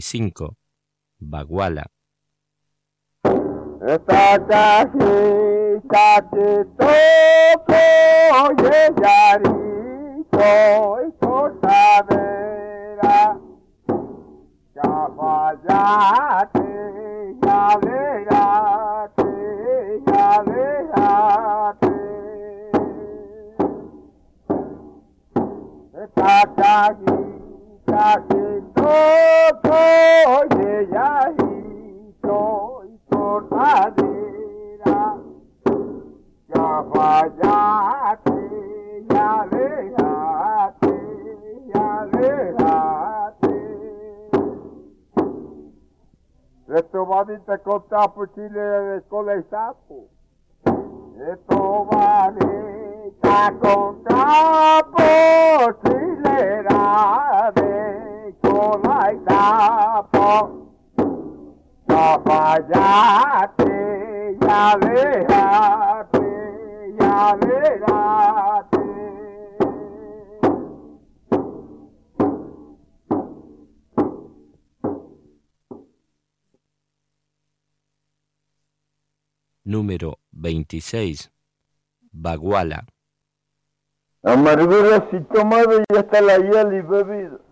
25. 0.00 0.54
Baguala. 1.20 1.86
Que 30.48 30.88
toco 32.20 32.84
y 32.84 32.98
cortadera 33.10 35.16
ya 36.48 36.84
fallate, 36.92 38.32
ya 39.08 39.46
ya 39.50 40.74
a 47.48 47.58
contar 47.58 48.12
por 48.12 48.32
Chile 48.34 48.60
de 48.60 48.96
escuela 48.98 49.36
y 49.36 49.42
sapo. 49.44 50.08
Esto 50.64 51.86
va 51.92 52.32
a 53.22 53.52
contar 53.52 54.84
por 54.90 55.80
Chile 55.82 56.64
de 57.54 57.65
Número 79.66 80.18
26. 80.30 81.30
Baguala. 82.12 82.86
Amargura 84.22 85.08
si 85.10 85.20
tomado 85.34 85.80
y 85.80 85.96
hasta 85.96 86.20
la 86.20 86.38
hiel 86.38 86.74
y 86.74 86.80
bebido. 86.82 87.45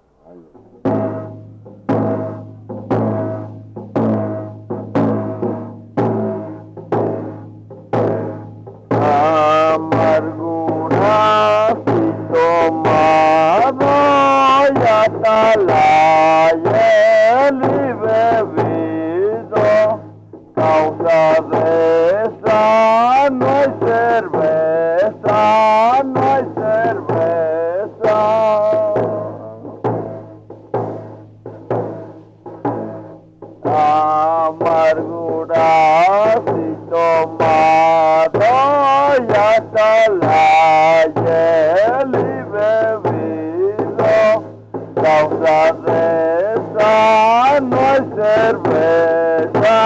Cerveza, 48.25 49.77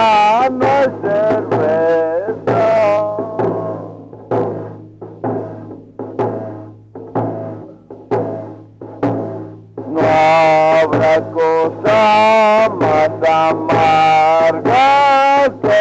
no 0.51 0.65
hay 0.65 0.89
cerveza. 1.01 2.61
No 9.87 10.01
habrá 10.01 11.15
cosa 11.31 11.99
más 12.79 13.11
amarga 13.29 14.87
que 15.61 15.79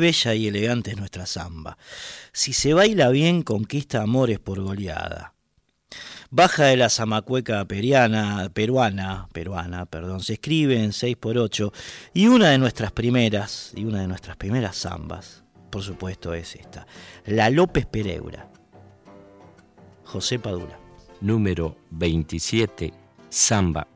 bella 0.00 0.34
y 0.34 0.48
elegante 0.48 0.90
es 0.90 0.96
nuestra 0.96 1.26
samba. 1.26 1.78
Si 2.32 2.52
se 2.52 2.74
baila 2.74 3.10
bien, 3.10 3.42
conquista 3.42 4.02
amores 4.02 4.40
por 4.40 4.60
goleada. 4.60 5.34
Baja 6.30 6.64
de 6.64 6.76
la 6.76 6.88
zamacueca 6.88 7.64
periana, 7.64 8.50
peruana, 8.52 9.28
peruana, 9.32 9.86
perdón, 9.86 10.20
se 10.20 10.34
escribe 10.34 10.82
en 10.82 10.90
6x8 10.90 11.72
y 12.14 12.28
una 12.28 12.50
de 12.50 12.58
nuestras 12.58 12.92
primeras, 12.92 13.72
y 13.74 13.84
una 13.84 14.00
de 14.00 14.06
nuestras 14.06 14.36
primeras 14.36 14.76
zambas, 14.76 15.42
por 15.70 15.82
supuesto, 15.82 16.34
es 16.34 16.54
esta, 16.54 16.86
la 17.26 17.50
López 17.50 17.86
Pereira. 17.86 18.48
José 20.04 20.38
Padula. 20.38 20.78
Número 21.20 21.76
27. 21.90 22.92
Samba. 23.28 23.86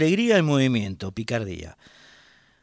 Alegría 0.00 0.38
en 0.38 0.46
movimiento, 0.46 1.12
picardía. 1.12 1.76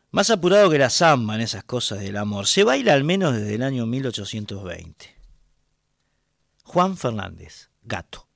Más 0.10 0.32
apurado 0.32 0.72
que 0.72 0.80
la 0.80 0.90
samba 0.90 1.36
en 1.36 1.42
esas 1.42 1.64
cosas 1.64 2.00
del 2.00 2.18
amor. 2.18 2.48
Se 2.48 2.64
baila 2.64 2.94
al 2.94 3.04
menos 3.04 3.36
desde 3.36 3.54
el 3.54 3.62
año 3.62 3.86
1820. 3.86 5.16
Juan 6.64 6.98
Fernández, 6.98 7.70
Gato. 7.84 8.28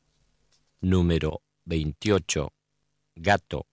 Número 0.82 1.42
28. 1.66 2.54
Gato. 3.16 3.66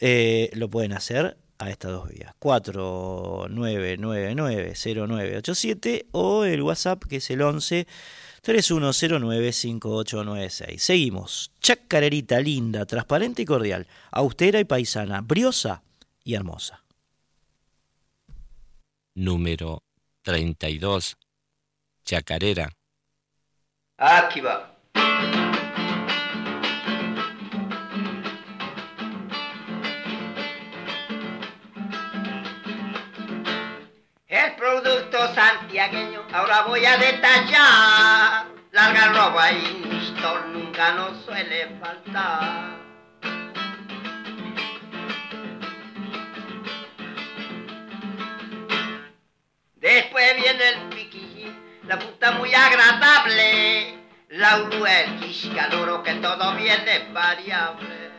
eh, 0.00 0.50
lo 0.54 0.68
pueden 0.68 0.92
hacer 0.92 1.36
a 1.58 1.70
estas 1.70 1.92
dos 1.92 2.08
vías, 2.08 2.34
4999 2.40 4.34
0987 4.34 6.06
o 6.12 6.44
el 6.44 6.62
WhatsApp 6.62 7.04
que 7.04 7.16
es 7.16 7.30
el 7.30 7.42
11 7.42 7.86
3109 8.42 9.52
5896. 9.52 10.82
Seguimos. 10.82 11.52
Chacarerita 11.60 12.40
linda, 12.40 12.84
transparente 12.84 13.42
y 13.42 13.44
cordial, 13.46 13.86
austera 14.10 14.60
y 14.60 14.64
paisana, 14.64 15.22
briosa 15.22 15.82
y 16.22 16.34
hermosa. 16.34 16.84
Número 19.14 19.83
32. 20.24 21.16
Chacarera. 22.04 22.70
Aquí 23.98 24.40
va. 24.40 24.70
El 34.26 34.56
producto 34.56 35.34
santiagueño, 35.34 36.26
ahora 36.32 36.62
voy 36.62 36.84
a 36.84 36.96
detallar. 36.96 38.46
Larga 38.72 39.12
ropa 39.12 39.52
y 39.52 39.84
nunca 40.52 40.94
nos 40.94 41.24
suele 41.24 41.78
faltar. 41.78 42.83
Después 49.84 50.34
viene 50.36 50.66
el 50.66 50.88
piquillín, 50.88 51.82
la 51.86 51.98
puta 51.98 52.32
muy 52.32 52.54
agradable. 52.54 53.98
La 54.30 54.62
uru, 54.62 54.86
el 54.86 55.20
quiscaluro, 55.20 56.02
que 56.02 56.14
todo 56.14 56.54
viene 56.54 57.10
variable. 57.12 58.10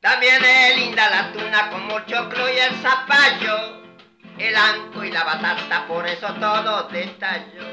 También 0.00 0.44
es 0.44 0.76
linda 0.76 1.08
la 1.08 1.32
tuna 1.32 1.70
como 1.70 1.96
el 1.96 2.04
choclo 2.04 2.52
y 2.52 2.58
el 2.58 2.74
zapallo, 2.74 3.82
el 4.36 4.54
anco 4.54 5.02
y 5.02 5.10
la 5.12 5.24
batata, 5.24 5.86
por 5.86 6.06
eso 6.06 6.34
todo 6.34 6.88
detallo. 6.90 7.64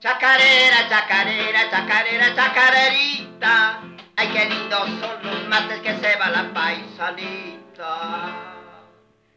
Chacarera, 0.00 0.88
chacarera, 0.88 1.70
chacarera, 1.70 2.34
chacarerita. 2.34 3.91
Ay, 4.16 4.28
qué 4.32 4.44
lindos 4.44 4.88
son 5.00 5.22
los 5.22 5.48
mates 5.48 5.80
que 5.80 5.96
se 5.96 6.16
va 6.16 6.30
la 6.30 6.52
paisanita. 6.52 8.54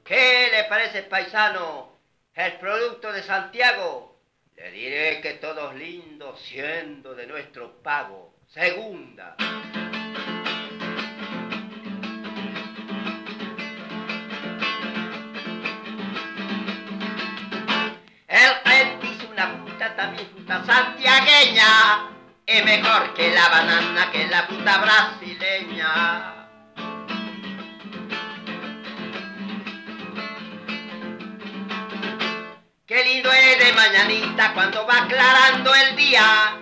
¿Qué 0.04 0.50
le 0.52 0.64
parece, 0.66 1.04
paisano? 1.04 1.94
El 2.34 2.54
producto 2.54 3.12
de 3.12 3.24
Santiago. 3.24 4.20
Le 4.56 4.72
diré 4.72 5.22
que 5.22 5.34
todos 5.34 5.74
lindos 5.76 6.40
siendo 6.42 7.16
de 7.16 7.28
nuestro 7.28 7.82
pago. 7.82 8.36
Segunda. 8.48 9.36
El 18.28 18.54
gente 18.66 19.08
hizo 19.08 19.30
una 19.32 19.64
puta 19.64 19.96
también 19.96 20.28
puta 20.28 20.64
santiagueña. 20.66 22.15
Es 22.48 22.64
mejor 22.64 23.14
que 23.16 23.32
la 23.32 23.50
banana 23.50 24.12
que 24.12 24.28
la 24.28 24.48
puta 24.48 24.78
brasileña. 24.78 26.32
Qué 32.86 33.04
lindo 33.04 33.32
es 33.32 33.60
de 33.60 33.74
mañanita 33.74 34.54
cuando 34.54 34.86
va 34.86 35.00
aclarando 35.04 35.74
el 35.74 35.96
día 35.96 36.58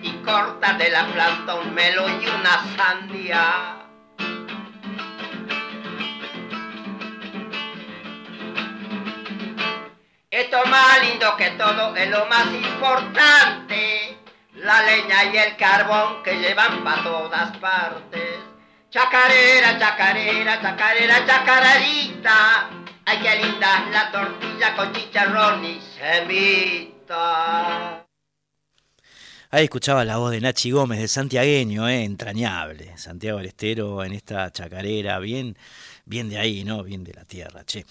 y 0.00 0.10
corta 0.24 0.72
de 0.72 0.88
la 0.88 1.06
planta 1.06 1.54
un 1.56 1.74
melón 1.74 2.18
y 2.22 2.26
una 2.28 2.64
sandía. 2.74 3.76
Esto 10.30 10.64
más 10.66 11.02
lindo 11.02 11.36
que 11.36 11.50
todo 11.50 11.94
es 11.94 12.10
lo 12.10 12.24
más 12.26 12.46
importante, 12.46 14.15
la 14.66 14.82
leña 14.82 15.24
y 15.32 15.36
el 15.38 15.56
carbón 15.56 16.22
que 16.24 16.34
llevan 16.34 16.82
para 16.82 17.02
todas 17.04 17.56
partes. 17.58 18.40
Chacarera, 18.90 19.78
chacarera, 19.78 20.60
chacarera, 20.60 21.24
chacarerita, 21.24 22.68
ay 23.04 23.18
qué 23.22 23.36
linda 23.44 23.88
la 23.92 24.10
tortilla 24.10 24.74
con 24.74 24.92
chicharrón 24.92 25.64
y 25.64 25.80
semita. 25.96 27.16
Ahí 29.52 29.64
escuchaba 29.64 30.04
la 30.04 30.16
voz 30.16 30.32
de 30.32 30.40
Nachi 30.40 30.72
Gómez, 30.72 30.98
de 30.98 31.06
santiagueño, 31.06 31.88
eh, 31.88 32.02
entrañable. 32.02 32.98
Santiago 32.98 33.38
del 33.38 33.46
Estero 33.46 34.02
en 34.02 34.12
esta 34.14 34.50
chacarera, 34.50 35.20
bien, 35.20 35.56
bien 36.04 36.28
de 36.28 36.38
ahí, 36.38 36.64
¿no? 36.64 36.82
Bien 36.82 37.04
de 37.04 37.14
la 37.14 37.24
tierra, 37.24 37.64
che. 37.64 37.86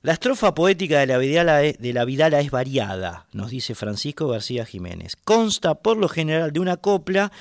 La 0.00 0.12
estrofa 0.12 0.54
poética 0.54 1.00
de 1.00 1.08
la, 1.08 1.18
Vidala, 1.18 1.58
de 1.58 1.92
la 1.92 2.04
Vidala 2.04 2.38
es 2.38 2.52
variada, 2.52 3.26
nos 3.32 3.50
dice 3.50 3.74
Francisco 3.74 4.28
García 4.28 4.64
Jiménez. 4.64 5.16
Consta 5.16 5.74
por 5.74 5.96
lo 5.96 6.08
general 6.08 6.52
de 6.52 6.60
una 6.60 6.76
copla 6.76 7.32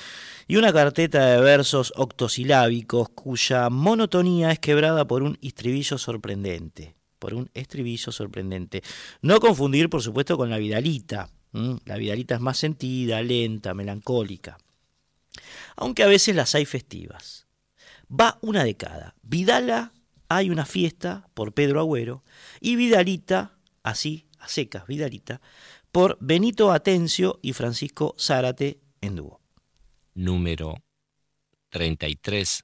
y 0.47 0.55
una 0.55 0.73
carteta 0.73 1.23
de 1.27 1.39
versos 1.39 1.93
octosilábicos 1.95 3.09
cuya 3.09 3.69
monotonía 3.69 4.51
es 4.51 4.57
quebrada 4.57 5.05
por 5.05 5.21
un 5.21 5.37
estribillo 5.43 5.99
sorprendente. 5.99 6.95
Por 7.19 7.35
un 7.35 7.47
estribillo 7.53 8.11
sorprendente. 8.11 8.81
No 9.21 9.39
confundir, 9.39 9.87
por 9.87 10.01
supuesto, 10.01 10.35
con 10.35 10.49
la 10.49 10.57
Vidalita. 10.57 11.29
La 11.85 11.97
Vidalita 11.97 12.33
es 12.35 12.41
más 12.41 12.57
sentida, 12.57 13.21
lenta, 13.21 13.75
melancólica. 13.75 14.57
Aunque 15.75 16.01
a 16.01 16.07
veces 16.07 16.35
las 16.35 16.55
hay 16.55 16.65
festivas. 16.65 17.45
Va 18.09 18.39
una 18.41 18.63
década. 18.63 19.13
Vidala 19.21 19.91
hay 20.29 20.49
una 20.49 20.65
fiesta 20.65 21.27
por 21.33 21.53
Pedro 21.53 21.79
Agüero 21.79 22.23
y 22.59 22.75
Vidalita, 22.75 23.57
así, 23.83 24.27
a 24.39 24.47
secas, 24.47 24.87
Vidalita, 24.87 25.41
por 25.91 26.17
Benito 26.19 26.71
Atencio 26.71 27.39
y 27.41 27.53
Francisco 27.53 28.15
Zárate 28.19 28.79
en 29.01 29.15
dúo. 29.15 29.41
número 30.13 30.75
33. 31.69 32.63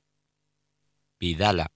Vidala. 1.19 1.71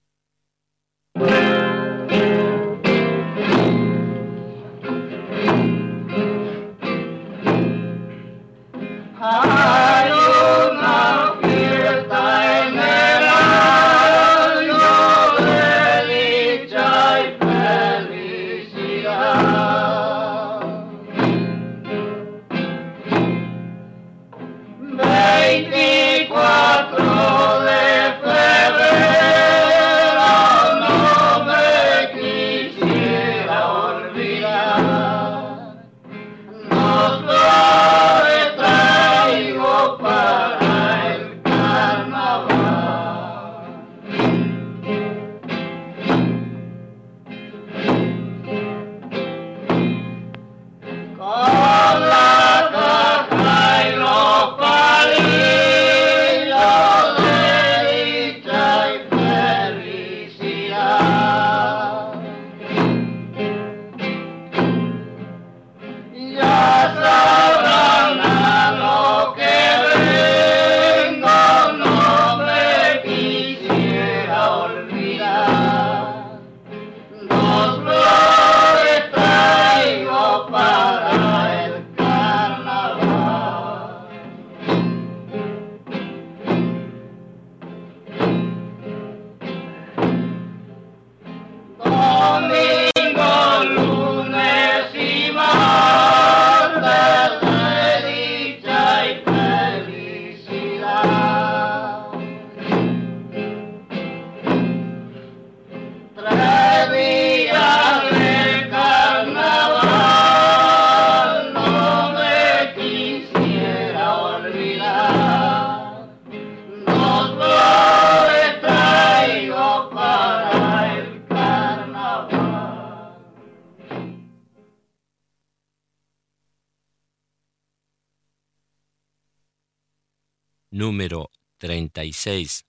36. 132.18 132.64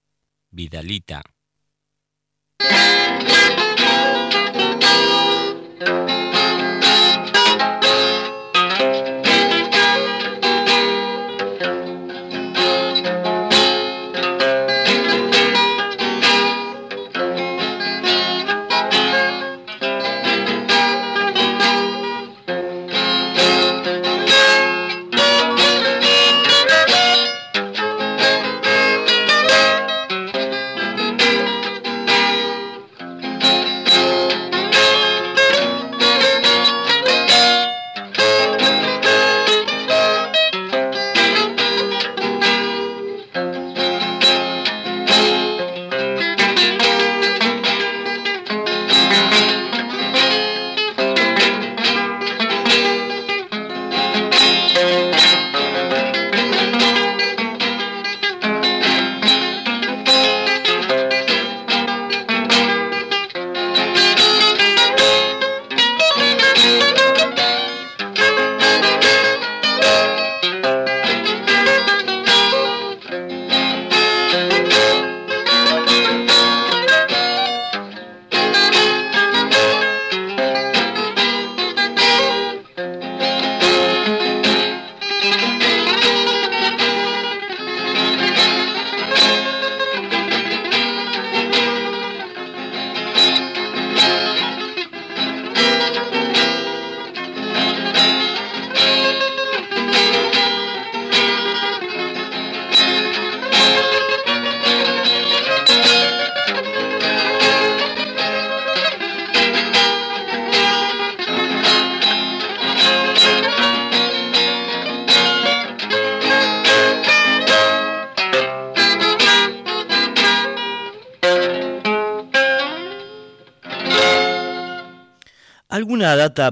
Vidalita. 0.52 1.22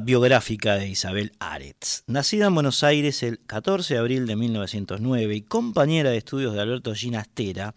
Biográfica 0.07 0.75
de 0.75 0.88
Isabel 0.88 1.34
Aretz. 1.38 2.03
Nacida 2.07 2.45
en 2.45 2.53
Buenos 2.53 2.81
Aires 2.81 3.23
el 3.23 3.39
14 3.39 3.95
de 3.95 3.99
abril 3.99 4.25
de 4.25 4.38
1909 4.38 5.35
y 5.35 5.41
compañera 5.41 6.11
de 6.11 6.17
estudios 6.17 6.53
de 6.53 6.61
Alberto 6.61 6.95
Ginastera, 6.95 7.75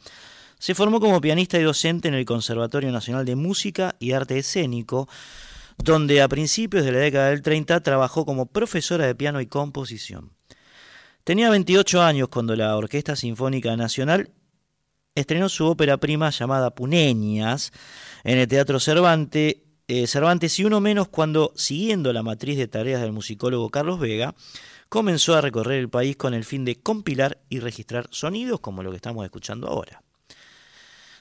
se 0.56 0.76
formó 0.76 1.00
como 1.00 1.20
pianista 1.20 1.58
y 1.58 1.64
docente 1.64 2.06
en 2.06 2.14
el 2.14 2.24
Conservatorio 2.24 2.92
Nacional 2.92 3.24
de 3.24 3.34
Música 3.34 3.96
y 3.98 4.12
Arte 4.12 4.38
Escénico, 4.38 5.08
donde 5.76 6.22
a 6.22 6.28
principios 6.28 6.84
de 6.84 6.92
la 6.92 7.00
década 7.00 7.30
del 7.30 7.42
30 7.42 7.80
trabajó 7.80 8.24
como 8.24 8.46
profesora 8.46 9.06
de 9.06 9.16
piano 9.16 9.40
y 9.40 9.46
composición. 9.46 10.30
Tenía 11.24 11.50
28 11.50 12.00
años 12.00 12.28
cuando 12.28 12.54
la 12.54 12.76
Orquesta 12.76 13.16
Sinfónica 13.16 13.76
Nacional 13.76 14.30
estrenó 15.16 15.48
su 15.48 15.66
ópera 15.66 15.96
prima 15.96 16.30
llamada 16.30 16.76
Puneñas 16.76 17.72
en 18.22 18.38
el 18.38 18.46
Teatro 18.46 18.78
Cervantes, 18.78 19.56
eh, 19.90 20.06
Cervantes 20.06 20.56
y 20.60 20.64
uno 20.64 20.80
menos 20.80 21.08
cuando, 21.08 21.52
siguiendo 21.56 22.12
la 22.12 22.22
matriz 22.22 22.56
de 22.56 22.68
tareas 22.68 23.02
del 23.02 23.10
musicólogo 23.10 23.70
Carlos 23.70 23.98
Vega, 23.98 24.36
comenzó 24.88 25.34
a 25.34 25.40
recorrer 25.40 25.80
el 25.80 25.88
país 25.88 26.14
con 26.14 26.32
el 26.32 26.44
fin 26.44 26.64
de 26.64 26.76
compilar 26.76 27.38
y 27.48 27.58
registrar 27.58 28.06
sonidos 28.12 28.60
como 28.60 28.84
lo 28.84 28.90
que 28.90 28.96
estamos 28.96 29.24
escuchando 29.24 29.66
ahora. 29.66 30.04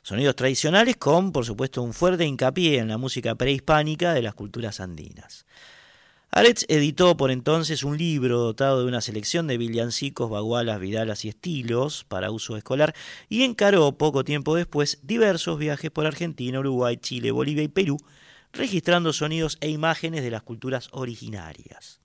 Sonidos 0.04 0.36
tradicionales 0.36 0.98
con, 0.98 1.32
por 1.32 1.46
supuesto, 1.46 1.82
un 1.82 1.94
fuerte 1.94 2.26
hincapié 2.26 2.78
en 2.78 2.90
la 2.90 3.00
música 3.00 3.34
prehispánica 3.34 4.14
de 4.14 4.22
las 4.22 4.36
culturas 4.36 4.80
andinas. 4.80 5.48
Aretz 6.30 6.66
editó 6.68 7.18
por 7.18 7.32
entonces 7.32 7.84
un 7.84 7.98
libro 7.98 8.38
dotado 8.38 8.82
de 8.82 8.88
una 8.88 9.02
selección 9.02 9.48
de 9.48 9.58
villancicos, 9.58 10.30
bagualas, 10.30 10.80
vidalas 10.80 11.26
y 11.26 11.30
estilos 11.30 12.06
para 12.08 12.30
uso 12.30 12.56
escolar 12.56 12.94
y 13.30 13.42
encaró 13.42 13.92
poco 13.94 14.24
tiempo 14.24 14.56
después 14.56 15.00
diversos 15.02 15.58
viajes 15.58 15.90
por 15.90 16.06
Argentina, 16.06 16.60
Uruguay, 16.60 16.98
Chile, 16.98 17.32
Bolivia 17.32 17.64
y 17.64 17.68
Perú, 17.68 17.98
registrando 18.54 19.14
sonidos 19.14 19.58
e 19.62 19.70
imágenes 19.70 20.24
de 20.24 20.32
las 20.32 20.44
culturas 20.44 20.90
originarias. 20.92 22.02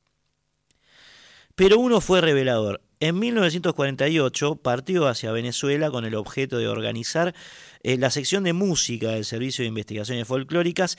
Pero 1.54 1.78
uno 1.78 2.00
fue 2.00 2.20
revelador. 2.20 2.82
En 3.00 3.18
1948 3.18 4.56
partió 4.56 5.06
hacia 5.06 5.30
Venezuela 5.30 5.90
con 5.90 6.04
el 6.04 6.14
objeto 6.14 6.58
de 6.58 6.68
organizar 6.68 7.34
eh, 7.82 7.96
la 7.96 8.10
sección 8.10 8.44
de 8.44 8.52
música 8.52 9.10
del 9.10 9.24
Servicio 9.24 9.62
de 9.62 9.68
Investigaciones 9.68 10.26
Folclóricas 10.26 10.96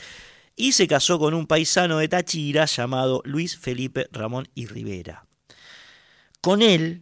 y 0.56 0.72
se 0.72 0.88
casó 0.88 1.20
con 1.20 1.34
un 1.34 1.48
paisano 1.48 1.98
de 1.98 2.08
Táchira 2.08 2.66
llamado 2.66 3.22
Luis 3.26 3.58
Felipe 3.58 4.08
Ramón 4.12 4.48
y 4.56 4.68
Rivera. 4.68 5.26
Con 6.42 6.62
él, 6.62 7.02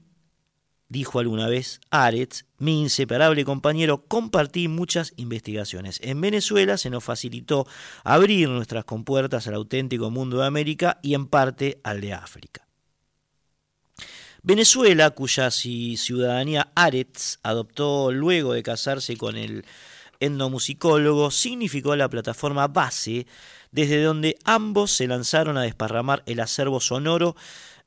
dijo 0.93 1.19
alguna 1.19 1.47
vez 1.47 1.81
Aretz, 1.89 2.45
mi 2.59 2.79
inseparable 2.79 3.43
compañero, 3.43 4.05
compartí 4.05 4.67
muchas 4.67 5.11
investigaciones. 5.17 5.99
En 6.03 6.21
Venezuela 6.21 6.77
se 6.77 6.91
nos 6.91 7.03
facilitó 7.03 7.67
abrir 8.03 8.47
nuestras 8.47 8.85
compuertas 8.85 9.47
al 9.47 9.55
auténtico 9.55 10.11
mundo 10.11 10.37
de 10.37 10.45
América 10.45 10.99
y 11.01 11.15
en 11.15 11.25
parte 11.25 11.81
al 11.83 11.99
de 11.99 12.13
África. 12.13 12.67
Venezuela, 14.43 15.09
cuya 15.09 15.49
ciudadanía 15.49 16.71
Aretz 16.75 17.39
adoptó 17.41 18.11
luego 18.11 18.53
de 18.53 18.61
casarse 18.61 19.17
con 19.17 19.35
el 19.35 19.65
etnomusicólogo, 20.19 21.31
significó 21.31 21.95
la 21.95 22.09
plataforma 22.09 22.67
base 22.67 23.25
desde 23.71 24.03
donde 24.03 24.37
ambos 24.43 24.91
se 24.91 25.07
lanzaron 25.07 25.57
a 25.57 25.63
desparramar 25.63 26.21
el 26.27 26.39
acervo 26.39 26.79
sonoro 26.79 27.35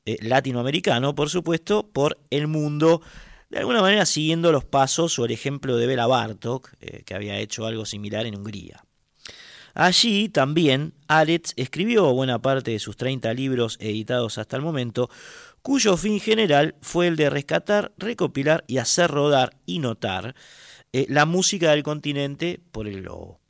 eh, 0.07 0.17
latinoamericano, 0.21 1.15
por 1.15 1.29
supuesto, 1.29 1.89
por 1.91 2.17
el 2.29 2.47
mundo, 2.47 3.01
de 3.49 3.59
alguna 3.59 3.81
manera 3.81 4.05
siguiendo 4.05 4.53
los 4.53 4.63
pasos 4.63 5.19
o 5.19 5.25
el 5.25 5.31
ejemplo 5.31 5.75
de 5.75 5.85
Bela 5.85 6.07
Bartok, 6.07 6.71
eh, 6.79 7.03
que 7.05 7.13
había 7.13 7.37
hecho 7.39 7.65
algo 7.65 7.85
similar 7.85 8.25
en 8.25 8.37
Hungría. 8.37 8.85
Allí 9.73 10.29
también 10.29 10.93
Aretz 11.09 11.51
escribió 11.57 12.13
buena 12.13 12.41
parte 12.41 12.71
de 12.71 12.79
sus 12.79 12.95
30 12.95 13.33
libros 13.33 13.75
editados 13.81 14.37
hasta 14.37 14.55
el 14.55 14.61
momento, 14.61 15.09
cuyo 15.61 15.97
fin 15.97 16.21
general 16.21 16.75
fue 16.81 17.07
el 17.07 17.17
de 17.17 17.29
rescatar, 17.29 17.91
recopilar 17.97 18.63
y 18.65 18.77
hacer 18.77 19.11
rodar 19.11 19.57
y 19.65 19.79
notar 19.79 20.35
eh, 20.93 21.05
la 21.09 21.25
música 21.25 21.71
del 21.71 21.83
continente 21.83 22.61
por 22.71 22.87
el 22.87 23.01
globo. 23.01 23.41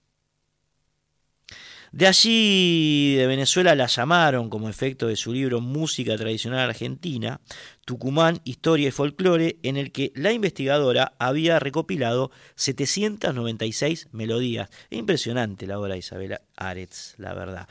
De 1.91 2.05
allí, 2.05 3.15
de 3.15 3.27
Venezuela, 3.27 3.73
la 3.73 3.87
llamaron 3.87 4.49
como 4.49 4.69
efecto 4.69 5.07
de 5.07 5.15
su 5.15 5.31
libro 5.31 5.61
Música 5.61 6.17
Tradicional 6.17 6.69
Argentina, 6.69 7.39
Tucumán, 7.85 8.41
Historia 8.43 8.89
y 8.89 8.91
Folclore, 8.91 9.57
en 9.63 9.77
el 9.77 9.91
que 9.91 10.11
la 10.13 10.33
investigadora 10.33 11.13
había 11.17 11.59
recopilado 11.59 12.29
796 12.55 14.09
melodías. 14.11 14.69
Impresionante 14.89 15.65
la 15.65 15.79
obra 15.79 15.93
de 15.93 15.99
Isabel 15.99 16.37
Aretz, 16.57 17.15
la 17.17 17.33
verdad. 17.33 17.67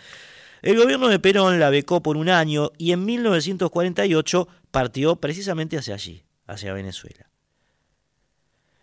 El 0.63 0.79
gobierno 0.79 1.09
de 1.09 1.19
Perón 1.19 1.61
la 1.61 1.71
becó 1.71 2.03
por 2.03 2.17
un 2.17 2.31
año 2.31 2.73
y 2.79 2.93
en 2.93 3.05
1948 3.05 4.49
partió 4.71 5.17
precisamente 5.17 5.77
hacia 5.77 5.95
allí, 5.95 6.25
hacia 6.47 6.73
Venezuela. 6.73 7.29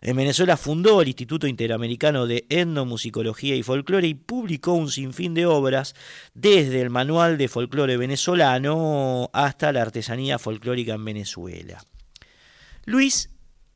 En 0.05 0.17
Venezuela 0.17 0.57
fundó 0.57 1.01
el 1.01 1.07
Instituto 1.07 1.47
Interamericano 1.47 2.27
de 2.27 2.45
Etnomusicología 2.49 3.55
y 3.55 3.63
Folclore 3.63 4.05
y 4.05 4.15
publicó 4.15 4.73
un 4.73 4.91
sinfín 4.91 5.33
de 5.33 5.45
obras, 5.45 5.95
desde 6.33 6.81
el 6.81 6.89
Manual 6.89 7.37
de 7.37 7.47
Folclore 7.47 7.95
Venezolano 7.95 9.29
hasta 9.31 9.71
la 9.71 9.81
artesanía 9.81 10.39
folclórica 10.39 10.95
en 10.95 11.05
Venezuela. 11.05 11.85
Luis 12.83 13.29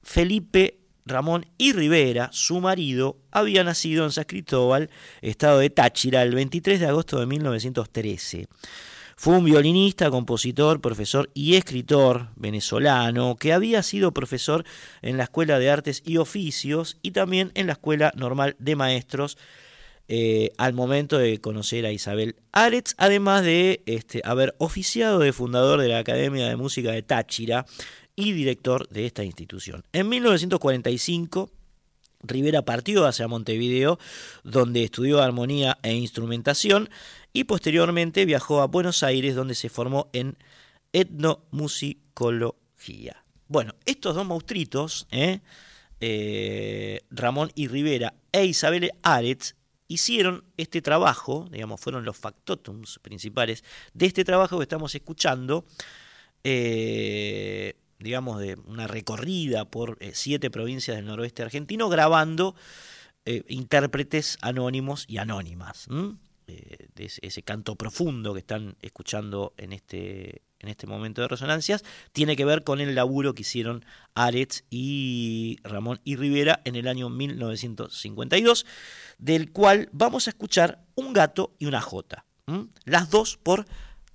Felipe 0.03 0.81
Ramón 1.05 1.45
y 1.57 1.71
Rivera, 1.71 2.27
su 2.33 2.59
marido, 2.59 3.21
había 3.31 3.63
nacido 3.63 4.03
en 4.03 4.11
San 4.11 4.25
Cristóbal, 4.25 4.89
estado 5.21 5.59
de 5.59 5.69
Táchira, 5.69 6.23
el 6.23 6.35
23 6.35 6.81
de 6.81 6.87
agosto 6.87 7.21
de 7.21 7.25
1913. 7.25 8.49
Fue 9.19 9.35
un 9.35 9.45
violinista, 9.45 10.11
compositor, 10.11 10.80
profesor 10.80 11.31
y 11.34 11.56
escritor 11.56 12.30
venezolano 12.35 13.35
que 13.35 13.52
había 13.52 13.81
sido 13.81 14.11
profesor 14.11 14.64
en 15.02 15.18
la 15.18 15.23
Escuela 15.23 15.57
de 15.57 15.72
Artes 15.72 16.03
y 16.06 16.18
Oficios 16.18 16.99
y 17.02 17.11
también 17.11 17.52
en 17.56 17.65
la 17.65 17.73
Escuela 17.73 18.14
Normal 18.15 18.56
de 18.60 18.76
Maestros 18.76 19.39
eh, 20.07 20.52
al 20.60 20.73
momento 20.73 21.18
de 21.18 21.41
conocer 21.41 21.88
a 21.88 21.91
Isabel 21.91 22.35
Aretz, 22.52 22.94
además 22.99 23.44
de 23.44 23.81
este, 23.88 24.22
haber 24.23 24.53
oficiado 24.60 25.18
de 25.18 25.34
fundador 25.34 25.81
de 25.81 25.88
la 25.88 25.98
Academia 25.98 26.48
de 26.48 26.56
Música 26.56 26.91
de 26.91 27.02
Táchira 27.02 27.65
y 28.15 28.34
director 28.34 28.88
de 28.89 29.07
esta 29.07 29.23
institución. 29.23 29.84
En 29.94 30.10
1945 30.10 31.49
Rivera 32.23 32.64
partió 32.64 33.06
hacia 33.06 33.27
Montevideo, 33.27 33.99
donde 34.44 34.84
estudió 34.84 35.22
armonía 35.22 35.77
e 35.84 35.94
instrumentación, 35.94 36.89
y 37.33 37.45
posteriormente 37.45 38.25
viajó 38.25 38.61
a 38.61 38.67
Buenos 38.67 39.01
Aires, 39.03 39.35
donde 39.35 39.55
se 39.55 39.69
formó 39.69 40.09
en 40.13 40.37
etnomusicología. 40.93 43.23
Bueno, 43.47 43.73
estos 43.85 44.15
dos 44.15 44.25
monstruitos, 44.25 45.07
¿eh? 45.11 45.41
Eh, 45.99 47.01
Ramón 47.09 47.51
y 47.55 47.67
Rivera 47.67 48.13
e 48.31 48.45
Isabel 48.45 48.91
Aretz, 49.01 49.55
hicieron 49.87 50.43
este 50.57 50.81
trabajo, 50.81 51.47
digamos, 51.51 51.79
fueron 51.79 52.05
los 52.05 52.17
factotums 52.17 52.99
principales 52.99 53.63
de 53.93 54.05
este 54.05 54.25
trabajo 54.25 54.57
que 54.57 54.63
estamos 54.63 54.93
escuchando. 54.95 55.65
Eh, 56.43 57.75
digamos, 57.99 58.39
de 58.39 58.55
una 58.67 58.85
recorrida 58.85 59.65
por 59.65 59.97
siete 60.13 60.51
provincias 60.51 60.97
del 60.97 61.07
noroeste 61.07 61.41
argentino, 61.41 61.89
grabando 61.89 62.53
intérpretes 63.47 64.37
anónimos 64.41 65.05
y 65.07 65.17
anónimas. 65.17 65.87
Eh, 66.49 66.88
de 66.95 67.06
ese, 67.06 67.44
canto 67.44 67.76
profundo 67.76 68.34
que 68.34 68.40
están 68.40 68.78
escuchando 68.82 69.53
en 69.57 69.74
este, 69.74 70.44
en 70.60 70.69
este 70.69 70.88
momento 70.88 71.22
de 71.22 71.28
resonancias, 71.28 71.84
tiene 72.14 72.38
que 72.38 72.45
ver 72.45 72.64
con 72.64 72.80
el 72.80 72.95
laburo 72.95 73.34
que 73.34 73.41
hicieron 73.41 73.84
Aretz 74.15 74.64
y 74.69 75.57
Ramón 75.64 75.99
y 76.06 76.15
Rivera 76.15 76.61
en 76.64 76.78
el 76.78 76.88
año 76.88 77.10
1952, 77.10 78.65
del 79.18 79.52
cual 79.52 79.90
vamos 79.91 80.28
a 80.28 80.30
escuchar 80.30 80.86
un 80.95 81.11
gato 81.11 81.53
y 81.60 81.65
una 81.65 81.82
jota, 81.82 82.26
las 82.86 83.10
dos 83.10 83.36
por 83.36 83.65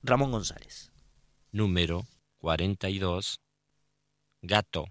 Ramón 0.03 0.31
González. 0.31 0.91
Número 1.53 2.07
42 2.39 3.41
gato 4.41 4.87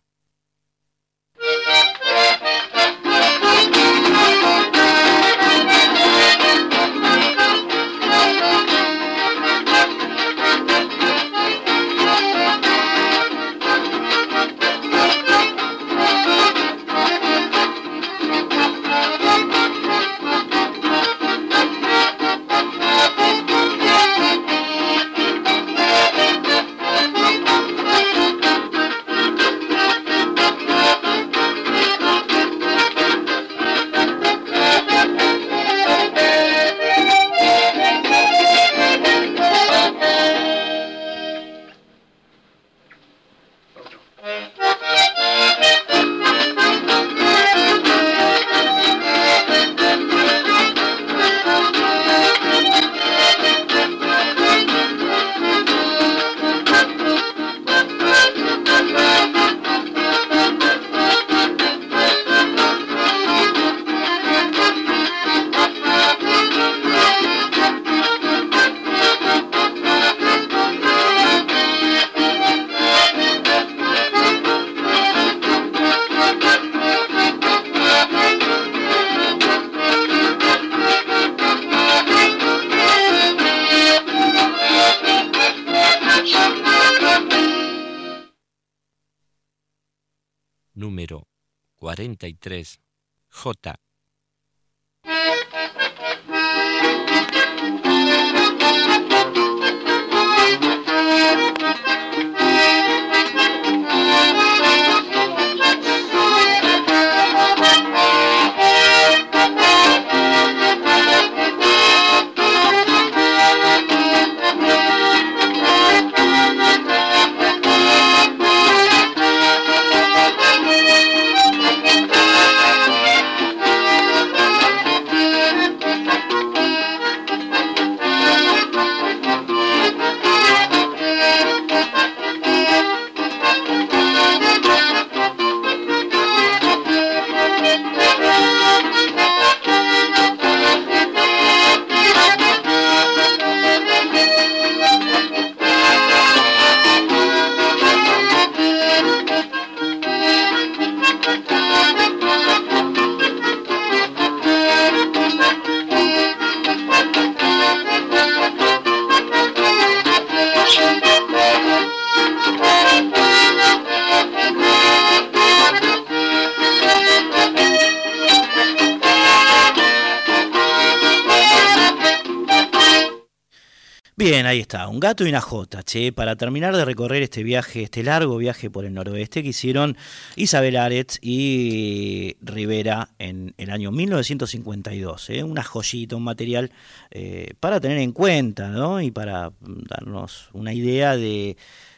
gato 175.01 175.25
y 175.25 175.29
una 175.29 175.41
jota, 175.41 175.83
che, 175.83 176.13
para 176.13 176.37
terminar 176.37 176.73
de 176.77 176.85
recorrer 176.85 177.23
este 177.23 177.43
viaje, 177.43 177.83
este 177.83 178.03
largo 178.03 178.37
viaje 178.37 178.69
por 178.69 178.85
el 178.85 178.93
noroeste 178.93 179.43
que 179.43 179.49
hicieron 179.49 179.97
Isabel 180.37 180.77
Aretz 180.77 181.17
y 181.21 182.37
Rivera 182.39 183.09
en 183.19 183.53
el 183.57 183.71
año 183.71 183.91
1952. 183.91 185.31
¿eh? 185.31 185.43
Una 185.43 185.63
joyita, 185.63 186.15
un 186.15 186.23
material 186.23 186.71
eh, 187.09 187.53
para 187.59 187.81
tener 187.81 187.97
en 187.97 188.13
cuenta, 188.13 188.69
¿no? 188.69 189.01
Y 189.01 189.11
para 189.11 189.51
darnos 189.59 190.49
una 190.53 190.71
idea 190.71 191.17
de, 191.17 191.57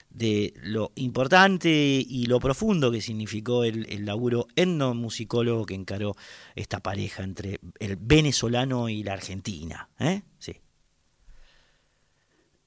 de 0.09 0.53
lo 0.63 0.93
importante 0.95 1.69
y 1.69 2.25
lo 2.27 2.39
profundo 2.39 2.89
que 2.89 3.01
significó 3.01 3.65
el, 3.65 3.85
el 3.89 4.05
laburo 4.05 4.47
etnomusicólogo 4.55 5.65
que 5.65 5.75
encaró 5.75 6.15
esta 6.55 6.79
pareja 6.79 7.23
entre 7.23 7.59
el 7.79 7.97
venezolano 7.97 8.87
y 8.87 9.03
la 9.03 9.13
argentina. 9.13 9.89
¿eh? 9.99 10.21
Sí. 10.39 10.62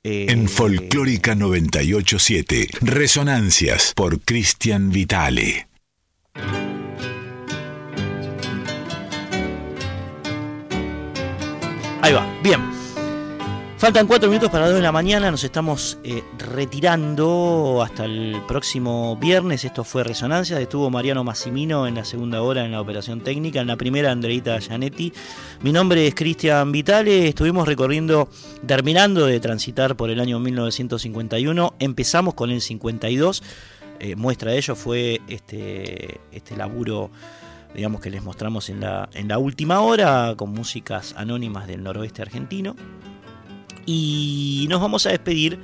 En 0.09 0.49
Folclórica 0.49 1.35
987, 1.35 2.69
Resonancias 2.81 3.93
por 3.97 4.21
Cristian 4.21 4.91
Vitale. 4.93 5.67
Ahí 12.03 12.13
va, 12.13 12.25
bien. 12.45 12.76
Faltan 13.79 14.07
cuatro 14.07 14.31
minutos 14.31 14.49
para 14.51 14.69
2 14.69 14.77
de 14.77 14.81
la 14.81 14.91
mañana, 14.91 15.31
nos 15.31 15.45
estamos 15.45 15.99
eh, 16.03 16.25
retirando 16.39 17.83
hasta 17.85 18.07
el 18.07 18.41
próximo 18.49 19.17
viernes. 19.17 19.67
Esto 19.67 19.85
fue 19.85 20.03
Resonancia, 20.03 20.59
estuvo 20.59 20.89
Mariano 20.89 21.25
Massimino 21.25 21.87
en 21.87 21.95
la 21.95 22.07
segunda 22.07 22.41
hora 22.41 22.65
en 22.65 22.73
la 22.73 22.81
operación 22.81 23.21
técnica, 23.21 23.61
en 23.61 23.67
la 23.67 23.77
primera 23.77 24.11
Andreita 24.11 24.59
Gianetti. 24.61 25.13
Mi 25.61 25.73
nombre 25.73 26.07
es 26.07 26.15
Cristian 26.15 26.73
Vitale, 26.73 27.29
estuvimos 27.29 27.69
recorriendo, 27.69 28.31
terminando 28.67 29.27
de 29.27 29.41
transitar 29.41 29.95
por 29.95 30.09
el 30.09 30.21
año 30.21 30.41
1951, 30.41 31.75
empezamos 31.79 32.33
con 32.33 32.51
el 32.51 32.63
52, 32.63 33.43
eh, 34.01 34.17
muestra 34.17 34.53
de 34.53 34.57
ello 34.57 34.75
fue 34.75 35.21
este, 35.29 36.19
este 36.33 36.57
laburo 36.57 37.11
digamos 37.75 38.01
que 38.01 38.09
les 38.09 38.23
mostramos 38.23 38.71
en 38.71 38.81
la, 38.81 39.11
en 39.13 39.29
la 39.29 39.37
última 39.37 39.81
hora 39.83 40.33
con 40.35 40.51
músicas 40.51 41.13
anónimas 41.19 41.67
del 41.67 41.83
noroeste 41.83 42.23
argentino. 42.23 42.75
Y 43.87 44.67
nos 44.69 44.81
vamos 44.81 45.07
a 45.07 45.11
despedir, 45.11 45.59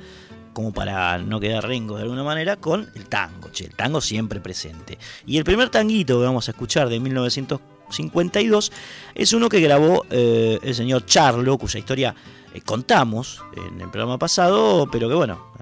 como 0.53 0.71
para 0.73 1.17
no 1.17 1.39
quedar 1.39 1.67
rengo 1.67 1.97
de 1.97 2.03
alguna 2.03 2.23
manera, 2.23 2.55
con 2.55 2.89
el 2.95 3.05
tango, 3.07 3.49
che, 3.51 3.65
el 3.65 3.75
tango 3.75 4.01
siempre 4.01 4.39
presente. 4.39 4.97
Y 5.25 5.37
el 5.37 5.43
primer 5.43 5.69
tanguito 5.69 6.19
que 6.19 6.25
vamos 6.25 6.47
a 6.47 6.51
escuchar 6.51 6.89
de 6.89 6.99
1952 6.99 8.71
es 9.13 9.33
uno 9.33 9.49
que 9.49 9.59
grabó 9.59 10.05
eh, 10.09 10.59
el 10.63 10.73
señor 10.73 11.05
Charlo, 11.05 11.57
cuya 11.57 11.79
historia 11.79 12.15
eh, 12.53 12.61
contamos 12.61 13.43
en 13.55 13.81
el 13.81 13.89
programa 13.89 14.17
pasado, 14.17 14.87
pero 14.89 15.09
que 15.09 15.15
bueno, 15.15 15.53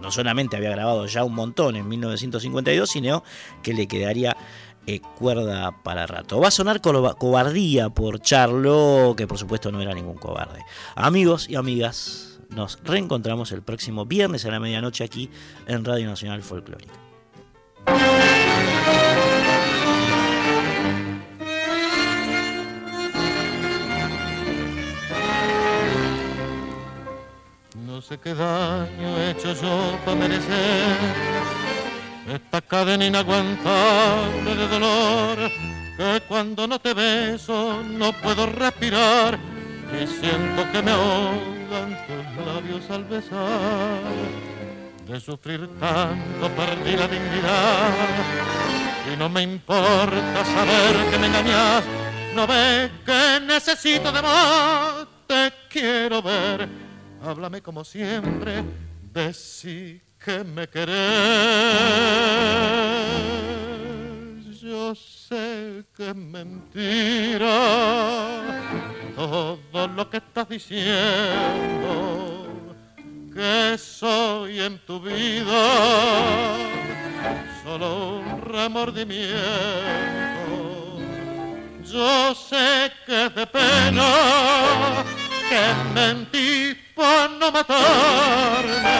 no 0.00 0.10
solamente 0.10 0.56
había 0.56 0.70
grabado 0.70 1.06
ya 1.06 1.24
un 1.24 1.34
montón 1.34 1.76
en 1.76 1.88
1952, 1.88 2.88
sino 2.88 3.24
que 3.62 3.74
le 3.74 3.86
quedaría 3.86 4.36
eh, 4.88 5.00
cuerda 5.18 5.82
para 5.82 6.06
rato. 6.06 6.40
Va 6.40 6.48
a 6.48 6.50
sonar 6.50 6.80
co- 6.80 7.14
cobardía 7.16 7.90
por 7.90 8.20
Charlo, 8.20 9.14
que 9.16 9.26
por 9.26 9.36
supuesto 9.38 9.70
no 9.70 9.80
era 9.82 9.92
ningún 9.94 10.16
cobarde. 10.16 10.64
Amigos 10.94 11.48
y 11.48 11.56
amigas, 11.56 12.40
nos 12.48 12.78
reencontramos 12.82 13.52
el 13.52 13.62
próximo 13.62 14.06
viernes 14.06 14.46
a 14.46 14.50
la 14.50 14.60
medianoche 14.60 15.04
aquí 15.04 15.30
en 15.66 15.84
Radio 15.84 16.06
Nacional 16.08 16.42
Folclórica. 16.42 16.94
No 27.86 28.00
sé 28.00 28.18
qué 28.18 28.34
daño 28.34 29.18
he 29.18 29.30
hecho 29.30 29.52
yo 29.54 29.98
para 30.04 30.16
merecer 30.16 30.96
esta 32.34 32.60
cadena 32.60 33.06
inaguantable 33.06 34.54
de 34.54 34.68
dolor 34.68 35.38
que 35.96 36.22
cuando 36.28 36.66
no 36.66 36.78
te 36.78 36.94
beso 36.94 37.82
no 37.82 38.12
puedo 38.12 38.46
respirar 38.46 39.38
y 39.92 40.06
siento 40.06 40.70
que 40.70 40.82
me 40.82 40.90
ahogan 40.90 41.98
tus 42.06 42.46
labios 42.46 42.90
al 42.90 43.04
besar. 43.04 44.02
De 45.06 45.18
sufrir 45.18 45.68
tanto 45.80 46.50
perdí 46.54 46.96
la 46.96 47.08
dignidad 47.08 47.94
y 49.12 49.16
no 49.16 49.28
me 49.28 49.42
importa 49.42 50.44
saber 50.44 51.10
que 51.10 51.18
me 51.18 51.26
engañas. 51.28 51.84
No 52.34 52.46
ves 52.46 52.90
que 53.06 53.40
necesito 53.44 54.12
de 54.12 54.22
más, 54.22 55.06
te 55.26 55.52
quiero 55.70 56.22
ver. 56.22 56.68
Háblame 57.24 57.62
como 57.62 57.84
siempre, 57.84 58.62
decí 59.12 60.00
que 60.28 60.44
me 60.44 60.68
querés. 60.68 60.94
Yo 64.60 64.94
sé 64.94 65.84
que 65.96 66.10
es 66.10 66.14
mentira 66.14 67.56
todo 69.16 69.88
lo 69.88 70.10
que 70.10 70.18
estás 70.18 70.46
diciendo, 70.50 70.86
que 73.34 73.78
soy 73.78 74.60
en 74.60 74.78
tu 74.80 75.00
vida 75.00 75.64
solo 77.64 78.18
un 78.18 78.42
remordimiento. 78.42 79.38
Yo 81.90 82.34
sé 82.34 82.92
que 83.06 83.26
es 83.26 83.34
de 83.34 83.46
pena 83.46 85.04
que 85.48 85.74
mentí 85.94 86.76
por 86.94 87.30
no 87.40 87.50
matarme. 87.50 88.98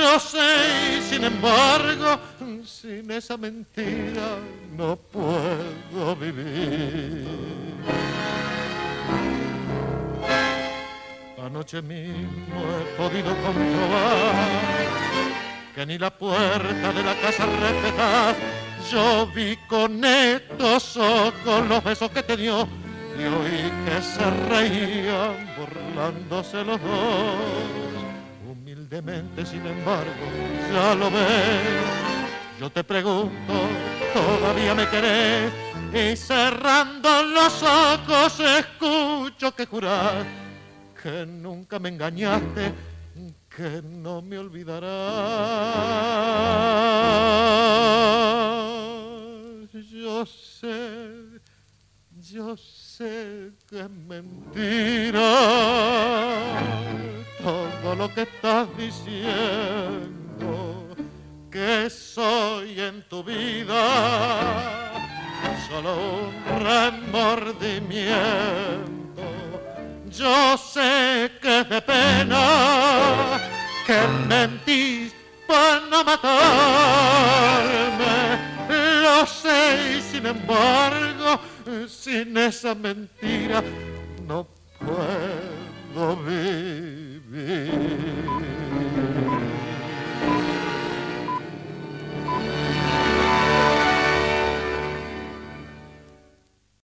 Lo 0.00 0.20
sé 0.20 0.98
y 0.98 1.02
sin 1.02 1.24
embargo, 1.24 2.18
sin 2.64 3.10
esa 3.10 3.36
mentira 3.36 4.38
no 4.76 4.96
puedo 4.96 6.16
vivir. 6.16 7.26
Anoche 11.46 11.80
mismo 11.80 12.58
he 12.74 12.96
podido 12.96 13.30
comprobar 13.36 14.34
que 15.74 15.86
ni 15.86 15.98
la 15.98 16.10
puerta 16.10 16.92
de 16.92 17.02
la 17.02 17.14
casa 17.20 17.44
respetas. 17.46 18.36
Yo 18.90 19.26
vi 19.34 19.56
con 19.68 20.04
estos 20.04 20.96
ojos 20.96 21.68
los 21.68 21.84
besos 21.84 22.10
que 22.10 22.22
te 22.22 22.36
dio 22.36 22.66
y 23.18 23.24
oí 23.24 23.72
que 23.84 24.02
se 24.02 24.30
reían 24.48 25.54
burlándose 25.56 26.64
los 26.64 26.80
dos. 26.80 27.95
Sin 28.88 29.66
embargo, 29.66 30.26
ya 30.72 30.94
lo 30.94 31.10
ves. 31.10 32.60
Yo 32.60 32.66
yo 32.66 32.70
te 32.70 32.84
pregunto, 32.84 33.52
¿todavía 34.14 34.74
me 34.76 34.88
querés? 34.88 35.52
Y 35.92 36.16
cerrando 36.16 37.22
los 37.24 37.62
ojos 37.62 38.40
escucho 38.40 39.54
que 39.56 39.66
jurás 39.66 40.24
que 41.02 41.26
nunca 41.26 41.80
me 41.80 41.88
engañaste, 41.88 42.72
que 43.54 43.82
no 43.82 44.22
me 44.22 44.38
olvidarás. 44.38 44.90
Yo 49.90 50.24
sé, 50.24 51.40
yo 52.20 52.56
sé 52.56 53.50
que 53.68 53.80
es 53.80 53.90
mentira 53.90 55.32
todo 57.46 57.94
lo 57.94 58.12
que 58.12 58.22
estás 58.22 58.66
diciendo, 58.76 59.28
que 61.48 61.88
soy 61.88 62.80
en 62.80 63.04
tu 63.08 63.22
vida 63.22 64.90
solo 65.68 66.26
un 66.26 66.34
remordimiento. 66.58 69.22
Yo 70.10 70.58
sé 70.58 71.30
que 71.40 71.60
es 71.60 71.68
de 71.68 71.80
pena 71.82 73.38
que 73.86 74.00
mentís 74.26 75.14
para 75.46 75.78
no 75.88 76.02
matarme. 76.02 76.26
Lo 79.02 79.24
sé 79.24 79.98
y 79.98 80.02
sin 80.02 80.26
embargo, 80.26 81.38
sin 81.86 82.36
esa 82.36 82.74
mentira 82.74 83.62
no 84.26 84.48
puedo 84.80 86.16
vivir. 86.24 87.05
Mm-hmm. 87.36 88.45